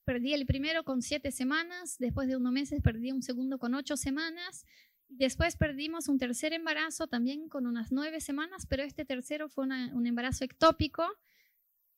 Perdí 0.04 0.35
el 0.35 0.44
primero 0.44 0.85
con 0.85 1.00
siete 1.00 1.33
semanas, 1.33 1.96
después 1.98 2.28
de 2.28 2.37
unos 2.37 2.52
meses 2.52 2.83
perdí 2.83 3.11
un 3.11 3.22
segundo 3.22 3.59
con 3.59 3.74
ocho 3.74 3.96
semanas, 3.96 4.66
después 5.09 5.57
perdimos 5.57 6.09
un 6.09 6.18
tercer 6.18 6.52
embarazo 6.52 7.07
también 7.07 7.48
con 7.48 7.66
unas 7.66 7.90
nueve 7.90 8.20
semanas, 8.20 8.66
pero 8.66 8.83
este 8.83 9.07
tercero 9.07 9.48
fue 9.48 9.64
un 9.64 10.07
embarazo 10.07 10.44
ectópico 10.44 11.07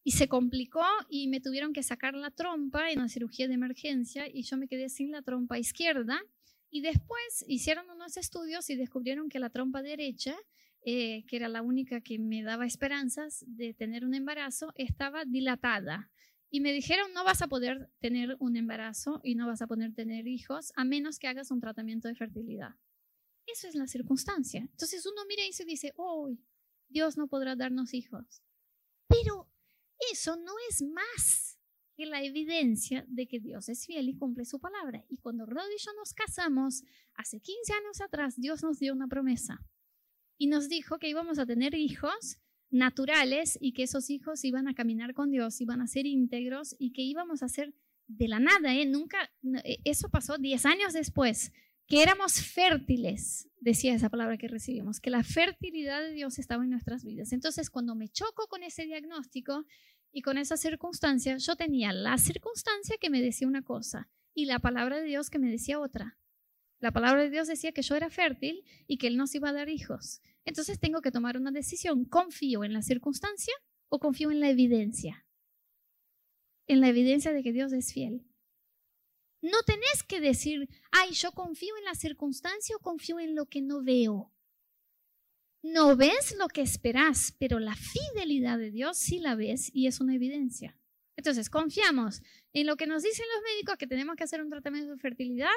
y 0.06 0.12
se 0.12 0.28
complicó 0.28 0.84
y 1.08 1.26
me 1.26 1.40
tuvieron 1.40 1.72
que 1.72 1.82
sacar 1.82 2.14
la 2.14 2.30
trompa 2.30 2.92
en 2.92 3.00
una 3.00 3.08
cirugía 3.08 3.48
de 3.48 3.54
emergencia 3.54 4.28
y 4.32 4.44
yo 4.44 4.56
me 4.56 4.68
quedé 4.68 4.88
sin 4.88 5.10
la 5.10 5.20
trompa 5.20 5.58
izquierda. 5.58 6.22
Y 6.70 6.80
después 6.80 7.44
hicieron 7.48 7.90
unos 7.90 8.16
estudios 8.16 8.70
y 8.70 8.76
descubrieron 8.76 9.28
que 9.28 9.40
la 9.40 9.50
trompa 9.50 9.82
derecha, 9.82 10.36
eh, 10.84 11.24
que 11.26 11.34
era 11.34 11.48
la 11.48 11.60
única 11.60 12.02
que 12.02 12.20
me 12.20 12.44
daba 12.44 12.66
esperanzas 12.66 13.44
de 13.48 13.74
tener 13.74 14.04
un 14.04 14.14
embarazo, 14.14 14.72
estaba 14.76 15.24
dilatada. 15.24 16.08
Y 16.50 16.60
me 16.60 16.72
dijeron, 16.72 17.12
no 17.12 17.24
vas 17.24 17.42
a 17.42 17.48
poder 17.48 17.90
tener 17.98 18.36
un 18.38 18.56
embarazo 18.56 19.20
y 19.24 19.34
no 19.34 19.48
vas 19.48 19.60
a 19.60 19.66
poder 19.66 19.92
tener 19.92 20.28
hijos 20.28 20.72
a 20.76 20.84
menos 20.84 21.18
que 21.18 21.26
hagas 21.26 21.50
un 21.50 21.58
tratamiento 21.58 22.06
de 22.06 22.14
fertilidad. 22.14 22.76
Eso 23.44 23.66
es 23.66 23.74
la 23.74 23.88
circunstancia. 23.88 24.60
Entonces 24.60 25.04
uno 25.04 25.22
mira 25.28 25.44
y 25.44 25.52
se 25.52 25.64
dice, 25.64 25.94
oh, 25.96 26.30
Dios 26.88 27.18
no 27.18 27.26
podrá 27.26 27.56
darnos 27.56 27.92
hijos. 27.92 28.40
Pero 29.08 29.48
eso 30.12 30.36
no 30.36 30.52
es 30.70 30.82
más 30.82 31.58
que 31.96 32.06
la 32.06 32.22
evidencia 32.22 33.04
de 33.08 33.26
que 33.26 33.40
Dios 33.40 33.68
es 33.68 33.86
fiel 33.86 34.08
y 34.08 34.16
cumple 34.16 34.44
su 34.44 34.60
palabra. 34.60 35.04
Y 35.08 35.16
cuando 35.16 35.46
Rod 35.46 35.68
y 35.74 35.82
yo 35.82 35.92
nos 35.94 36.12
casamos, 36.12 36.84
hace 37.14 37.40
15 37.40 37.72
años 37.72 38.00
atrás, 38.00 38.34
Dios 38.36 38.62
nos 38.62 38.78
dio 38.78 38.92
una 38.92 39.08
promesa 39.08 39.64
y 40.36 40.48
nos 40.48 40.68
dijo 40.68 40.98
que 40.98 41.08
íbamos 41.08 41.38
a 41.38 41.46
tener 41.46 41.74
hijos 41.74 42.38
naturales 42.70 43.56
y 43.60 43.72
que 43.72 43.84
esos 43.84 44.10
hijos 44.10 44.44
iban 44.44 44.68
a 44.68 44.74
caminar 44.74 45.14
con 45.14 45.30
Dios, 45.30 45.60
iban 45.60 45.80
a 45.80 45.86
ser 45.86 46.04
íntegros 46.06 46.76
y 46.78 46.92
que 46.92 47.02
íbamos 47.02 47.42
a 47.42 47.48
ser 47.48 47.74
de 48.08 48.28
la 48.28 48.40
nada, 48.40 48.74
¿eh? 48.74 48.86
Nunca, 48.86 49.30
eh, 49.64 49.78
eso 49.84 50.08
pasó 50.10 50.36
10 50.38 50.66
años 50.66 50.92
después, 50.92 51.52
que 51.86 52.02
éramos 52.02 52.40
fértiles, 52.40 53.48
decía 53.60 53.94
esa 53.94 54.10
palabra 54.10 54.36
que 54.36 54.48
recibimos, 54.48 55.00
que 55.00 55.10
la 55.10 55.22
fertilidad 55.22 56.02
de 56.02 56.12
Dios 56.12 56.38
estaba 56.38 56.64
en 56.64 56.70
nuestras 56.70 57.04
vidas. 57.04 57.32
Entonces, 57.32 57.70
cuando 57.70 57.94
me 57.94 58.08
choco 58.08 58.48
con 58.48 58.62
ese 58.62 58.84
diagnóstico 58.84 59.64
y 60.12 60.22
con 60.22 60.38
esa 60.38 60.56
circunstancia, 60.56 61.36
yo 61.36 61.56
tenía 61.56 61.92
la 61.92 62.18
circunstancia 62.18 62.96
que 63.00 63.10
me 63.10 63.22
decía 63.22 63.48
una 63.48 63.62
cosa 63.62 64.08
y 64.34 64.46
la 64.46 64.58
palabra 64.58 64.98
de 64.98 65.04
Dios 65.04 65.30
que 65.30 65.38
me 65.38 65.50
decía 65.50 65.80
otra. 65.80 66.18
La 66.78 66.92
palabra 66.92 67.22
de 67.22 67.30
Dios 67.30 67.48
decía 67.48 67.72
que 67.72 67.82
yo 67.82 67.96
era 67.96 68.10
fértil 68.10 68.64
y 68.86 68.98
que 68.98 69.06
Él 69.06 69.16
nos 69.16 69.34
iba 69.34 69.48
a 69.48 69.52
dar 69.52 69.68
hijos. 69.68 70.20
Entonces 70.44 70.78
tengo 70.78 71.00
que 71.00 71.10
tomar 71.10 71.36
una 71.36 71.50
decisión. 71.50 72.04
¿Confío 72.04 72.64
en 72.64 72.72
la 72.72 72.82
circunstancia 72.82 73.54
o 73.88 73.98
confío 73.98 74.30
en 74.30 74.40
la 74.40 74.50
evidencia? 74.50 75.26
En 76.66 76.80
la 76.80 76.88
evidencia 76.88 77.32
de 77.32 77.42
que 77.42 77.52
Dios 77.52 77.72
es 77.72 77.92
fiel. 77.92 78.26
No 79.40 79.62
tenés 79.64 80.02
que 80.06 80.20
decir, 80.20 80.68
ay, 80.90 81.12
yo 81.12 81.32
confío 81.32 81.76
en 81.78 81.84
la 81.84 81.94
circunstancia 81.94 82.76
o 82.76 82.80
confío 82.80 83.20
en 83.20 83.34
lo 83.34 83.46
que 83.46 83.62
no 83.62 83.82
veo. 83.82 84.32
No 85.62 85.96
ves 85.96 86.34
lo 86.38 86.48
que 86.48 86.62
esperás, 86.62 87.34
pero 87.38 87.58
la 87.58 87.74
fidelidad 87.74 88.58
de 88.58 88.70
Dios 88.70 88.98
sí 88.98 89.18
la 89.18 89.34
ves 89.34 89.70
y 89.74 89.86
es 89.86 90.00
una 90.00 90.14
evidencia. 90.14 90.78
Entonces, 91.16 91.48
confiamos 91.48 92.22
en 92.52 92.66
lo 92.66 92.76
que 92.76 92.86
nos 92.86 93.02
dicen 93.02 93.24
los 93.34 93.42
médicos 93.54 93.76
que 93.78 93.86
tenemos 93.86 94.16
que 94.16 94.24
hacer 94.24 94.42
un 94.42 94.50
tratamiento 94.50 94.92
de 94.92 94.98
fertilidad 94.98 95.48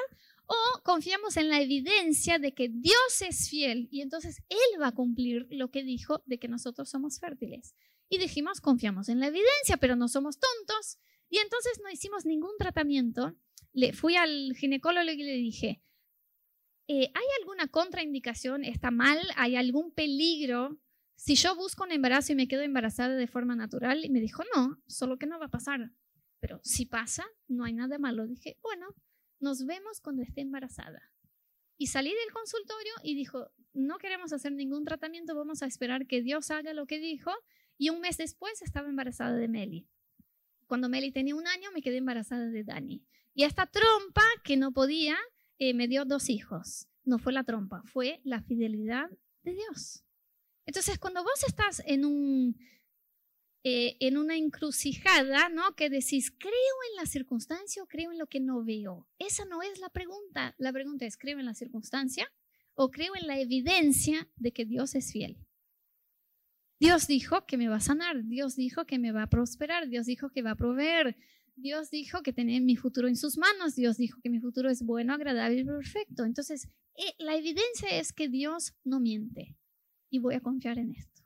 o 0.46 0.56
confiamos 0.82 1.36
en 1.36 1.50
la 1.50 1.60
evidencia 1.60 2.38
de 2.38 2.52
que 2.52 2.68
Dios 2.70 3.20
es 3.20 3.48
fiel 3.50 3.86
y 3.90 4.00
entonces 4.00 4.42
Él 4.48 4.80
va 4.80 4.88
a 4.88 4.94
cumplir 4.94 5.46
lo 5.50 5.70
que 5.70 5.82
dijo 5.82 6.22
de 6.24 6.38
que 6.38 6.48
nosotros 6.48 6.88
somos 6.88 7.20
fértiles. 7.20 7.74
Y 8.08 8.18
dijimos, 8.18 8.60
confiamos 8.60 9.08
en 9.08 9.20
la 9.20 9.28
evidencia, 9.28 9.76
pero 9.78 9.96
no 9.96 10.08
somos 10.08 10.38
tontos. 10.38 10.98
Y 11.28 11.38
entonces 11.38 11.78
no 11.82 11.90
hicimos 11.90 12.24
ningún 12.24 12.56
tratamiento. 12.58 13.36
Le 13.72 13.92
fui 13.92 14.16
al 14.16 14.54
ginecólogo 14.56 15.08
y 15.10 15.22
le 15.22 15.34
dije, 15.34 15.82
eh, 16.92 17.12
¿hay 17.14 17.26
alguna 17.40 17.68
contraindicación? 17.68 18.64
¿Está 18.64 18.90
mal? 18.90 19.18
¿Hay 19.36 19.56
algún 19.56 19.92
peligro 19.92 20.80
si 21.20 21.34
yo 21.34 21.54
busco 21.54 21.84
un 21.84 21.92
embarazo 21.92 22.32
y 22.32 22.34
me 22.34 22.48
quedo 22.48 22.62
embarazada 22.62 23.14
de 23.14 23.26
forma 23.26 23.54
natural, 23.54 24.06
y 24.06 24.08
me 24.08 24.20
dijo, 24.20 24.42
no, 24.56 24.82
solo 24.86 25.18
que 25.18 25.26
no 25.26 25.38
va 25.38 25.46
a 25.46 25.50
pasar. 25.50 25.92
Pero 26.40 26.60
si 26.64 26.86
pasa, 26.86 27.26
no 27.46 27.64
hay 27.64 27.74
nada 27.74 27.98
malo. 27.98 28.26
Dije, 28.26 28.58
bueno, 28.62 28.86
nos 29.38 29.66
vemos 29.66 30.00
cuando 30.00 30.22
esté 30.22 30.40
embarazada. 30.40 31.12
Y 31.76 31.88
salí 31.88 32.08
del 32.08 32.32
consultorio 32.32 32.92
y 33.02 33.14
dijo, 33.14 33.52
no 33.74 33.98
queremos 33.98 34.32
hacer 34.32 34.52
ningún 34.52 34.86
tratamiento, 34.86 35.34
vamos 35.34 35.62
a 35.62 35.66
esperar 35.66 36.06
que 36.06 36.22
Dios 36.22 36.50
haga 36.50 36.72
lo 36.72 36.86
que 36.86 36.98
dijo. 36.98 37.32
Y 37.76 37.90
un 37.90 38.00
mes 38.00 38.16
después 38.16 38.62
estaba 38.62 38.88
embarazada 38.88 39.36
de 39.36 39.46
Meli. 39.46 39.86
Cuando 40.66 40.88
Meli 40.88 41.12
tenía 41.12 41.34
un 41.34 41.46
año, 41.46 41.70
me 41.74 41.82
quedé 41.82 41.98
embarazada 41.98 42.46
de 42.46 42.64
Dani. 42.64 43.04
Y 43.34 43.44
esta 43.44 43.66
trompa 43.66 44.24
que 44.42 44.56
no 44.56 44.72
podía, 44.72 45.18
eh, 45.60 45.74
me 45.74 45.86
dio 45.86 46.04
dos 46.04 46.28
hijos. 46.30 46.88
No 47.04 47.18
fue 47.18 47.32
la 47.32 47.44
trompa, 47.44 47.82
fue 47.84 48.20
la 48.24 48.42
fidelidad 48.42 49.08
de 49.42 49.54
Dios. 49.54 50.02
Entonces, 50.66 50.98
cuando 50.98 51.22
vos 51.22 51.44
estás 51.46 51.82
en, 51.86 52.04
un, 52.04 52.56
eh, 53.62 53.96
en 54.00 54.16
una 54.16 54.36
encrucijada, 54.36 55.50
¿no? 55.50 55.74
Que 55.76 55.90
decís, 55.90 56.30
¿creo 56.30 56.76
en 56.90 56.96
la 56.96 57.06
circunstancia 57.06 57.82
o 57.82 57.86
creo 57.86 58.10
en 58.10 58.18
lo 58.18 58.26
que 58.26 58.40
no 58.40 58.64
veo? 58.64 59.06
Esa 59.18 59.44
no 59.44 59.62
es 59.62 59.78
la 59.80 59.90
pregunta. 59.90 60.54
La 60.58 60.72
pregunta 60.72 61.04
es, 61.04 61.16
¿creo 61.16 61.38
en 61.38 61.46
la 61.46 61.54
circunstancia 61.54 62.32
o 62.74 62.90
creo 62.90 63.14
en 63.16 63.26
la 63.26 63.38
evidencia 63.38 64.28
de 64.36 64.52
que 64.52 64.64
Dios 64.64 64.94
es 64.94 65.12
fiel? 65.12 65.36
Dios 66.78 67.06
dijo 67.06 67.44
que 67.44 67.58
me 67.58 67.68
va 67.68 67.76
a 67.76 67.80
sanar, 67.80 68.24
Dios 68.24 68.56
dijo 68.56 68.86
que 68.86 68.98
me 68.98 69.12
va 69.12 69.24
a 69.24 69.28
prosperar, 69.28 69.88
Dios 69.88 70.06
dijo 70.06 70.30
que 70.30 70.40
va 70.40 70.52
a 70.52 70.56
proveer, 70.56 71.18
Dios 71.60 71.90
dijo 71.90 72.22
que 72.22 72.32
tiene 72.32 72.60
mi 72.60 72.76
futuro 72.76 73.08
en 73.08 73.16
sus 73.16 73.36
manos, 73.36 73.74
Dios 73.74 73.96
dijo 73.96 74.20
que 74.22 74.30
mi 74.30 74.40
futuro 74.40 74.70
es 74.70 74.82
bueno, 74.82 75.14
agradable 75.14 75.60
y 75.60 75.64
perfecto. 75.64 76.24
Entonces, 76.24 76.68
eh, 76.96 77.14
la 77.18 77.36
evidencia 77.36 77.88
es 77.90 78.12
que 78.12 78.28
Dios 78.28 78.74
no 78.84 79.00
miente 79.00 79.56
y 80.10 80.18
voy 80.18 80.34
a 80.34 80.40
confiar 80.40 80.78
en 80.78 80.92
esto. 80.92 81.22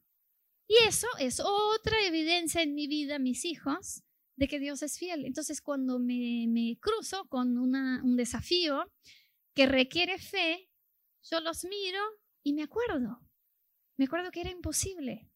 Y 0.66 0.74
eso 0.87 1.07
es 1.18 1.41
otra 1.41 1.97
evidencia 2.07 2.62
en 2.62 2.74
mi 2.74 2.87
vida, 2.87 3.18
mis 3.18 3.45
hijos, 3.45 4.03
de 4.37 4.49
que 4.49 4.59
Dios 4.59 4.82
es 4.82 4.99
fiel. 4.99 5.24
Entonces, 5.24 5.61
cuando 5.61 5.99
me, 5.99 6.78
cruzo 6.80 7.26
con 7.28 7.59
un 7.59 8.16
desafío 8.16 8.91
que 9.55 9.66
requiere 9.66 10.18
fe, 10.18 10.68
yo 11.30 11.41
los 11.41 11.64
miro 11.64 12.01
y 12.43 12.53
me 12.55 12.62
acuerdo. 12.62 13.20
Me 13.97 14.07
acuerdo 14.07 14.30
que 14.30 14.41
era 14.41 14.51
imposible. 14.51 15.30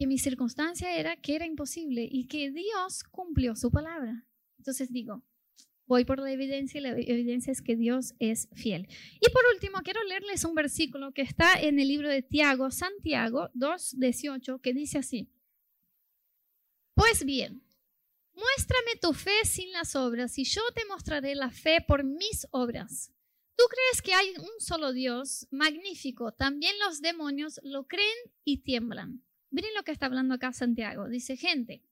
Que 0.00 0.06
mi 0.06 0.16
circunstancia 0.16 0.96
era 0.96 1.14
que 1.16 1.36
era 1.36 1.44
imposible 1.44 2.08
y 2.10 2.26
que 2.26 2.50
Dios 2.50 3.04
cumplió 3.10 3.54
su 3.54 3.70
palabra. 3.70 4.26
Entonces 4.56 4.90
digo, 4.90 5.22
voy 5.84 6.06
por 6.06 6.20
la 6.20 6.32
evidencia 6.32 6.78
y 6.78 6.82
la 6.82 6.92
evidencia 6.92 7.52
es 7.52 7.60
que 7.60 7.76
Dios 7.76 8.14
es 8.18 8.48
fiel. 8.54 8.88
Y 9.20 9.28
por 9.30 9.42
último, 9.52 9.80
quiero 9.84 10.02
leerles 10.04 10.46
un 10.46 10.54
versículo 10.54 11.12
que 11.12 11.20
está 11.20 11.60
en 11.60 11.78
el 11.78 11.88
libro 11.88 12.08
de 12.08 12.22
Tiago, 12.22 12.70
Santiago 12.70 13.50
2.18, 13.54 14.62
que 14.62 14.72
dice 14.72 14.96
así. 14.96 15.28
Pues 16.94 17.22
bien, 17.22 17.62
muéstrame 18.32 18.96
tu 19.02 19.12
fe 19.12 19.44
sin 19.44 19.70
las 19.70 19.94
obras 19.94 20.38
y 20.38 20.44
yo 20.44 20.62
te 20.74 20.86
mostraré 20.86 21.34
la 21.34 21.50
fe 21.50 21.84
por 21.86 22.04
mis 22.04 22.46
obras. 22.52 23.12
¿Tú 23.54 23.64
crees 23.68 24.00
que 24.00 24.14
hay 24.14 24.30
un 24.38 24.60
solo 24.60 24.94
Dios 24.94 25.46
magnífico? 25.50 26.32
También 26.32 26.74
los 26.78 27.02
demonios 27.02 27.60
lo 27.64 27.86
creen 27.86 28.16
y 28.44 28.62
tiemblan. 28.62 29.22
Miren 29.50 29.74
lo 29.74 29.82
que 29.82 29.92
está 29.92 30.06
hablando 30.06 30.34
acá 30.34 30.52
Santiago. 30.52 31.08
Dice, 31.08 31.36
gente, 31.36 31.82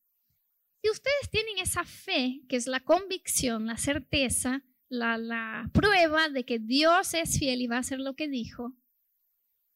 si 0.83 0.91
ustedes 0.91 1.31
tienen 1.31 1.59
esa 1.59 1.85
fe, 1.85 2.41
que 2.49 2.57
es 2.57 2.67
la 2.67 2.81
convicción, 2.81 3.67
la 3.67 3.77
certeza, 3.77 4.65
la, 4.89 5.69
prueba 5.73 6.29
de 6.29 6.45
que 6.45 6.59
Dios 6.59 7.15
es 7.15 7.39
fiel 7.39 7.63
y 7.63 7.67
va 7.67 7.77
a 7.77 7.81
hacer 7.81 7.99
lo 7.99 8.15
que 8.15 8.29
dijo, 8.29 8.75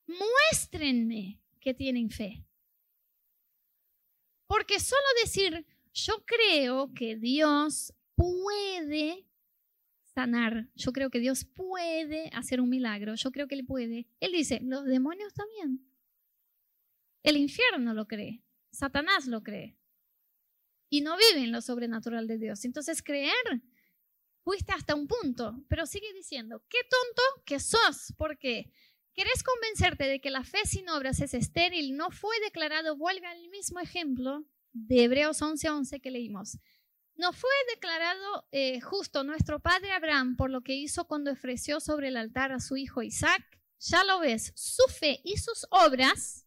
muéstrenme 0.07 1.41
que 1.61 1.75
tienen 1.75 2.11
fe. 2.11 2.45
Porque 4.47 4.79
solo 4.79 5.03
decir, 5.23 5.67
yo 5.93 6.25
creo 6.25 6.93
que 6.95 7.17
Dios 7.17 7.95
puede 8.15 9.27
sanar, 10.15 10.69
yo 10.75 10.93
creo 10.93 11.11
que 11.11 11.21
Dios 11.21 11.45
puede 11.45 12.29
hacer 12.35 12.61
un 12.61 12.69
milagro, 12.69 13.15
yo 13.15 13.33
creo 13.33 13.49
que 13.49 13.55
Él 13.55 13.65
puede. 13.65 14.07
Él 14.21 14.33
dice, 14.33 14.61
los 14.63 14.85
demonios 14.85 15.33
también. 15.33 15.92
El 17.23 17.37
infierno 17.37 17.95
lo 17.95 18.07
cree, 18.07 18.43
Satanás 18.71 19.27
lo 19.27 19.43
cree 19.43 19.79
y 20.89 21.01
no 21.01 21.17
viven 21.17 21.53
lo 21.53 21.61
sobrenatural 21.61 22.27
de 22.27 22.37
Dios. 22.37 22.65
Entonces 22.65 23.03
creer, 23.03 23.63
fuiste 24.45 24.73
hasta 24.73 24.95
un 24.95 25.07
punto, 25.07 25.65
pero 25.69 25.87
sigue 25.87 26.13
diciendo, 26.13 26.63
qué 26.69 26.79
tonto 26.83 27.23
que 27.47 27.61
sos, 27.61 28.13
porque 28.19 28.71
querés 29.15 29.43
convencerte 29.43 30.05
de 30.05 30.21
que 30.21 30.31
la 30.31 30.45
fe 30.45 30.67
sin 30.67 30.89
obras 30.89 31.21
es 31.21 31.33
estéril, 31.33 31.97
no 31.97 32.11
fue 32.11 32.39
declarado, 32.41 32.97
vuelve 32.97 33.27
al 33.27 33.49
mismo 33.51 33.81
ejemplo 33.81 34.45
de 34.73 35.05
Hebreos 35.05 35.41
11:11 35.41 36.01
que 36.01 36.11
leímos. 36.11 36.59
No 37.15 37.33
fue 37.33 37.51
declarado 37.75 38.49
eh, 38.53 38.81
justo 38.81 39.23
nuestro 39.23 39.61
padre 39.61 39.93
Abraham 39.93 40.37
por 40.37 40.51
lo 40.51 40.63
que 40.63 40.75
hizo 40.75 41.07
cuando 41.07 41.31
ofreció 41.31 41.79
sobre 41.79 42.09
el 42.09 42.17
altar 42.17 42.53
a 42.53 42.61
su 42.61 42.77
hijo 42.77 43.03
Isaac. 43.03 43.43
Ya 43.81 44.03
lo 44.05 44.21
ves, 44.21 44.53
su 44.57 44.83
fe 44.93 45.21
y 45.25 45.37
sus 45.37 45.67
obras 45.71 46.47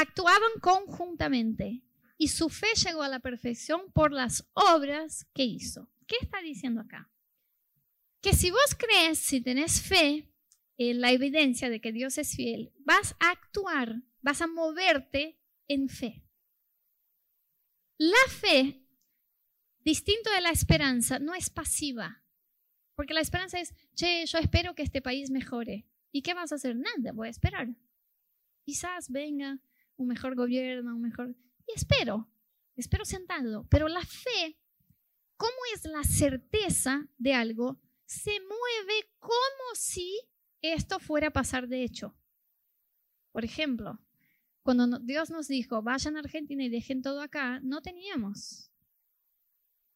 actuaban 0.00 0.52
conjuntamente 0.60 1.82
y 2.16 2.28
su 2.28 2.48
fe 2.48 2.68
llegó 2.84 3.02
a 3.02 3.08
la 3.08 3.20
perfección 3.20 3.92
por 3.92 4.12
las 4.12 4.46
obras 4.54 5.26
que 5.34 5.44
hizo. 5.44 5.90
¿Qué 6.06 6.16
está 6.20 6.40
diciendo 6.40 6.80
acá? 6.80 7.10
Que 8.20 8.32
si 8.32 8.50
vos 8.50 8.76
crees, 8.76 9.18
si 9.18 9.40
tenés 9.40 9.80
fe 9.80 10.28
en 10.76 11.00
la 11.00 11.12
evidencia 11.12 11.70
de 11.70 11.80
que 11.80 11.92
Dios 11.92 12.18
es 12.18 12.34
fiel, 12.34 12.72
vas 12.78 13.14
a 13.20 13.30
actuar, 13.30 14.02
vas 14.20 14.42
a 14.42 14.46
moverte 14.46 15.38
en 15.68 15.88
fe. 15.88 16.24
La 17.96 18.28
fe, 18.28 18.82
distinto 19.84 20.30
de 20.30 20.40
la 20.40 20.50
esperanza, 20.50 21.18
no 21.18 21.34
es 21.34 21.50
pasiva. 21.50 22.22
Porque 22.94 23.14
la 23.14 23.20
esperanza 23.20 23.60
es, 23.60 23.74
che, 23.94 24.26
yo 24.26 24.38
espero 24.38 24.74
que 24.74 24.82
este 24.82 25.00
país 25.00 25.30
mejore. 25.30 25.86
¿Y 26.12 26.22
qué 26.22 26.34
vas 26.34 26.52
a 26.52 26.56
hacer? 26.56 26.76
Nada, 26.76 27.12
voy 27.12 27.28
a 27.28 27.30
esperar. 27.30 27.68
Quizás 28.64 29.10
venga 29.10 29.58
un 30.00 30.08
mejor 30.08 30.34
gobierno, 30.34 30.94
un 30.94 31.02
mejor 31.02 31.36
espero, 31.66 32.28
espero 32.74 33.04
sentado. 33.04 33.66
Pero 33.68 33.86
la 33.88 34.04
fe, 34.04 34.58
¿cómo 35.36 35.52
es 35.74 35.84
la 35.84 36.02
certeza 36.04 37.06
de 37.18 37.34
algo? 37.34 37.80
Se 38.06 38.32
mueve 38.40 39.12
como 39.18 39.74
si 39.74 40.18
esto 40.62 40.98
fuera 40.98 41.28
a 41.28 41.32
pasar 41.32 41.68
de 41.68 41.84
hecho. 41.84 42.16
Por 43.30 43.44
ejemplo, 43.44 44.00
cuando 44.62 44.98
Dios 44.98 45.30
nos 45.30 45.48
dijo, 45.48 45.82
vayan 45.82 46.16
a 46.16 46.20
Argentina 46.20 46.64
y 46.64 46.68
dejen 46.68 47.02
todo 47.02 47.20
acá, 47.20 47.60
no 47.60 47.80
teníamos 47.82 48.70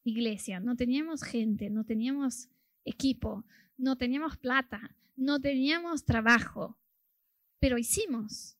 iglesia, 0.03 0.59
no 0.59 0.75
teníamos 0.75 1.23
gente, 1.23 1.69
no 1.71 1.83
teníamos 1.83 2.49
equipo, 2.85 3.43
no 3.75 3.97
teníamos 3.97 4.37
plata, 4.37 4.95
no 5.15 5.39
teníamos 5.41 6.05
trabajo, 6.05 6.77
pero 7.59 7.79
hicimos. 7.79 8.54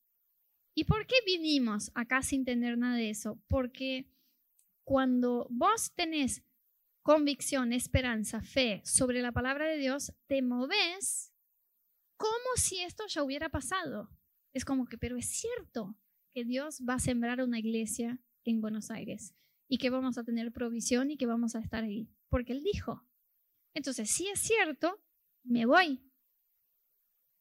¿Y 0.78 0.84
por 0.84 1.06
qué 1.06 1.14
vinimos 1.24 1.90
acá 1.94 2.22
sin 2.22 2.44
tener 2.44 2.76
nada 2.76 2.96
de 2.96 3.08
eso? 3.08 3.40
Porque 3.48 4.12
cuando 4.84 5.46
vos 5.48 5.90
tenés 5.94 6.44
convicción, 7.02 7.72
esperanza, 7.72 8.42
fe 8.42 8.82
sobre 8.84 9.22
la 9.22 9.32
palabra 9.32 9.66
de 9.66 9.78
Dios, 9.78 10.12
te 10.26 10.42
moves 10.42 11.32
como 12.18 12.56
si 12.56 12.80
esto 12.80 13.04
ya 13.08 13.22
hubiera 13.22 13.48
pasado. 13.48 14.10
Es 14.52 14.66
como 14.66 14.84
que, 14.84 14.98
pero 14.98 15.16
es 15.16 15.26
cierto 15.26 15.96
que 16.34 16.44
Dios 16.44 16.82
va 16.86 16.94
a 16.94 17.00
sembrar 17.00 17.40
una 17.40 17.58
iglesia 17.58 18.20
en 18.44 18.60
Buenos 18.60 18.90
Aires 18.90 19.34
y 19.68 19.78
que 19.78 19.88
vamos 19.88 20.18
a 20.18 20.24
tener 20.24 20.52
provisión 20.52 21.10
y 21.10 21.16
que 21.16 21.24
vamos 21.24 21.56
a 21.56 21.60
estar 21.60 21.84
ahí, 21.84 22.10
porque 22.28 22.52
Él 22.52 22.62
dijo. 22.62 23.02
Entonces, 23.72 24.10
si 24.10 24.28
es 24.28 24.40
cierto, 24.40 25.02
me 25.42 25.64
voy. 25.64 26.02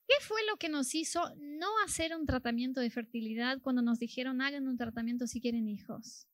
¿Qué 0.08 0.16
fue 0.22 0.46
lo 0.50 0.58
que 0.58 0.70
nos 0.70 0.94
hizo 0.94 1.34
no 1.38 1.68
hacer 1.84 2.16
un 2.16 2.26
tratamiento 2.26 2.80
de 2.80 2.92
fertilidad 2.92 3.60
cuando 3.62 3.82
nos 3.82 4.00
dijeron 4.00 4.42
hagan 4.42 4.68
un 4.68 4.78
tratamiento 4.78 5.26
si 5.26 5.42
quieren 5.42 5.68
hijos? 5.68 6.28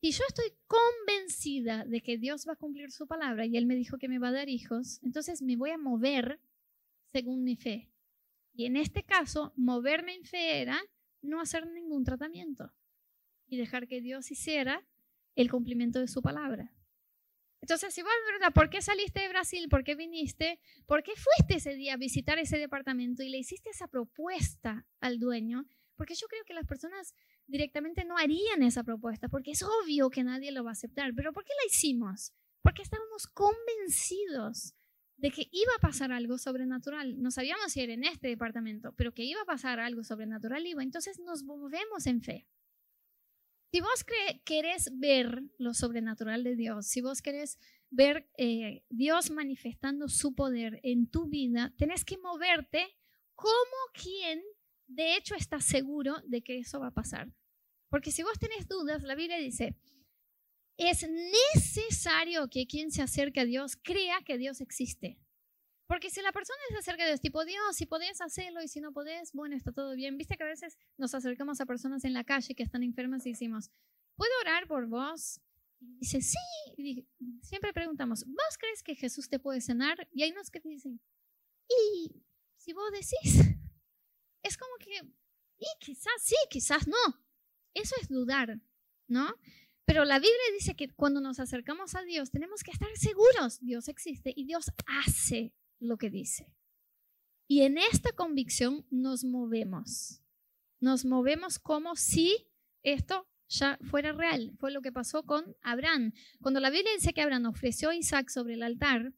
Y 0.00 0.10
yo 0.10 0.24
estoy 0.28 0.52
convencida 0.66 1.84
de 1.84 2.00
que 2.00 2.18
Dios 2.18 2.46
va 2.48 2.52
a 2.52 2.56
cumplir 2.56 2.90
su 2.90 3.06
palabra 3.06 3.46
y 3.46 3.56
Él 3.56 3.66
me 3.66 3.76
dijo 3.76 3.98
que 3.98 4.08
me 4.08 4.18
va 4.18 4.28
a 4.28 4.32
dar 4.32 4.48
hijos, 4.48 5.00
entonces 5.02 5.42
me 5.42 5.56
voy 5.56 5.70
a 5.70 5.78
mover 5.78 6.40
según 7.12 7.44
mi 7.44 7.56
fe. 7.56 7.90
Y 8.52 8.66
en 8.66 8.76
este 8.76 9.04
caso, 9.04 9.52
moverme 9.56 10.14
en 10.14 10.24
fe 10.24 10.60
era 10.60 10.80
no 11.22 11.40
hacer 11.40 11.66
ningún 11.66 12.04
tratamiento 12.04 12.72
y 13.46 13.56
dejar 13.56 13.86
que 13.86 14.00
Dios 14.00 14.30
hiciera 14.30 14.86
el 15.34 15.50
cumplimiento 15.50 16.00
de 16.00 16.08
su 16.08 16.22
palabra. 16.22 16.75
Entonces, 17.66 17.92
si 17.92 18.00
vos, 18.00 18.12
¿verdad? 18.30 18.54
¿Por 18.54 18.70
qué 18.70 18.80
saliste 18.80 19.18
de 19.18 19.28
Brasil? 19.28 19.68
¿Por 19.68 19.82
qué 19.82 19.96
viniste? 19.96 20.60
¿Por 20.86 21.02
qué 21.02 21.14
fuiste 21.16 21.56
ese 21.56 21.74
día 21.74 21.94
a 21.94 21.96
visitar 21.96 22.38
ese 22.38 22.58
departamento 22.58 23.24
y 23.24 23.28
le 23.28 23.38
hiciste 23.38 23.70
esa 23.70 23.88
propuesta 23.88 24.86
al 25.00 25.18
dueño? 25.18 25.66
Porque 25.96 26.14
yo 26.14 26.28
creo 26.28 26.44
que 26.44 26.54
las 26.54 26.64
personas 26.64 27.12
directamente 27.48 28.04
no 28.04 28.18
harían 28.18 28.62
esa 28.62 28.84
propuesta, 28.84 29.28
porque 29.28 29.50
es 29.50 29.64
obvio 29.64 30.10
que 30.10 30.22
nadie 30.22 30.52
lo 30.52 30.62
va 30.62 30.70
a 30.70 30.74
aceptar. 30.74 31.12
Pero 31.16 31.32
¿por 31.32 31.44
qué 31.44 31.54
la 31.60 31.66
hicimos? 31.66 32.32
Porque 32.62 32.82
estábamos 32.82 33.26
convencidos 33.26 34.76
de 35.16 35.32
que 35.32 35.48
iba 35.50 35.72
a 35.76 35.80
pasar 35.80 36.12
algo 36.12 36.38
sobrenatural. 36.38 37.20
No 37.20 37.32
sabíamos 37.32 37.72
si 37.72 37.80
era 37.80 37.94
en 37.94 38.04
este 38.04 38.28
departamento, 38.28 38.92
pero 38.92 39.12
que 39.12 39.24
iba 39.24 39.40
a 39.40 39.44
pasar 39.44 39.80
algo 39.80 40.04
sobrenatural 40.04 40.64
iba. 40.68 40.84
Entonces 40.84 41.18
nos 41.18 41.42
movemos 41.42 42.06
en 42.06 42.22
fe. 42.22 42.46
Si 43.72 43.80
vos 43.80 44.04
querés 44.44 44.90
ver 44.98 45.42
lo 45.58 45.74
sobrenatural 45.74 46.44
de 46.44 46.56
Dios, 46.56 46.86
si 46.86 47.00
vos 47.00 47.20
querés 47.20 47.58
ver 47.90 48.28
eh, 48.38 48.84
Dios 48.88 49.30
manifestando 49.30 50.08
su 50.08 50.34
poder 50.34 50.80
en 50.82 51.10
tu 51.10 51.28
vida, 51.28 51.74
tenés 51.76 52.04
que 52.04 52.18
moverte 52.18 52.86
como 53.34 53.76
quien 53.92 54.42
de 54.86 55.16
hecho 55.16 55.34
está 55.34 55.60
seguro 55.60 56.16
de 56.26 56.42
que 56.42 56.58
eso 56.58 56.80
va 56.80 56.88
a 56.88 56.94
pasar. 56.94 57.32
Porque 57.88 58.12
si 58.12 58.22
vos 58.22 58.38
tenés 58.38 58.68
dudas, 58.68 59.02
la 59.02 59.14
Biblia 59.14 59.38
dice, 59.38 59.76
es 60.76 61.06
necesario 61.08 62.48
que 62.48 62.66
quien 62.66 62.90
se 62.90 63.02
acerque 63.02 63.40
a 63.40 63.44
Dios 63.44 63.76
crea 63.76 64.22
que 64.24 64.38
Dios 64.38 64.60
existe. 64.60 65.18
Porque 65.86 66.10
si 66.10 66.20
la 66.20 66.32
persona 66.32 66.58
se 66.68 66.78
acerca 66.78 67.04
a 67.04 67.06
Dios, 67.06 67.20
tipo 67.20 67.44
Dios, 67.44 67.76
si 67.76 67.86
podés 67.86 68.20
hacerlo 68.20 68.62
y 68.62 68.68
si 68.68 68.80
no 68.80 68.92
podés, 68.92 69.32
bueno, 69.32 69.54
está 69.54 69.72
todo 69.72 69.94
bien. 69.94 70.18
Viste 70.18 70.36
que 70.36 70.42
a 70.42 70.46
veces 70.46 70.76
nos 70.96 71.14
acercamos 71.14 71.60
a 71.60 71.66
personas 71.66 72.04
en 72.04 72.12
la 72.12 72.24
calle 72.24 72.54
que 72.54 72.64
están 72.64 72.82
enfermas 72.82 73.24
y 73.26 73.30
decimos, 73.30 73.70
¿puedo 74.16 74.32
orar 74.40 74.66
por 74.66 74.86
vos? 74.86 75.40
Y 75.80 75.98
dice, 75.98 76.20
sí. 76.20 76.38
Y 76.76 77.06
siempre 77.42 77.72
preguntamos, 77.72 78.24
¿vos 78.26 78.58
crees 78.58 78.82
que 78.82 78.96
Jesús 78.96 79.28
te 79.28 79.38
puede 79.38 79.60
sanar? 79.60 80.08
Y 80.12 80.24
hay 80.24 80.32
unos 80.32 80.50
que 80.50 80.60
te 80.60 80.68
dicen, 80.68 81.00
¿y 81.68 82.24
si 82.56 82.72
vos 82.72 82.90
decís? 82.90 83.40
Es 84.42 84.56
como 84.56 84.76
que, 84.78 85.02
y 85.58 85.66
quizás 85.80 86.22
sí, 86.22 86.36
quizás 86.48 86.86
no. 86.86 87.26
Eso 87.74 87.96
es 88.00 88.08
dudar, 88.08 88.60
¿no? 89.08 89.34
Pero 89.84 90.04
la 90.04 90.18
Biblia 90.18 90.52
dice 90.52 90.74
que 90.74 90.88
cuando 90.94 91.20
nos 91.20 91.38
acercamos 91.38 91.94
a 91.94 92.02
Dios 92.02 92.30
tenemos 92.30 92.62
que 92.62 92.70
estar 92.70 92.88
seguros, 92.96 93.60
Dios 93.60 93.88
existe 93.88 94.32
y 94.36 94.44
Dios 94.44 94.72
hace 94.86 95.52
lo 95.78 95.96
que 95.98 96.10
dice. 96.10 96.52
Y 97.48 97.62
en 97.62 97.78
esta 97.78 98.12
convicción 98.12 98.86
nos 98.90 99.24
movemos. 99.24 100.22
Nos 100.80 101.04
movemos 101.04 101.58
como 101.58 101.96
si 101.96 102.48
esto 102.82 103.28
ya 103.48 103.78
fuera 103.90 104.12
real. 104.12 104.52
Fue 104.58 104.72
lo 104.72 104.82
que 104.82 104.92
pasó 104.92 105.24
con 105.24 105.56
Abraham. 105.62 106.12
Cuando 106.40 106.60
la 106.60 106.70
Biblia 106.70 106.92
dice 106.94 107.12
que 107.12 107.22
Abraham 107.22 107.46
ofreció 107.46 107.90
a 107.90 107.96
Isaac 107.96 108.28
sobre 108.28 108.54
el 108.54 108.62
altar, 108.62 109.12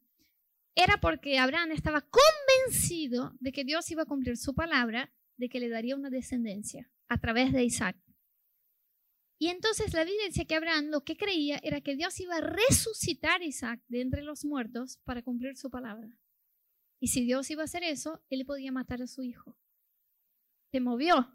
era 0.75 0.99
porque 0.99 1.39
Abraham 1.39 1.71
estaba 1.71 2.01
convencido 2.01 3.33
de 3.39 3.51
que 3.51 3.63
Dios 3.63 3.89
iba 3.91 4.03
a 4.03 4.07
cumplir 4.07 4.37
su 4.37 4.53
palabra, 4.53 5.11
de 5.37 5.49
que 5.49 5.59
le 5.59 5.69
daría 5.69 5.95
una 5.95 6.09
descendencia 6.09 6.91
a 7.07 7.17
través 7.17 7.51
de 7.51 7.63
Isaac. 7.63 7.97
Y 9.41 9.47
entonces 9.47 9.93
la 9.93 10.03
Biblia 10.03 10.27
dice 10.27 10.45
que 10.45 10.55
Abraham 10.55 10.87
lo 10.89 11.03
que 11.03 11.15
creía 11.15 11.59
era 11.63 11.81
que 11.81 11.95
Dios 11.95 12.19
iba 12.19 12.35
a 12.35 12.41
resucitar 12.41 13.41
a 13.41 13.45
Isaac 13.45 13.81
de 13.87 14.01
entre 14.01 14.21
los 14.21 14.43
muertos 14.45 14.97
para 15.05 15.21
cumplir 15.21 15.55
su 15.57 15.69
palabra. 15.69 16.09
Y 16.99 17.07
si 17.07 17.23
Dios 17.23 17.49
iba 17.49 17.61
a 17.61 17.65
hacer 17.65 17.83
eso, 17.83 18.21
él 18.29 18.45
podía 18.45 18.71
matar 18.71 19.01
a 19.01 19.07
su 19.07 19.23
hijo. 19.23 19.57
Se 20.71 20.79
movió. 20.79 21.33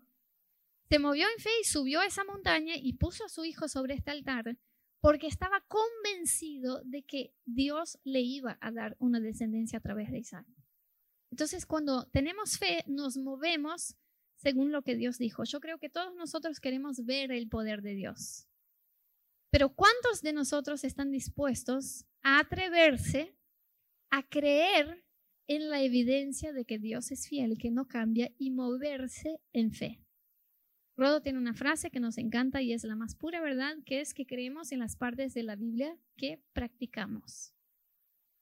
Se 0.89 0.99
movió 0.99 1.27
en 1.35 1.43
fe 1.43 1.51
y 1.61 1.65
subió 1.65 2.01
a 2.01 2.07
esa 2.07 2.25
montaña 2.25 2.75
y 2.77 2.95
puso 2.95 3.25
a 3.25 3.29
su 3.29 3.45
hijo 3.45 3.69
sobre 3.69 3.95
este 3.95 4.11
altar 4.11 4.59
porque 5.01 5.27
estaba 5.27 5.63
convencido 5.69 6.81
de 6.85 7.03
que 7.03 7.35
Dios 7.45 7.99
le 8.05 8.21
iba 8.21 8.57
a 8.61 8.71
dar 8.71 8.97
una 8.99 9.21
descendencia 9.21 9.79
a 9.79 9.83
través 9.83 10.11
de 10.11 10.19
Isaac. 10.19 10.47
Entonces, 11.31 11.67
cuando 11.67 12.07
tenemos 12.07 12.59
fe, 12.59 12.85
nos 12.87 13.17
movemos 13.19 13.97
según 14.37 14.73
lo 14.73 14.83
que 14.83 14.97
Dios 14.97 15.19
dijo. 15.19 15.45
Yo 15.45 15.61
creo 15.61 15.79
que 15.79 15.91
todos 15.91 16.15
nosotros 16.15 16.59
queremos 16.59 17.05
ver 17.05 17.33
el 17.33 17.49
poder 17.49 17.83
de 17.83 17.95
Dios. 17.95 18.47
Pero 19.51 19.75
¿cuántos 19.75 20.23
de 20.23 20.33
nosotros 20.33 20.85
están 20.85 21.11
dispuestos 21.11 22.07
a 22.23 22.39
atreverse 22.39 23.37
a 24.11 24.23
creer 24.23 25.04
en 25.47 25.71
la 25.71 25.83
evidencia 25.83 26.53
de 26.53 26.65
que 26.65 26.79
Dios 26.79 27.11
es 27.11 27.29
fiel, 27.29 27.59
que 27.59 27.71
no 27.71 27.87
cambia 27.87 28.31
y 28.39 28.51
moverse 28.51 29.41
en 29.53 29.73
fe? 29.73 30.01
Rodo 30.97 31.21
tiene 31.23 31.39
una 31.39 31.55
frase 31.55 31.91
que 31.91 31.99
nos 31.99 32.19
encanta 32.19 32.63
y 32.63 32.73
es 32.73 32.85
la 32.85 32.95
más 32.95 33.17
pura 33.17 33.41
verdad, 33.41 33.77
que 33.85 34.01
es 34.01 34.15
que 34.15 34.27
creemos 34.27 34.71
en 34.71 34.79
las 34.79 34.97
partes 34.97 35.35
de 35.35 35.43
la 35.43 35.57
Biblia 35.57 35.97
que 36.17 36.41
practicamos. 36.53 37.53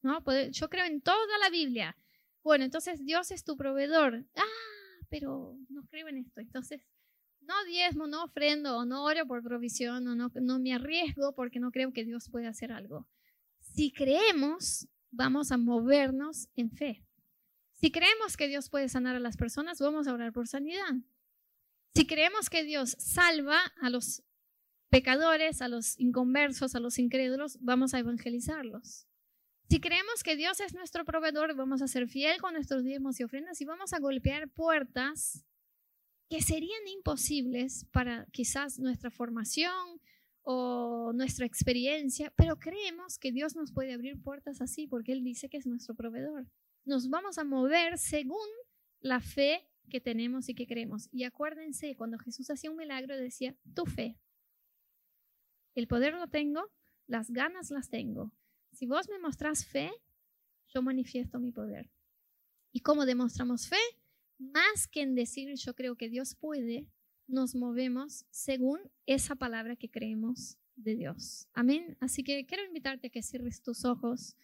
¿No? 0.03 0.23
Yo 0.51 0.69
creo 0.69 0.85
en 0.85 1.01
toda 1.01 1.39
la 1.41 1.49
Biblia. 1.49 1.97
Bueno, 2.43 2.65
entonces 2.65 3.05
Dios 3.05 3.31
es 3.31 3.45
tu 3.45 3.57
proveedor. 3.57 4.27
Ah, 4.37 5.07
pero 5.09 5.57
no 5.69 5.87
creo 5.87 6.09
en 6.09 6.19
esto. 6.19 6.41
Entonces, 6.41 6.83
no 7.41 7.55
diezmo, 7.65 8.07
no 8.07 8.25
ofrendo, 8.25 8.85
no 8.85 9.05
oro 9.05 9.27
por 9.27 9.43
provisión, 9.43 10.05
no, 10.05 10.15
no 10.17 10.59
me 10.59 10.75
arriesgo 10.75 11.35
porque 11.35 11.61
no 11.61 11.71
creo 11.71 11.93
que 11.93 12.05
Dios 12.05 12.29
pueda 12.31 12.49
hacer 12.49 12.73
algo. 12.73 13.07
Si 13.61 13.93
creemos, 13.93 14.89
vamos 15.13 15.53
a 15.53 15.57
movernos 15.57 16.49
en 16.57 16.71
fe. 16.71 17.05
Si 17.75 17.91
creemos 17.91 18.37
que 18.37 18.49
Dios 18.49 18.69
puede 18.69 18.89
sanar 18.89 19.15
a 19.17 19.21
las 19.21 19.37
personas, 19.37 19.79
vamos 19.79 20.09
a 20.09 20.15
orar 20.15 20.33
por 20.33 20.49
sanidad. 20.49 20.95
Si 21.95 22.07
creemos 22.07 22.51
que 22.51 22.65
Dios 22.65 22.97
salva 22.99 23.61
a 23.81 23.91
los 23.91 24.23
pecadores, 24.91 25.63
a 25.63 25.69
los 25.69 25.99
inconversos, 25.99 26.75
a 26.75 26.81
los 26.81 26.99
incrédulos, 26.99 27.59
vamos 27.61 27.95
a 27.95 27.99
evangelizarlos. 27.99 29.07
Si 29.69 29.81
creemos 29.81 30.23
que 30.23 30.37
Dios 30.37 30.61
es 30.61 30.75
nuestro 30.75 31.05
proveedor, 31.05 31.55
vamos 31.55 31.81
a 31.81 31.89
ser 31.89 32.09
fiel 32.09 32.41
con 32.41 32.55
nuestros 32.55 32.85
diezmos 32.85 33.19
y 33.19 33.25
ofrendas 33.25 33.61
y 33.61 33.65
vamos 33.65 33.95
a 33.95 34.01
golpear 34.01 34.51
puertas 34.51 35.47
que 36.29 36.43
serían 36.43 36.87
imposibles 36.89 37.87
para 37.91 38.27
quizás 38.33 38.79
nuestra 38.79 39.11
formación 39.11 40.01
o 40.43 41.13
nuestra 41.15 41.47
experiencia, 41.47 42.33
pero 42.37 42.59
creemos 42.59 43.19
que 43.19 43.33
Dios 43.33 43.55
nos 43.55 43.73
puede 43.73 43.93
abrir 43.93 44.21
puertas 44.21 44.61
así 44.61 44.87
porque 44.87 45.13
Él 45.13 45.23
dice 45.23 45.49
que 45.49 45.57
es 45.57 45.67
nuestro 45.67 45.95
proveedor. 45.95 46.47
Nos 46.85 47.09
vamos 47.09 47.39
a 47.39 47.45
mover 47.45 47.99
según 47.99 48.49
la 49.01 49.21
fe 49.21 49.69
que 49.89 50.01
tenemos 50.01 50.49
y 50.49 50.55
que 50.55 50.67
creemos. 50.67 51.09
Y 51.13 51.25
acuérdense, 51.25 51.97
cuando 51.97 52.19
Jesús 52.19 52.51
hacía 52.51 52.71
un 52.71 52.77
milagro 52.77 53.17
decía, 53.17 53.57
tu 53.75 53.85
fe. 53.87 54.19
El 55.75 55.87
poder 55.87 56.15
lo 56.15 56.27
tengo, 56.29 56.71
las 57.07 57.31
ganas 57.31 57.71
las 57.71 57.89
tengo, 57.89 58.33
si 58.73 58.87
vos 58.87 59.09
me 59.09 59.19
mostrás 59.19 59.67
fe, 59.67 59.93
yo 60.69 60.83
manifiesto 60.83 61.39
mi 61.39 61.53
poder. 61.53 61.91
¿Y 62.73 62.81
cómo 62.81 63.05
demostramos 63.05 63.69
fe? 63.69 63.77
Más 64.39 64.89
que 64.89 65.03
en 65.03 65.15
decir 65.15 65.55
yo 65.57 65.75
creo 65.75 65.97
que 65.97 66.09
Dios 66.09 66.35
puede, 66.35 66.89
nos 67.33 67.55
movemos 67.55 68.25
según 68.31 68.81
esa 69.07 69.35
palabra 69.35 69.77
que 69.77 69.91
creemos 69.91 70.59
de 70.77 70.95
Dios. 70.95 71.49
Amén. 71.55 71.97
Así 72.01 72.23
que 72.23 72.47
quiero 72.47 72.65
invitarte 72.65 73.09
a 73.09 73.11
que 73.11 73.23
cierres 73.23 73.63
tus 73.63 73.85
ojos. 73.85 74.37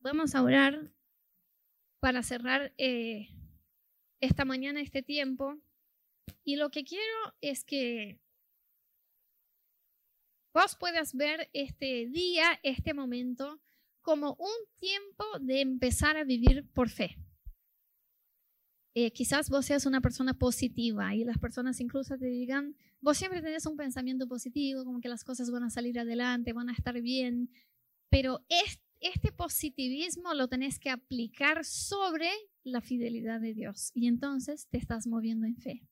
Vamos 0.00 0.34
a 0.34 0.42
orar 0.42 0.92
para 2.00 2.22
cerrar 2.22 2.72
eh, 2.76 3.28
esta 4.20 4.44
mañana, 4.44 4.80
este 4.80 5.02
tiempo. 5.02 5.58
Y 6.44 6.56
lo 6.56 6.70
que 6.70 6.84
quiero 6.84 7.34
es 7.40 7.64
que 7.64 8.18
vos 10.52 10.76
puedas 10.76 11.14
ver 11.14 11.48
este 11.52 12.06
día, 12.06 12.58
este 12.62 12.94
momento, 12.94 13.60
como 14.02 14.36
un 14.38 14.78
tiempo 14.78 15.24
de 15.40 15.60
empezar 15.60 16.16
a 16.16 16.24
vivir 16.24 16.68
por 16.72 16.88
fe. 16.90 17.16
Eh, 18.96 19.10
quizás 19.10 19.50
vos 19.50 19.66
seas 19.66 19.86
una 19.86 20.00
persona 20.00 20.34
positiva 20.34 21.14
y 21.16 21.24
las 21.24 21.38
personas 21.38 21.80
incluso 21.80 22.16
te 22.16 22.26
digan, 22.26 22.76
vos 23.00 23.18
siempre 23.18 23.42
tenés 23.42 23.66
un 23.66 23.76
pensamiento 23.76 24.28
positivo, 24.28 24.84
como 24.84 25.00
que 25.00 25.08
las 25.08 25.24
cosas 25.24 25.50
van 25.50 25.64
a 25.64 25.70
salir 25.70 25.98
adelante, 25.98 26.52
van 26.52 26.68
a 26.68 26.72
estar 26.72 27.00
bien, 27.00 27.50
pero 28.08 28.44
este 29.00 29.32
positivismo 29.32 30.32
lo 30.34 30.46
tenés 30.46 30.78
que 30.78 30.90
aplicar 30.90 31.64
sobre 31.64 32.28
la 32.62 32.80
fidelidad 32.80 33.40
de 33.40 33.52
Dios 33.52 33.90
y 33.94 34.06
entonces 34.06 34.68
te 34.70 34.78
estás 34.78 35.08
moviendo 35.08 35.46
en 35.46 35.56
fe. 35.56 35.82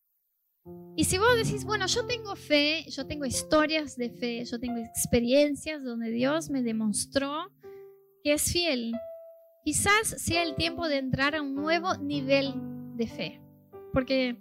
Y 0.97 1.05
si 1.05 1.19
vos 1.19 1.37
decís, 1.37 1.65
bueno, 1.65 1.89
yo 1.89 2.07
tengo 2.07 2.37
fe, 2.37 2.85
yo 2.89 3.05
tengo 3.05 3.25
historias 3.25 3.97
de 3.97 4.11
fe, 4.11 4.45
yo 4.45 4.61
tengo 4.61 4.79
experiencias 4.79 5.83
donde 5.83 6.11
Dios 6.11 6.51
me 6.51 6.63
demostró 6.63 7.51
que 8.23 8.35
es 8.35 8.53
fiel, 8.53 8.95
quizás 9.65 10.07
sea 10.07 10.45
el 10.45 10.55
tiempo 10.55 10.87
de 10.87 10.99
entrar 10.99 11.35
a 11.35 11.43
un 11.43 11.57
nuevo 11.57 11.97
nivel 11.97 12.55
de 13.03 13.09
fe. 13.09 13.41
Porque 13.93 14.37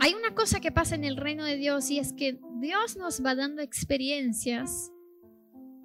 hay 0.00 0.14
una 0.14 0.34
cosa 0.34 0.60
que 0.60 0.70
pasa 0.70 0.94
en 0.94 1.04
el 1.04 1.16
reino 1.16 1.44
de 1.44 1.56
Dios 1.56 1.90
y 1.90 1.98
es 1.98 2.12
que 2.12 2.38
Dios 2.60 2.96
nos 2.96 3.24
va 3.24 3.34
dando 3.34 3.62
experiencias 3.62 4.92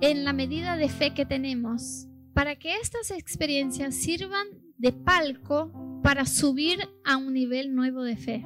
en 0.02 0.24
la 0.24 0.34
medida 0.34 0.76
de 0.76 0.90
fe 0.90 1.14
que 1.14 1.26
tenemos 1.26 2.08
para 2.34 2.58
que 2.58 2.76
estas 2.76 3.12
experiencias 3.12 3.96
sirvan 3.96 4.48
de 4.78 4.92
palco 4.94 5.72
para 6.04 6.26
subir 6.26 6.80
a 7.04 7.18
un 7.18 7.34
nivel 7.34 7.76
nuevo 7.76 8.04
de 8.04 8.16
fe. 8.16 8.46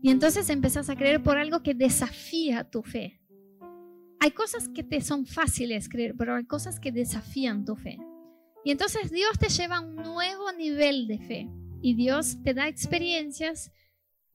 Y 0.00 0.10
entonces 0.10 0.48
empezás 0.48 0.88
a 0.88 0.96
creer 0.96 1.22
por 1.22 1.38
algo 1.38 1.62
que 1.62 1.74
desafía 1.74 2.64
tu 2.64 2.82
fe. 2.82 3.20
Hay 4.20 4.30
cosas 4.30 4.68
que 4.68 4.82
te 4.82 5.00
son 5.00 5.26
fáciles 5.26 5.88
creer, 5.88 6.14
pero 6.16 6.34
hay 6.34 6.44
cosas 6.44 6.80
que 6.80 6.92
desafían 6.92 7.64
tu 7.64 7.76
fe. 7.76 7.98
Y 8.64 8.70
entonces 8.70 9.10
Dios 9.10 9.38
te 9.38 9.48
lleva 9.48 9.78
a 9.78 9.80
un 9.80 9.96
nuevo 9.96 10.52
nivel 10.52 11.06
de 11.06 11.18
fe. 11.18 11.48
Y 11.80 11.94
Dios 11.94 12.38
te 12.42 12.54
da 12.54 12.68
experiencias 12.68 13.72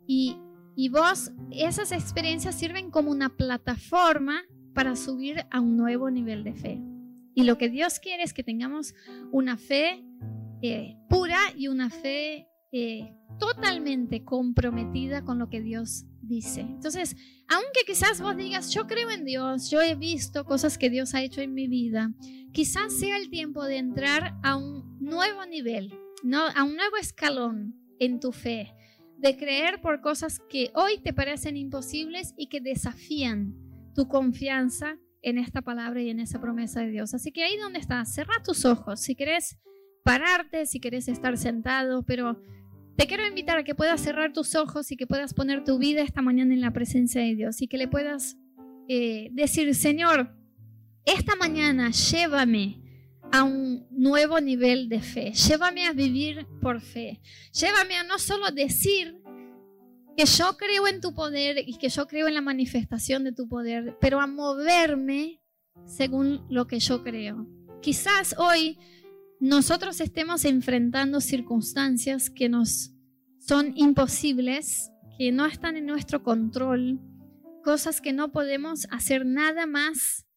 y, 0.08 0.38
y 0.76 0.90
vos, 0.90 1.32
esas 1.52 1.92
experiencias 1.92 2.56
sirven 2.56 2.92
como 2.92 3.12
una 3.12 3.36
plataforma 3.36 4.42
para 4.74 4.96
subir 4.96 5.46
a 5.52 5.60
un 5.60 5.78
nuevo 5.78 6.10
nivel 6.10 6.44
de 6.44 6.54
fe. 6.54 6.82
Y 7.36 7.44
lo 7.44 7.58
que 7.58 7.70
Dios 7.70 8.00
quiere 8.00 8.24
es 8.24 8.34
que 8.34 8.44
tengamos 8.44 8.94
una 9.32 9.58
fe 9.58 10.04
eh, 10.62 10.98
pura 11.10 11.38
y 11.58 11.68
una 11.68 11.90
fe 11.90 12.48
eh, 12.72 13.14
totalmente 13.40 14.24
comprometida 14.24 15.24
con 15.24 15.40
lo 15.40 15.50
que 15.50 15.62
Dios 15.62 16.06
dice. 16.22 16.62
Entonces, 16.62 17.16
aunque 17.48 17.82
quizás 17.86 18.22
vos 18.22 18.38
digas, 18.38 18.74
yo 18.74 18.88
creo 18.88 19.12
en 19.12 19.26
Dios, 19.26 19.70
yo 19.70 19.82
he 19.82 19.96
visto 19.96 20.46
cosas 20.46 20.78
que 20.78 20.90
Dios 20.90 21.14
ha 21.14 21.22
hecho 21.22 21.42
en 21.42 21.54
mi 21.54 21.68
vida, 21.68 22.14
quizás 22.52 22.98
sea 22.98 23.18
el 23.18 23.30
tiempo 23.30 23.64
de 23.66 23.78
entrar 23.78 24.40
a 24.44 24.56
un 24.56 24.98
nuevo 25.00 25.46
nivel, 25.46 25.94
¿no? 26.24 26.48
a 26.48 26.64
un 26.64 26.76
nuevo 26.76 26.98
escalón 26.98 27.76
en 28.00 28.20
tu 28.20 28.32
fe, 28.32 28.74
de 29.18 29.38
creer 29.38 29.82
por 29.82 30.02
cosas 30.02 30.40
que 30.50 30.72
hoy 30.74 30.98
te 31.04 31.14
parecen 31.14 31.56
imposibles 31.56 32.34
y 32.38 32.48
que 32.48 32.60
desafían 32.60 33.54
tu 33.94 34.08
confianza 34.08 34.98
en 35.22 35.38
esta 35.38 35.62
palabra 35.62 36.02
y 36.02 36.10
en 36.10 36.20
esa 36.20 36.42
promesa 36.42 36.82
de 36.82 36.90
Dios. 36.90 37.14
Así 37.14 37.32
que 37.32 37.44
ahí 37.44 37.58
donde 37.58 37.80
estás, 37.80 38.14
cerra 38.14 38.34
tus 38.44 38.66
ojos. 38.66 39.00
Si 39.00 39.16
querés 39.16 39.58
pararte, 40.04 40.66
si 40.66 40.80
querés 40.80 41.08
estar 41.08 41.38
sentado, 41.38 42.04
pero 42.04 42.42
te 42.98 43.08
quiero 43.08 43.26
invitar 43.26 43.58
a 43.58 43.64
que 43.64 43.76
puedas 43.76 44.02
cerrar 44.02 44.34
tus 44.34 44.56
ojos 44.56 44.92
y 44.92 44.98
que 44.98 45.08
puedas 45.08 45.34
poner 45.34 45.64
tu 45.64 45.80
vida 45.80 46.02
esta 46.02 46.22
mañana 46.22 46.54
en 46.54 46.62
la 46.62 46.72
presencia 46.72 47.22
de 47.22 47.36
Dios 47.36 47.62
y 47.62 47.68
que 47.68 47.78
le 47.78 47.88
puedas 47.88 48.38
eh, 48.90 49.30
decir, 49.32 49.74
Señor, 49.74 50.36
esta 51.06 51.36
mañana 51.36 51.92
llévame 51.92 52.83
a 53.34 53.44
un 53.44 53.88
nuevo 53.90 54.40
nivel 54.40 54.90
de 54.90 55.02
fe, 55.02 55.32
llévame 55.32 55.88
a 55.88 55.92
vivir 55.92 56.46
por 56.62 56.82
fe, 56.82 57.20
llévame 57.52 57.96
a 57.96 58.04
no 58.04 58.20
solo 58.20 58.52
decir 58.52 59.20
que 60.16 60.26
yo 60.26 60.56
creo 60.56 60.88
en 60.88 61.02
tu 61.02 61.16
poder 61.16 61.58
y 61.68 61.80
que 61.80 61.90
yo 61.90 62.06
creo 62.06 62.28
en 62.28 62.36
la 62.36 62.42
manifestación 62.42 63.24
de 63.24 63.32
tu 63.32 63.50
poder, 63.50 63.98
pero 64.00 64.22
a 64.22 64.28
moverme 64.28 65.42
según 65.88 66.46
lo 66.48 66.68
que 66.68 66.80
yo 66.80 67.04
creo. 67.04 67.48
Quizás 67.82 68.36
hoy 68.38 68.78
nosotros 69.40 70.00
estemos 70.00 70.46
enfrentando 70.46 71.20
circunstancias 71.20 72.30
que 72.30 72.50
nos 72.50 72.94
son 73.40 73.74
imposibles, 73.76 74.92
que 75.18 75.32
no 75.32 75.48
están 75.48 75.76
en 75.76 75.88
nuestro 75.88 76.22
control, 76.22 77.00
cosas 77.64 78.00
que 78.00 78.14
no 78.14 78.32
podemos 78.32 78.86
hacer 78.92 79.26
nada 79.26 79.66
más. 79.66 80.28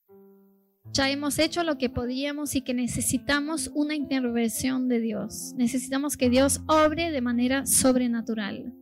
Ya 0.96 1.10
hemos 1.10 1.38
hecho 1.38 1.62
lo 1.62 1.76
que 1.76 1.90
podíamos 1.90 2.54
y 2.54 2.62
que 2.62 2.72
necesitamos 2.72 3.70
una 3.74 3.94
intervención 3.94 4.88
de 4.88 4.98
Dios. 4.98 5.52
Necesitamos 5.54 6.16
que 6.16 6.30
Dios 6.30 6.62
obre 6.66 7.10
de 7.10 7.20
manera 7.20 7.66
sobrenatural. 7.66 8.72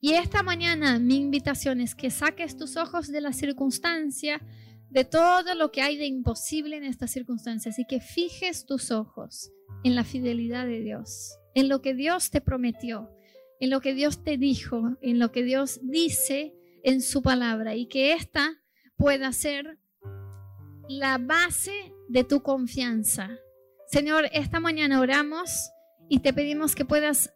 Y 0.00 0.14
esta 0.14 0.42
mañana 0.42 0.98
mi 0.98 1.14
invitación 1.14 1.80
es 1.80 1.94
que 1.94 2.10
saques 2.10 2.56
tus 2.56 2.76
ojos 2.76 3.06
de 3.06 3.20
la 3.20 3.32
circunstancia, 3.32 4.42
de 4.90 5.04
todo 5.04 5.54
lo 5.54 5.70
que 5.70 5.80
hay 5.80 5.96
de 5.96 6.06
imposible 6.06 6.76
en 6.76 6.82
estas 6.82 7.12
circunstancias 7.12 7.78
y 7.78 7.84
que 7.86 8.00
fijes 8.00 8.66
tus 8.66 8.90
ojos 8.90 9.52
en 9.84 9.94
la 9.94 10.02
fidelidad 10.02 10.66
de 10.66 10.80
Dios, 10.80 11.38
en 11.54 11.68
lo 11.68 11.82
que 11.82 11.94
Dios 11.94 12.32
te 12.32 12.40
prometió, 12.40 13.08
en 13.60 13.70
lo 13.70 13.80
que 13.80 13.94
Dios 13.94 14.24
te 14.24 14.38
dijo, 14.38 14.98
en 15.02 15.20
lo 15.20 15.30
que 15.30 15.44
Dios 15.44 15.78
dice 15.84 16.52
en 16.82 17.00
su 17.00 17.22
palabra 17.22 17.76
y 17.76 17.86
que 17.86 18.14
esta 18.14 18.60
pueda 18.96 19.30
ser 19.30 19.78
la 20.88 21.18
base 21.18 21.92
de 22.08 22.24
tu 22.24 22.42
confianza. 22.42 23.30
Señor, 23.90 24.28
esta 24.32 24.60
mañana 24.60 25.00
oramos 25.00 25.70
y 26.08 26.20
te 26.20 26.32
pedimos 26.32 26.74
que 26.74 26.84
puedas 26.84 27.32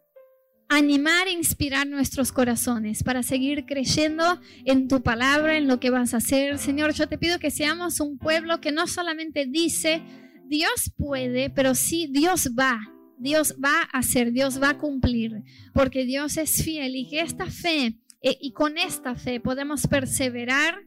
animar 0.69 1.27
e 1.27 1.31
inspirar 1.31 1.87
nuestros 1.87 2.31
corazones 2.31 3.03
para 3.03 3.23
seguir 3.23 3.65
creyendo 3.65 4.39
en 4.65 4.87
tu 4.87 5.01
palabra, 5.01 5.57
en 5.57 5.67
lo 5.67 5.79
que 5.79 5.89
vas 5.89 6.13
a 6.13 6.17
hacer. 6.17 6.57
Señor, 6.57 6.93
yo 6.93 7.07
te 7.07 7.17
pido 7.17 7.39
que 7.39 7.51
seamos 7.51 7.99
un 7.99 8.17
pueblo 8.17 8.59
que 8.59 8.71
no 8.71 8.87
solamente 8.87 9.45
dice, 9.45 10.01
Dios 10.45 10.91
puede, 10.97 11.49
pero 11.49 11.75
sí, 11.75 12.07
Dios 12.11 12.51
va. 12.57 12.79
Dios 13.17 13.55
va 13.63 13.81
a 13.91 13.99
hacer, 13.99 14.31
Dios 14.31 14.61
va 14.61 14.71
a 14.71 14.77
cumplir, 14.77 15.43
porque 15.73 16.05
Dios 16.05 16.37
es 16.37 16.63
fiel 16.63 16.95
y 16.95 17.09
que 17.09 17.21
esta 17.21 17.47
fe, 17.47 17.97
eh, 18.21 18.37
y 18.39 18.51
con 18.51 18.77
esta 18.77 19.15
fe 19.15 19.39
podemos 19.39 19.87
perseverar 19.87 20.86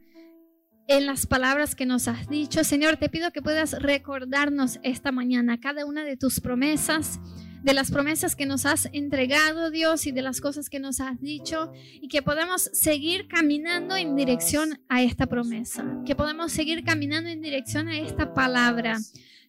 en 0.87 1.05
las 1.05 1.25
palabras 1.25 1.75
que 1.75 1.85
nos 1.85 2.07
has 2.07 2.27
dicho. 2.27 2.63
Señor, 2.63 2.97
te 2.97 3.09
pido 3.09 3.31
que 3.31 3.41
puedas 3.41 3.73
recordarnos 3.81 4.79
esta 4.83 5.11
mañana 5.11 5.59
cada 5.59 5.85
una 5.85 6.03
de 6.03 6.17
tus 6.17 6.39
promesas 6.39 7.19
de 7.63 7.73
las 7.73 7.91
promesas 7.91 8.35
que 8.35 8.45
nos 8.45 8.65
has 8.65 8.89
entregado, 8.91 9.69
Dios, 9.69 10.07
y 10.07 10.11
de 10.11 10.21
las 10.21 10.41
cosas 10.41 10.69
que 10.69 10.79
nos 10.79 10.99
has 10.99 11.19
dicho, 11.19 11.71
y 12.01 12.07
que 12.07 12.21
podamos 12.21 12.69
seguir 12.73 13.27
caminando 13.27 13.95
en 13.95 14.15
dirección 14.15 14.79
a 14.89 15.03
esta 15.03 15.27
promesa, 15.27 15.85
que 16.05 16.15
podamos 16.15 16.51
seguir 16.51 16.83
caminando 16.83 17.29
en 17.29 17.41
dirección 17.41 17.87
a 17.87 17.97
esta 17.97 18.33
palabra. 18.33 18.97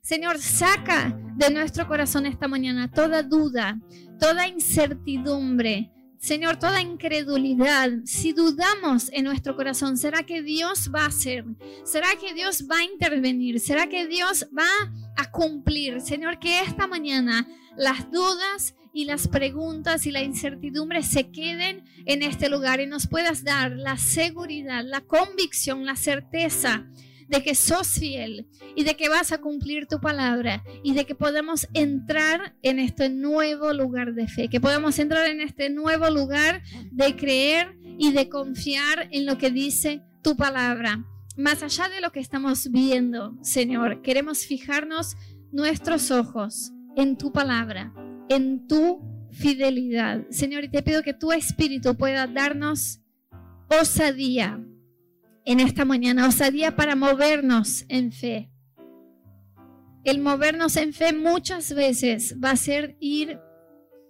Señor, 0.03 0.39
saca 0.39 1.19
de 1.37 1.51
nuestro 1.51 1.87
corazón 1.87 2.27
esta 2.27 2.49
mañana 2.49 2.91
toda 2.91 3.23
duda, 3.23 3.81
toda 4.19 4.49
incertidumbre, 4.49 5.91
Señor, 6.23 6.57
toda 6.57 6.81
incredulidad, 6.81 7.91
si 8.05 8.33
dudamos 8.33 9.11
en 9.13 9.25
nuestro 9.25 9.57
corazón, 9.57 9.97
¿será 9.97 10.23
que 10.23 10.41
Dios 10.41 10.89
va 10.95 11.03
a 11.03 11.07
hacer? 11.07 11.45
¿Será 11.83 12.07
que 12.15 12.33
Dios 12.33 12.69
va 12.71 12.79
a 12.79 12.85
intervenir? 12.85 13.59
¿Será 13.59 13.89
que 13.89 14.07
Dios 14.07 14.47
va 14.57 14.69
a 15.17 15.33
cumplir? 15.33 16.01
Señor, 16.01 16.39
que 16.39 16.61
esta 16.61 16.87
mañana 16.87 17.49
las 17.77 18.09
dudas 18.13 18.77
y 18.93 19.07
las 19.07 19.27
preguntas 19.27 20.07
y 20.07 20.13
la 20.13 20.23
incertidumbre 20.23 21.03
se 21.03 21.33
queden 21.33 21.85
en 22.07 22.23
este 22.23 22.49
lugar 22.49 22.79
y 22.79 22.87
nos 22.87 23.09
puedas 23.09 23.43
dar 23.43 23.73
la 23.73 23.99
seguridad, 23.99 24.85
la 24.85 25.01
convicción, 25.01 25.85
la 25.85 25.97
certeza 25.97 26.87
de 27.33 27.43
que 27.43 27.55
sos 27.55 27.89
fiel 27.95 28.47
y 28.77 28.85
de 28.85 28.95
que 28.95 29.09
vas 29.09 29.33
a 29.33 29.39
cumplir 29.39 29.87
tu 29.87 30.01
palabra 30.01 30.63
y 30.85 30.93
de 30.93 31.07
que 31.07 31.15
podemos 31.15 31.67
entrar 31.73 32.55
en 32.61 32.79
este 32.79 33.09
nuevo 33.09 33.73
lugar 33.73 34.13
de 34.13 34.29
fe, 34.29 34.49
que 34.49 34.61
podemos 34.61 34.99
entrar 34.99 35.31
en 35.31 35.41
este 35.41 35.71
nuevo 35.71 36.11
lugar 36.11 36.63
de 36.91 37.17
creer 37.17 37.75
y 37.99 38.13
de 38.13 38.29
confiar 38.29 39.09
en 39.13 39.25
lo 39.25 39.39
que 39.39 39.51
dice 39.51 40.03
tu 40.23 40.37
palabra. 40.37 41.07
Más 41.39 41.63
allá 41.63 41.89
de 41.89 42.03
lo 42.03 42.13
que 42.13 42.21
estamos 42.21 42.71
viendo, 42.71 43.35
Señor, 43.41 44.03
queremos 44.03 44.45
fijarnos 44.45 45.17
nuestros 45.53 46.11
ojos 46.11 46.71
en 46.97 47.17
tu 47.17 47.33
palabra, 47.33 47.95
en 48.29 48.67
tu 48.67 49.01
fidelidad. 49.33 50.27
Señor, 50.29 50.65
y 50.65 50.69
te 50.69 50.83
pido 50.83 51.03
que 51.03 51.15
tu 51.15 51.33
espíritu 51.33 51.97
pueda 51.97 52.27
darnos 52.27 53.01
osadía 53.71 54.63
en 55.45 55.61
esta 55.61 55.85
mañana, 55.85 56.29
osadía 56.29 56.77
para 56.77 56.97
movernos 56.97 57.85
en 57.89 58.13
fe. 58.13 58.51
El 60.05 60.21
movernos 60.21 60.77
en 60.77 60.93
fe 60.93 61.13
muchas 61.13 61.75
veces 61.75 62.37
va 62.43 62.51
a 62.51 62.57
ser 62.57 62.97
ir 63.01 63.39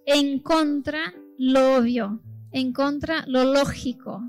en 0.05 0.39
contra 0.39 1.13
lo 1.37 1.77
obvio, 1.77 2.21
en 2.51 2.73
contra 2.73 3.25
lo 3.27 3.43
lógico. 3.43 4.23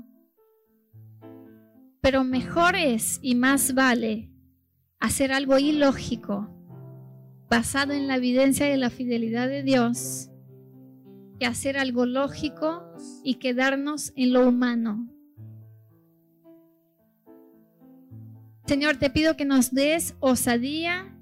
Pero 2.01 2.23
mejor 2.23 2.75
es 2.75 3.19
y 3.21 3.35
más 3.35 3.73
vale 3.73 4.31
hacer 4.99 5.31
algo 5.31 5.57
ilógico, 5.57 6.49
basado 7.49 7.93
en 7.93 8.07
la 8.07 8.15
evidencia 8.15 8.67
de 8.67 8.77
la 8.77 8.89
fidelidad 8.89 9.47
de 9.47 9.63
Dios, 9.63 10.29
que 11.39 11.45
hacer 11.45 11.77
algo 11.77 12.05
lógico 12.05 12.83
y 13.23 13.35
quedarnos 13.35 14.13
en 14.15 14.33
lo 14.33 14.47
humano, 14.47 15.14
Señor, 18.65 18.97
te 18.97 19.11
pido 19.11 19.37
que 19.37 19.45
nos 19.45 19.73
des 19.73 20.15
osadía 20.19 21.15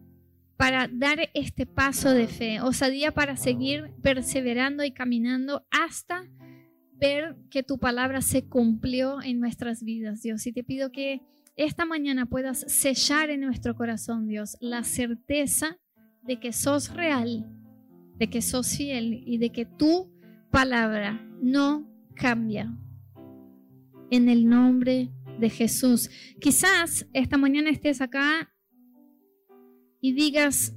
para 0.55 0.87
dar 0.87 1.29
este 1.33 1.65
paso 1.65 2.11
de 2.11 2.27
fe, 2.27 2.61
osadía 2.61 3.11
para 3.11 3.35
seguir 3.35 3.91
perseverando 4.01 4.85
y 4.85 4.91
caminando 4.91 5.65
hasta 5.69 6.23
ver 6.93 7.35
que 7.49 7.61
tu 7.61 7.79
palabra 7.79 8.21
se 8.21 8.47
cumplió 8.47 9.21
en 9.21 9.41
nuestras 9.41 9.83
vidas, 9.83 10.21
Dios. 10.21 10.47
Y 10.47 10.53
te 10.53 10.63
pido 10.63 10.91
que 10.91 11.21
esta 11.57 11.83
mañana 11.85 12.27
puedas 12.27 12.61
sellar 12.71 13.29
en 13.29 13.41
nuestro 13.41 13.75
corazón, 13.75 14.25
Dios, 14.25 14.55
la 14.61 14.83
certeza 14.83 15.77
de 16.21 16.39
que 16.39 16.53
sos 16.53 16.93
real, 16.93 17.45
de 18.15 18.29
que 18.29 18.41
sos 18.41 18.77
fiel 18.77 19.21
y 19.25 19.37
de 19.37 19.49
que 19.49 19.65
tu 19.65 20.09
palabra 20.49 21.21
no 21.41 21.85
cambia. 22.15 22.73
En 24.11 24.29
el 24.29 24.47
nombre 24.47 25.11
de 25.22 25.22
Jesús. 25.49 26.09
Quizás 26.39 27.07
esta 27.13 27.37
mañana 27.37 27.69
estés 27.69 28.01
acá 28.01 28.53
y 30.01 30.13
digas, 30.13 30.73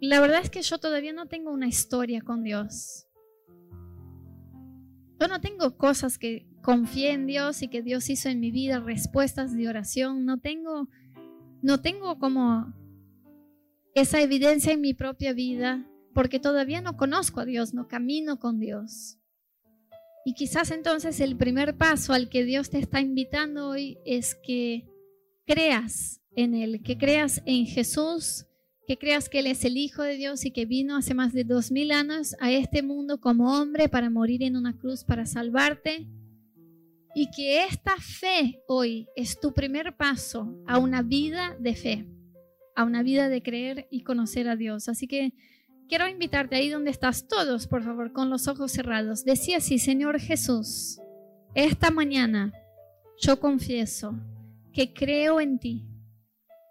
la 0.00 0.20
verdad 0.20 0.40
es 0.42 0.50
que 0.50 0.62
yo 0.62 0.78
todavía 0.78 1.12
no 1.12 1.26
tengo 1.26 1.50
una 1.50 1.66
historia 1.66 2.20
con 2.20 2.42
Dios. 2.42 3.06
Yo 5.18 5.28
no 5.28 5.40
tengo 5.40 5.76
cosas 5.78 6.18
que 6.18 6.46
confié 6.62 7.12
en 7.12 7.26
Dios 7.26 7.62
y 7.62 7.68
que 7.68 7.82
Dios 7.82 8.10
hizo 8.10 8.28
en 8.28 8.40
mi 8.40 8.50
vida, 8.50 8.80
respuestas 8.80 9.56
de 9.56 9.68
oración. 9.68 10.26
No 10.26 10.38
tengo, 10.38 10.88
no 11.62 11.80
tengo 11.80 12.18
como 12.18 12.74
esa 13.94 14.20
evidencia 14.20 14.72
en 14.72 14.82
mi 14.82 14.92
propia 14.92 15.32
vida 15.32 15.86
porque 16.12 16.38
todavía 16.38 16.80
no 16.80 16.96
conozco 16.96 17.40
a 17.40 17.44
Dios, 17.44 17.72
no 17.72 17.88
camino 17.88 18.38
con 18.38 18.58
Dios. 18.58 19.18
Y 20.26 20.34
quizás 20.34 20.72
entonces 20.72 21.20
el 21.20 21.36
primer 21.36 21.76
paso 21.76 22.12
al 22.12 22.28
que 22.28 22.42
Dios 22.42 22.68
te 22.68 22.80
está 22.80 23.00
invitando 23.00 23.68
hoy 23.68 23.98
es 24.04 24.34
que 24.34 24.90
creas 25.46 26.20
en 26.34 26.56
Él, 26.56 26.82
que 26.82 26.98
creas 26.98 27.40
en 27.46 27.64
Jesús, 27.64 28.44
que 28.88 28.98
creas 28.98 29.28
que 29.28 29.38
Él 29.38 29.46
es 29.46 29.64
el 29.64 29.76
Hijo 29.76 30.02
de 30.02 30.16
Dios 30.16 30.44
y 30.44 30.50
que 30.50 30.66
vino 30.66 30.96
hace 30.96 31.14
más 31.14 31.32
de 31.32 31.44
dos 31.44 31.70
mil 31.70 31.92
años 31.92 32.34
a 32.40 32.50
este 32.50 32.82
mundo 32.82 33.20
como 33.20 33.56
hombre 33.56 33.88
para 33.88 34.10
morir 34.10 34.42
en 34.42 34.56
una 34.56 34.76
cruz 34.76 35.04
para 35.04 35.26
salvarte. 35.26 36.08
Y 37.14 37.30
que 37.30 37.62
esta 37.62 37.94
fe 37.96 38.64
hoy 38.66 39.06
es 39.14 39.38
tu 39.38 39.54
primer 39.54 39.96
paso 39.96 40.60
a 40.66 40.78
una 40.78 41.02
vida 41.02 41.56
de 41.60 41.76
fe, 41.76 42.04
a 42.74 42.82
una 42.82 43.04
vida 43.04 43.28
de 43.28 43.44
creer 43.44 43.86
y 43.92 44.02
conocer 44.02 44.48
a 44.48 44.56
Dios. 44.56 44.88
Así 44.88 45.06
que 45.06 45.34
quiero 45.88 46.08
invitarte 46.08 46.56
ahí 46.56 46.68
donde 46.68 46.90
estás 46.90 47.28
todos, 47.28 47.66
por 47.66 47.82
favor, 47.82 48.12
con 48.12 48.30
los 48.30 48.48
ojos 48.48 48.72
cerrados. 48.72 49.24
Decía 49.24 49.58
así, 49.58 49.78
Señor 49.78 50.20
Jesús, 50.20 51.00
esta 51.54 51.90
mañana 51.90 52.52
yo 53.20 53.40
confieso 53.40 54.14
que 54.72 54.92
creo 54.92 55.40
en 55.40 55.58
ti, 55.58 55.86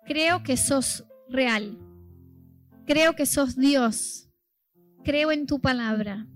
creo 0.05 0.43
que 0.43 0.57
sos 0.57 1.05
real, 1.29 1.77
creo 2.85 3.15
que 3.15 3.25
sos 3.25 3.55
Dios, 3.55 4.29
creo 5.03 5.31
en 5.31 5.47
tu 5.47 5.59
palabra 5.59 6.27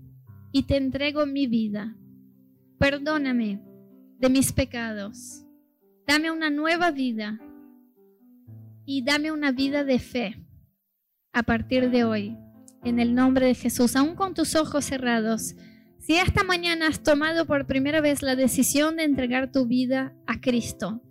y 0.52 0.64
te 0.64 0.76
entrego 0.76 1.26
mi 1.26 1.46
vida. 1.46 1.96
Perdóname 2.78 3.62
de 4.18 4.28
mis 4.30 4.52
pecados, 4.52 5.44
dame 6.06 6.30
una 6.30 6.50
nueva 6.50 6.90
vida 6.90 7.38
y 8.84 9.02
dame 9.04 9.30
una 9.30 9.52
vida 9.52 9.84
de 9.84 9.98
fe 9.98 10.46
a 11.32 11.42
partir 11.42 11.90
de 11.90 12.04
hoy 12.04 12.36
en 12.84 12.98
el 12.98 13.14
nombre 13.14 13.46
de 13.46 13.54
Jesús, 13.54 13.96
aún 13.96 14.14
con 14.14 14.34
tus 14.34 14.54
ojos 14.54 14.84
cerrados. 14.84 15.54
Si 15.98 16.16
esta 16.16 16.44
mañana 16.44 16.88
has 16.88 17.02
tomado 17.02 17.46
por 17.46 17.66
primera 17.66 18.00
vez 18.00 18.22
la 18.22 18.36
decisión 18.36 18.96
de 18.96 19.04
entregar 19.04 19.52
tu 19.52 19.66
vida 19.66 20.14
a 20.26 20.40
Cristo 20.40 21.02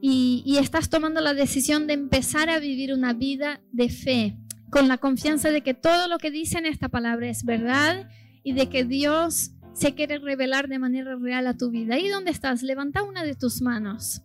y, 0.00 0.56
estás 0.58 0.88
tomando 0.88 1.20
la 1.20 1.34
decisión 1.34 1.86
de 1.86 1.94
empezar 1.94 2.48
a 2.48 2.58
vivir 2.58 2.92
una 2.94 3.12
vida 3.12 3.60
de 3.72 3.88
fe, 3.88 4.36
con 4.70 4.86
la 4.88 4.98
confianza 4.98 5.50
de 5.50 5.62
que 5.62 5.74
todo 5.74 6.06
lo 6.06 6.18
que 6.18 6.30
dice 6.30 6.58
en 6.58 6.66
esta 6.66 6.88
palabra 6.88 7.28
es 7.28 7.44
verdad 7.44 8.08
y 8.44 8.52
de 8.52 8.68
que 8.68 8.84
Dios 8.84 9.50
se 9.74 9.94
quiere 9.94 10.18
revelar 10.18 10.68
de 10.68 10.78
manera 10.78 11.16
real 11.16 11.46
a 11.48 11.56
tu 11.56 11.70
vida. 11.70 11.96
Ahí 11.96 12.08
donde 12.08 12.30
estás, 12.30 12.62
levanta 12.62 13.02
una 13.02 13.24
de 13.24 13.34
tus 13.34 13.62
manos 13.62 14.22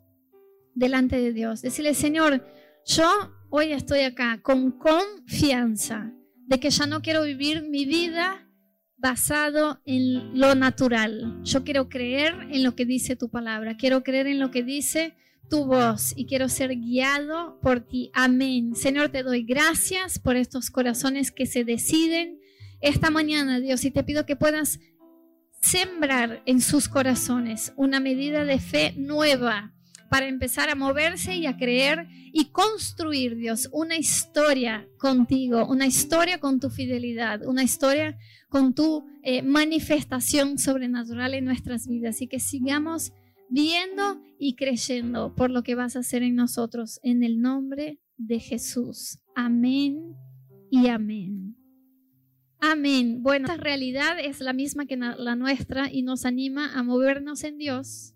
delante 0.75 1.17
de 1.17 1.33
Dios. 1.33 1.61
Decirle, 1.63 1.95
Señor, 1.95 2.45
yo 2.85 3.09
hoy 3.49 3.71
estoy 3.71 4.01
acá 4.01 4.39
con 4.43 4.71
confianza 4.71 6.13
de 6.47 6.59
que 6.59 6.69
ya 6.69 6.85
no 6.85 7.01
quiero 7.01 7.23
vivir 7.23 7.63
mi 7.63 7.85
vida 7.85 8.47
basado 8.97 9.81
en 9.85 10.39
lo 10.39 10.55
natural. 10.55 11.41
Yo 11.43 11.63
quiero 11.63 11.89
creer 11.89 12.35
en 12.51 12.63
lo 12.63 12.75
que 12.75 12.85
dice 12.85 13.15
tu 13.15 13.29
palabra, 13.29 13.77
quiero 13.77 14.03
creer 14.03 14.27
en 14.27 14.39
lo 14.39 14.51
que 14.51 14.63
dice 14.63 15.15
tu 15.49 15.65
voz 15.65 16.13
y 16.15 16.25
quiero 16.25 16.49
ser 16.49 16.75
guiado 16.75 17.59
por 17.61 17.81
ti. 17.81 18.09
Amén. 18.13 18.75
Señor, 18.75 19.09
te 19.09 19.21
doy 19.21 19.43
gracias 19.43 20.17
por 20.17 20.35
estos 20.35 20.71
corazones 20.71 21.31
que 21.31 21.45
se 21.45 21.63
deciden 21.63 22.39
esta 22.81 23.11
mañana, 23.11 23.59
Dios, 23.59 23.85
y 23.85 23.91
te 23.91 24.03
pido 24.03 24.25
que 24.25 24.35
puedas 24.35 24.79
sembrar 25.61 26.41
en 26.45 26.61
sus 26.61 26.87
corazones 26.87 27.73
una 27.75 27.99
medida 27.99 28.43
de 28.43 28.59
fe 28.59 28.93
nueva 28.97 29.74
para 30.09 30.27
empezar 30.27 30.69
a 30.69 30.75
moverse 30.75 31.35
y 31.35 31.45
a 31.45 31.57
creer 31.57 32.07
y 32.31 32.45
construir, 32.45 33.35
Dios, 33.35 33.69
una 33.71 33.97
historia 33.97 34.87
contigo, 34.97 35.65
una 35.67 35.87
historia 35.87 36.39
con 36.39 36.59
tu 36.59 36.69
fidelidad, 36.69 37.45
una 37.45 37.63
historia 37.63 38.17
con 38.49 38.73
tu 38.73 39.05
eh, 39.23 39.41
manifestación 39.41 40.57
sobrenatural 40.57 41.33
en 41.33 41.45
nuestras 41.45 41.87
vidas 41.87 42.21
y 42.21 42.27
que 42.27 42.39
sigamos 42.39 43.13
viendo 43.49 44.21
y 44.39 44.55
creyendo 44.55 45.33
por 45.35 45.51
lo 45.51 45.63
que 45.63 45.75
vas 45.75 45.95
a 45.95 45.99
hacer 45.99 46.23
en 46.23 46.35
nosotros, 46.35 46.99
en 47.03 47.23
el 47.23 47.41
nombre 47.41 47.99
de 48.17 48.39
Jesús. 48.39 49.19
Amén 49.35 50.15
y 50.69 50.87
amén. 50.87 51.55
Amén. 52.59 53.21
Bueno, 53.21 53.47
esta 53.47 53.61
realidad 53.61 54.17
es 54.19 54.39
la 54.39 54.53
misma 54.53 54.85
que 54.85 54.97
la 54.97 55.35
nuestra 55.35 55.91
y 55.91 56.01
nos 56.01 56.25
anima 56.25 56.73
a 56.73 56.83
movernos 56.83 57.43
en 57.43 57.57
Dios 57.57 58.14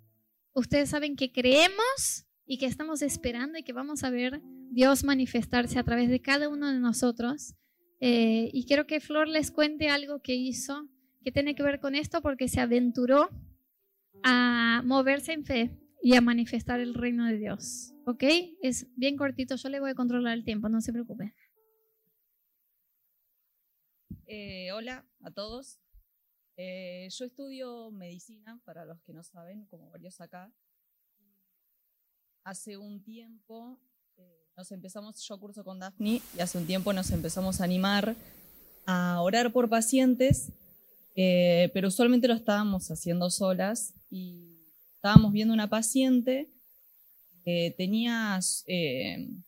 ustedes 0.53 0.89
saben 0.89 1.15
que 1.15 1.31
creemos 1.31 2.25
y 2.45 2.57
que 2.57 2.65
estamos 2.65 3.01
esperando 3.01 3.59
y 3.59 3.63
que 3.63 3.73
vamos 3.73 4.03
a 4.03 4.09
ver 4.09 4.41
Dios 4.71 5.03
manifestarse 5.03 5.79
a 5.79 5.83
través 5.83 6.09
de 6.09 6.21
cada 6.21 6.49
uno 6.49 6.71
de 6.71 6.79
nosotros. 6.79 7.55
Eh, 8.01 8.49
y 8.53 8.65
quiero 8.65 8.87
que 8.87 8.99
Flor 8.99 9.27
les 9.27 9.51
cuente 9.51 9.89
algo 9.89 10.21
que 10.21 10.35
hizo 10.35 10.89
que 11.23 11.31
tiene 11.31 11.55
que 11.55 11.63
ver 11.63 11.79
con 11.79 11.95
esto 11.95 12.21
porque 12.21 12.47
se 12.47 12.61
aventuró 12.61 13.29
a 14.23 14.81
moverse 14.85 15.33
en 15.33 15.45
fe 15.45 15.77
y 16.01 16.15
a 16.15 16.21
manifestar 16.21 16.79
el 16.79 16.93
reino 16.93 17.25
de 17.25 17.37
Dios. 17.37 17.93
¿Ok? 18.05 18.23
Es 18.61 18.87
bien 18.95 19.17
cortito, 19.17 19.55
yo 19.55 19.69
le 19.69 19.79
voy 19.79 19.91
a 19.91 19.95
controlar 19.95 20.33
el 20.33 20.45
tiempo, 20.45 20.69
no 20.69 20.81
se 20.81 20.93
preocupe. 20.93 21.33
Eh, 24.27 24.71
hola 24.71 25.05
a 25.21 25.31
todos. 25.31 25.79
Eh, 26.61 27.07
yo 27.17 27.23
estudio 27.23 27.89
medicina, 27.89 28.59
para 28.65 28.83
los 28.83 28.99
que 29.03 29.13
no 29.13 29.23
saben, 29.23 29.65
como 29.67 29.89
varios 29.91 30.19
acá. 30.19 30.51
Hace 32.43 32.75
un 32.75 33.01
tiempo 33.01 33.79
eh, 34.17 34.43
nos 34.57 34.69
empezamos, 34.73 35.25
yo 35.25 35.39
curso 35.39 35.63
con 35.63 35.79
Daphne, 35.79 36.21
y 36.35 36.39
hace 36.41 36.57
un 36.57 36.67
tiempo 36.67 36.91
nos 36.91 37.11
empezamos 37.11 37.61
a 37.61 37.63
animar 37.63 38.13
a 38.85 39.21
orar 39.21 39.53
por 39.53 39.69
pacientes, 39.69 40.51
eh, 41.15 41.71
pero 41.73 41.87
usualmente 41.87 42.27
lo 42.27 42.33
estábamos 42.33 42.91
haciendo 42.91 43.29
solas 43.29 43.93
y 44.09 44.57
estábamos 44.95 45.31
viendo 45.31 45.53
una 45.53 45.69
paciente 45.69 46.49
que 47.45 47.73
tenía, 47.77 48.37
tenía 48.65 49.41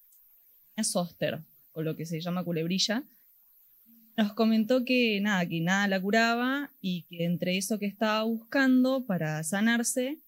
zóster, 0.81 1.41
o 1.73 1.81
lo 1.81 1.97
que 1.97 2.05
se 2.05 2.21
llama 2.21 2.45
culebrilla, 2.45 3.03
nos 4.17 4.33
comentó 4.33 4.85
que 4.85 5.19
nada, 5.21 5.45
que 5.47 5.61
nada 5.61 5.87
la 5.87 6.01
curaba 6.01 6.71
y 6.81 7.03
que 7.03 7.25
entre 7.25 7.57
eso 7.57 7.79
que 7.79 7.85
estaba 7.85 8.23
buscando 8.23 9.05
para 9.05 9.43
sanarse, 9.43 10.19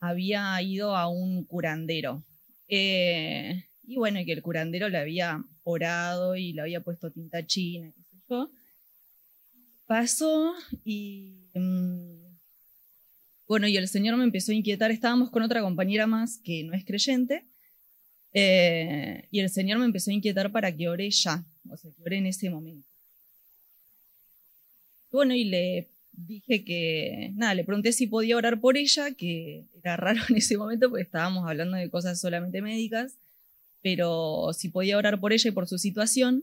había 0.00 0.60
ido 0.62 0.96
a 0.96 1.08
un 1.08 1.44
curandero. 1.44 2.24
Eh, 2.68 3.64
y 3.86 3.96
bueno, 3.96 4.20
y 4.20 4.26
que 4.26 4.32
el 4.32 4.42
curandero 4.42 4.88
le 4.88 4.98
había 4.98 5.42
orado 5.62 6.36
y 6.36 6.52
le 6.52 6.62
había 6.62 6.80
puesto 6.80 7.10
tinta 7.10 7.46
china, 7.46 7.92
qué 7.94 8.02
sé 8.02 8.16
yo. 8.28 8.50
Pasó 9.86 10.54
y... 10.84 11.48
Mm, 11.54 12.18
bueno, 13.46 13.66
y 13.66 13.78
el 13.78 13.88
Señor 13.88 14.18
me 14.18 14.24
empezó 14.24 14.52
a 14.52 14.54
inquietar. 14.54 14.90
Estábamos 14.90 15.30
con 15.30 15.42
otra 15.42 15.62
compañera 15.62 16.06
más 16.06 16.38
que 16.44 16.62
no 16.64 16.74
es 16.74 16.84
creyente. 16.84 17.46
Eh, 18.34 19.26
y 19.30 19.40
el 19.40 19.48
Señor 19.48 19.78
me 19.78 19.86
empezó 19.86 20.10
a 20.10 20.14
inquietar 20.14 20.52
para 20.52 20.70
que 20.76 20.88
ore 20.88 21.10
ya, 21.10 21.44
o 21.70 21.76
sea, 21.76 21.90
que 21.90 22.02
ore 22.02 22.18
en 22.18 22.26
ese 22.26 22.50
momento. 22.50 22.87
Bueno, 25.10 25.34
y 25.34 25.44
le 25.44 25.88
dije 26.12 26.64
que, 26.64 27.32
nada, 27.34 27.54
le 27.54 27.64
pregunté 27.64 27.92
si 27.92 28.06
podía 28.06 28.36
orar 28.36 28.60
por 28.60 28.76
ella, 28.76 29.12
que 29.12 29.64
era 29.82 29.96
raro 29.96 30.20
en 30.28 30.36
ese 30.36 30.56
momento 30.56 30.90
porque 30.90 31.04
estábamos 31.04 31.48
hablando 31.48 31.76
de 31.76 31.90
cosas 31.90 32.20
solamente 32.20 32.60
médicas, 32.60 33.16
pero 33.82 34.50
si 34.52 34.68
podía 34.68 34.98
orar 34.98 35.20
por 35.20 35.32
ella 35.32 35.48
y 35.48 35.52
por 35.52 35.66
su 35.68 35.78
situación. 35.78 36.42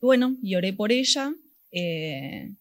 Bueno, 0.00 0.36
y 0.42 0.54
oré 0.54 0.72
por 0.72 0.92
ella, 0.92 1.32
eh, 1.72 2.52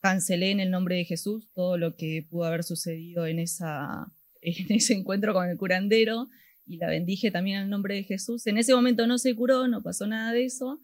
cancelé 0.00 0.50
en 0.50 0.60
el 0.60 0.70
nombre 0.70 0.96
de 0.96 1.04
Jesús 1.04 1.48
todo 1.54 1.78
lo 1.78 1.96
que 1.96 2.26
pudo 2.28 2.44
haber 2.44 2.62
sucedido 2.62 3.26
en, 3.26 3.38
esa, 3.38 4.12
en 4.42 4.72
ese 4.72 4.94
encuentro 4.94 5.32
con 5.32 5.48
el 5.48 5.56
curandero 5.56 6.28
y 6.66 6.76
la 6.76 6.88
bendije 6.88 7.30
también 7.30 7.56
en 7.58 7.62
el 7.64 7.70
nombre 7.70 7.94
de 7.94 8.04
Jesús. 8.04 8.46
En 8.46 8.58
ese 8.58 8.74
momento 8.74 9.06
no 9.06 9.18
se 9.18 9.34
curó, 9.34 9.68
no 9.68 9.82
pasó 9.82 10.06
nada 10.06 10.32
de 10.32 10.44
eso, 10.44 10.80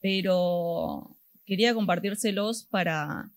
pero 0.00 1.17
quería 1.48 1.74
compartírselos 1.74 2.64
para 2.64 3.30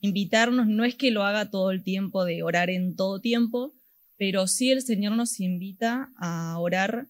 invitarnos, 0.00 0.66
no 0.66 0.84
es 0.84 0.94
que 0.94 1.10
lo 1.10 1.24
haga 1.24 1.50
todo 1.50 1.70
el 1.70 1.82
tiempo 1.82 2.24
de 2.24 2.42
orar 2.42 2.68
en 2.68 2.94
todo 2.94 3.20
tiempo, 3.20 3.74
pero 4.18 4.46
sí 4.46 4.70
el 4.70 4.82
Señor 4.82 5.12
nos 5.16 5.40
invita 5.40 6.12
a 6.18 6.58
orar 6.58 7.08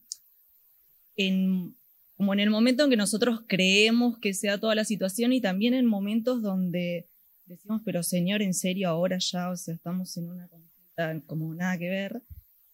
en 1.16 1.74
como 2.16 2.32
en 2.32 2.38
el 2.38 2.50
momento 2.50 2.84
en 2.84 2.90
que 2.90 2.96
nosotros 2.96 3.40
creemos 3.48 4.18
que 4.18 4.34
sea 4.34 4.58
toda 4.58 4.76
la 4.76 4.84
situación 4.84 5.32
y 5.32 5.40
también 5.40 5.74
en 5.74 5.84
momentos 5.84 6.42
donde 6.42 7.08
decimos, 7.44 7.82
pero 7.84 8.04
Señor, 8.04 8.40
en 8.40 8.54
serio, 8.54 8.88
ahora 8.88 9.18
ya, 9.18 9.52
estamos 9.52 10.16
en 10.16 10.30
una 10.30 10.46
consulta 10.46 11.20
como 11.26 11.52
nada 11.54 11.76
que 11.76 11.88
ver. 11.88 12.22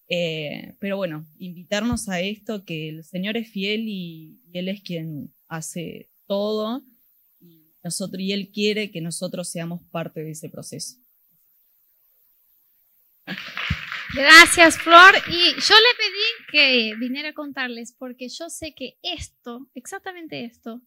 Eh, 0.09 0.75
pero 0.79 0.99
bueno, 0.99 1.25
invitarnos 1.39 2.11
a 2.11 2.21
esto, 2.21 2.65
que 2.67 2.91
el 2.91 3.05
Señor 3.05 3.39
es 3.39 3.49
fiel 3.49 3.89
y, 3.89 4.41
Él 4.53 4.69
es 4.69 4.83
quien 4.83 5.33
hace 5.49 6.11
todo 6.27 6.83
nosotros, 7.83 8.21
y 8.21 8.33
Él 8.33 8.51
quiere 8.53 8.91
que 8.91 9.01
nosotros 9.01 9.49
seamos 9.49 9.83
parte 9.91 10.23
de 10.23 10.33
ese 10.33 10.49
proceso. 10.49 10.97
Gracias, 14.15 14.77
Flor. 14.79 15.15
Y 15.29 15.55
yo 15.61 15.75
le 15.75 15.97
pedí 15.97 16.51
que 16.51 16.95
viniera 16.99 17.29
a 17.29 17.35
contarles 17.35 17.95
porque 17.97 18.29
yo 18.29 18.51
sé 18.51 18.75
que 18.75 18.99
esto, 19.03 19.71
exactamente 19.75 20.45
esto, 20.45 20.83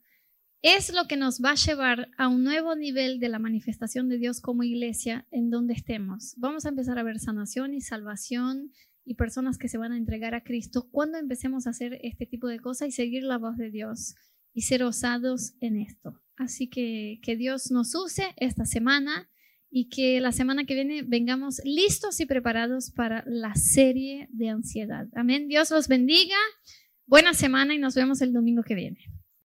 es 0.61 0.93
lo 0.93 1.07
que 1.07 1.17
nos 1.17 1.41
va 1.41 1.51
a 1.51 1.55
llevar 1.55 2.09
a 2.17 2.27
un 2.27 2.43
nuevo 2.43 2.75
nivel 2.75 3.19
de 3.19 3.29
la 3.29 3.39
manifestación 3.39 4.09
de 4.09 4.17
Dios 4.17 4.41
como 4.41 4.63
iglesia 4.63 5.25
en 5.31 5.49
donde 5.49 5.73
estemos. 5.73 6.33
Vamos 6.37 6.65
a 6.65 6.69
empezar 6.69 6.99
a 6.99 7.03
ver 7.03 7.19
sanación 7.19 7.73
y 7.73 7.81
salvación 7.81 8.71
y 9.05 9.15
personas 9.15 9.57
que 9.57 9.67
se 9.67 9.77
van 9.77 9.91
a 9.91 9.97
entregar 9.97 10.35
a 10.35 10.43
Cristo 10.43 10.87
cuando 10.91 11.17
empecemos 11.17 11.67
a 11.67 11.71
hacer 11.71 11.99
este 12.01 12.25
tipo 12.25 12.47
de 12.47 12.59
cosas 12.59 12.89
y 12.89 12.91
seguir 12.91 13.23
la 13.23 13.37
voz 13.37 13.57
de 13.57 13.71
Dios 13.71 14.15
y 14.53 14.61
ser 14.61 14.83
osados 14.83 15.53
en 15.59 15.77
esto. 15.77 16.22
Así 16.37 16.67
que 16.67 17.19
que 17.21 17.35
Dios 17.35 17.71
nos 17.71 17.93
use 17.95 18.33
esta 18.37 18.65
semana 18.65 19.29
y 19.69 19.89
que 19.89 20.21
la 20.21 20.31
semana 20.31 20.65
que 20.65 20.75
viene 20.75 21.01
vengamos 21.01 21.59
listos 21.65 22.19
y 22.19 22.25
preparados 22.25 22.91
para 22.91 23.23
la 23.25 23.55
serie 23.55 24.27
de 24.31 24.49
ansiedad. 24.49 25.07
Amén. 25.15 25.47
Dios 25.47 25.71
los 25.71 25.87
bendiga. 25.87 26.37
Buena 27.07 27.33
semana 27.33 27.73
y 27.73 27.79
nos 27.79 27.95
vemos 27.95 28.21
el 28.21 28.33
domingo 28.33 28.63
que 28.63 28.75
viene. 28.75 28.99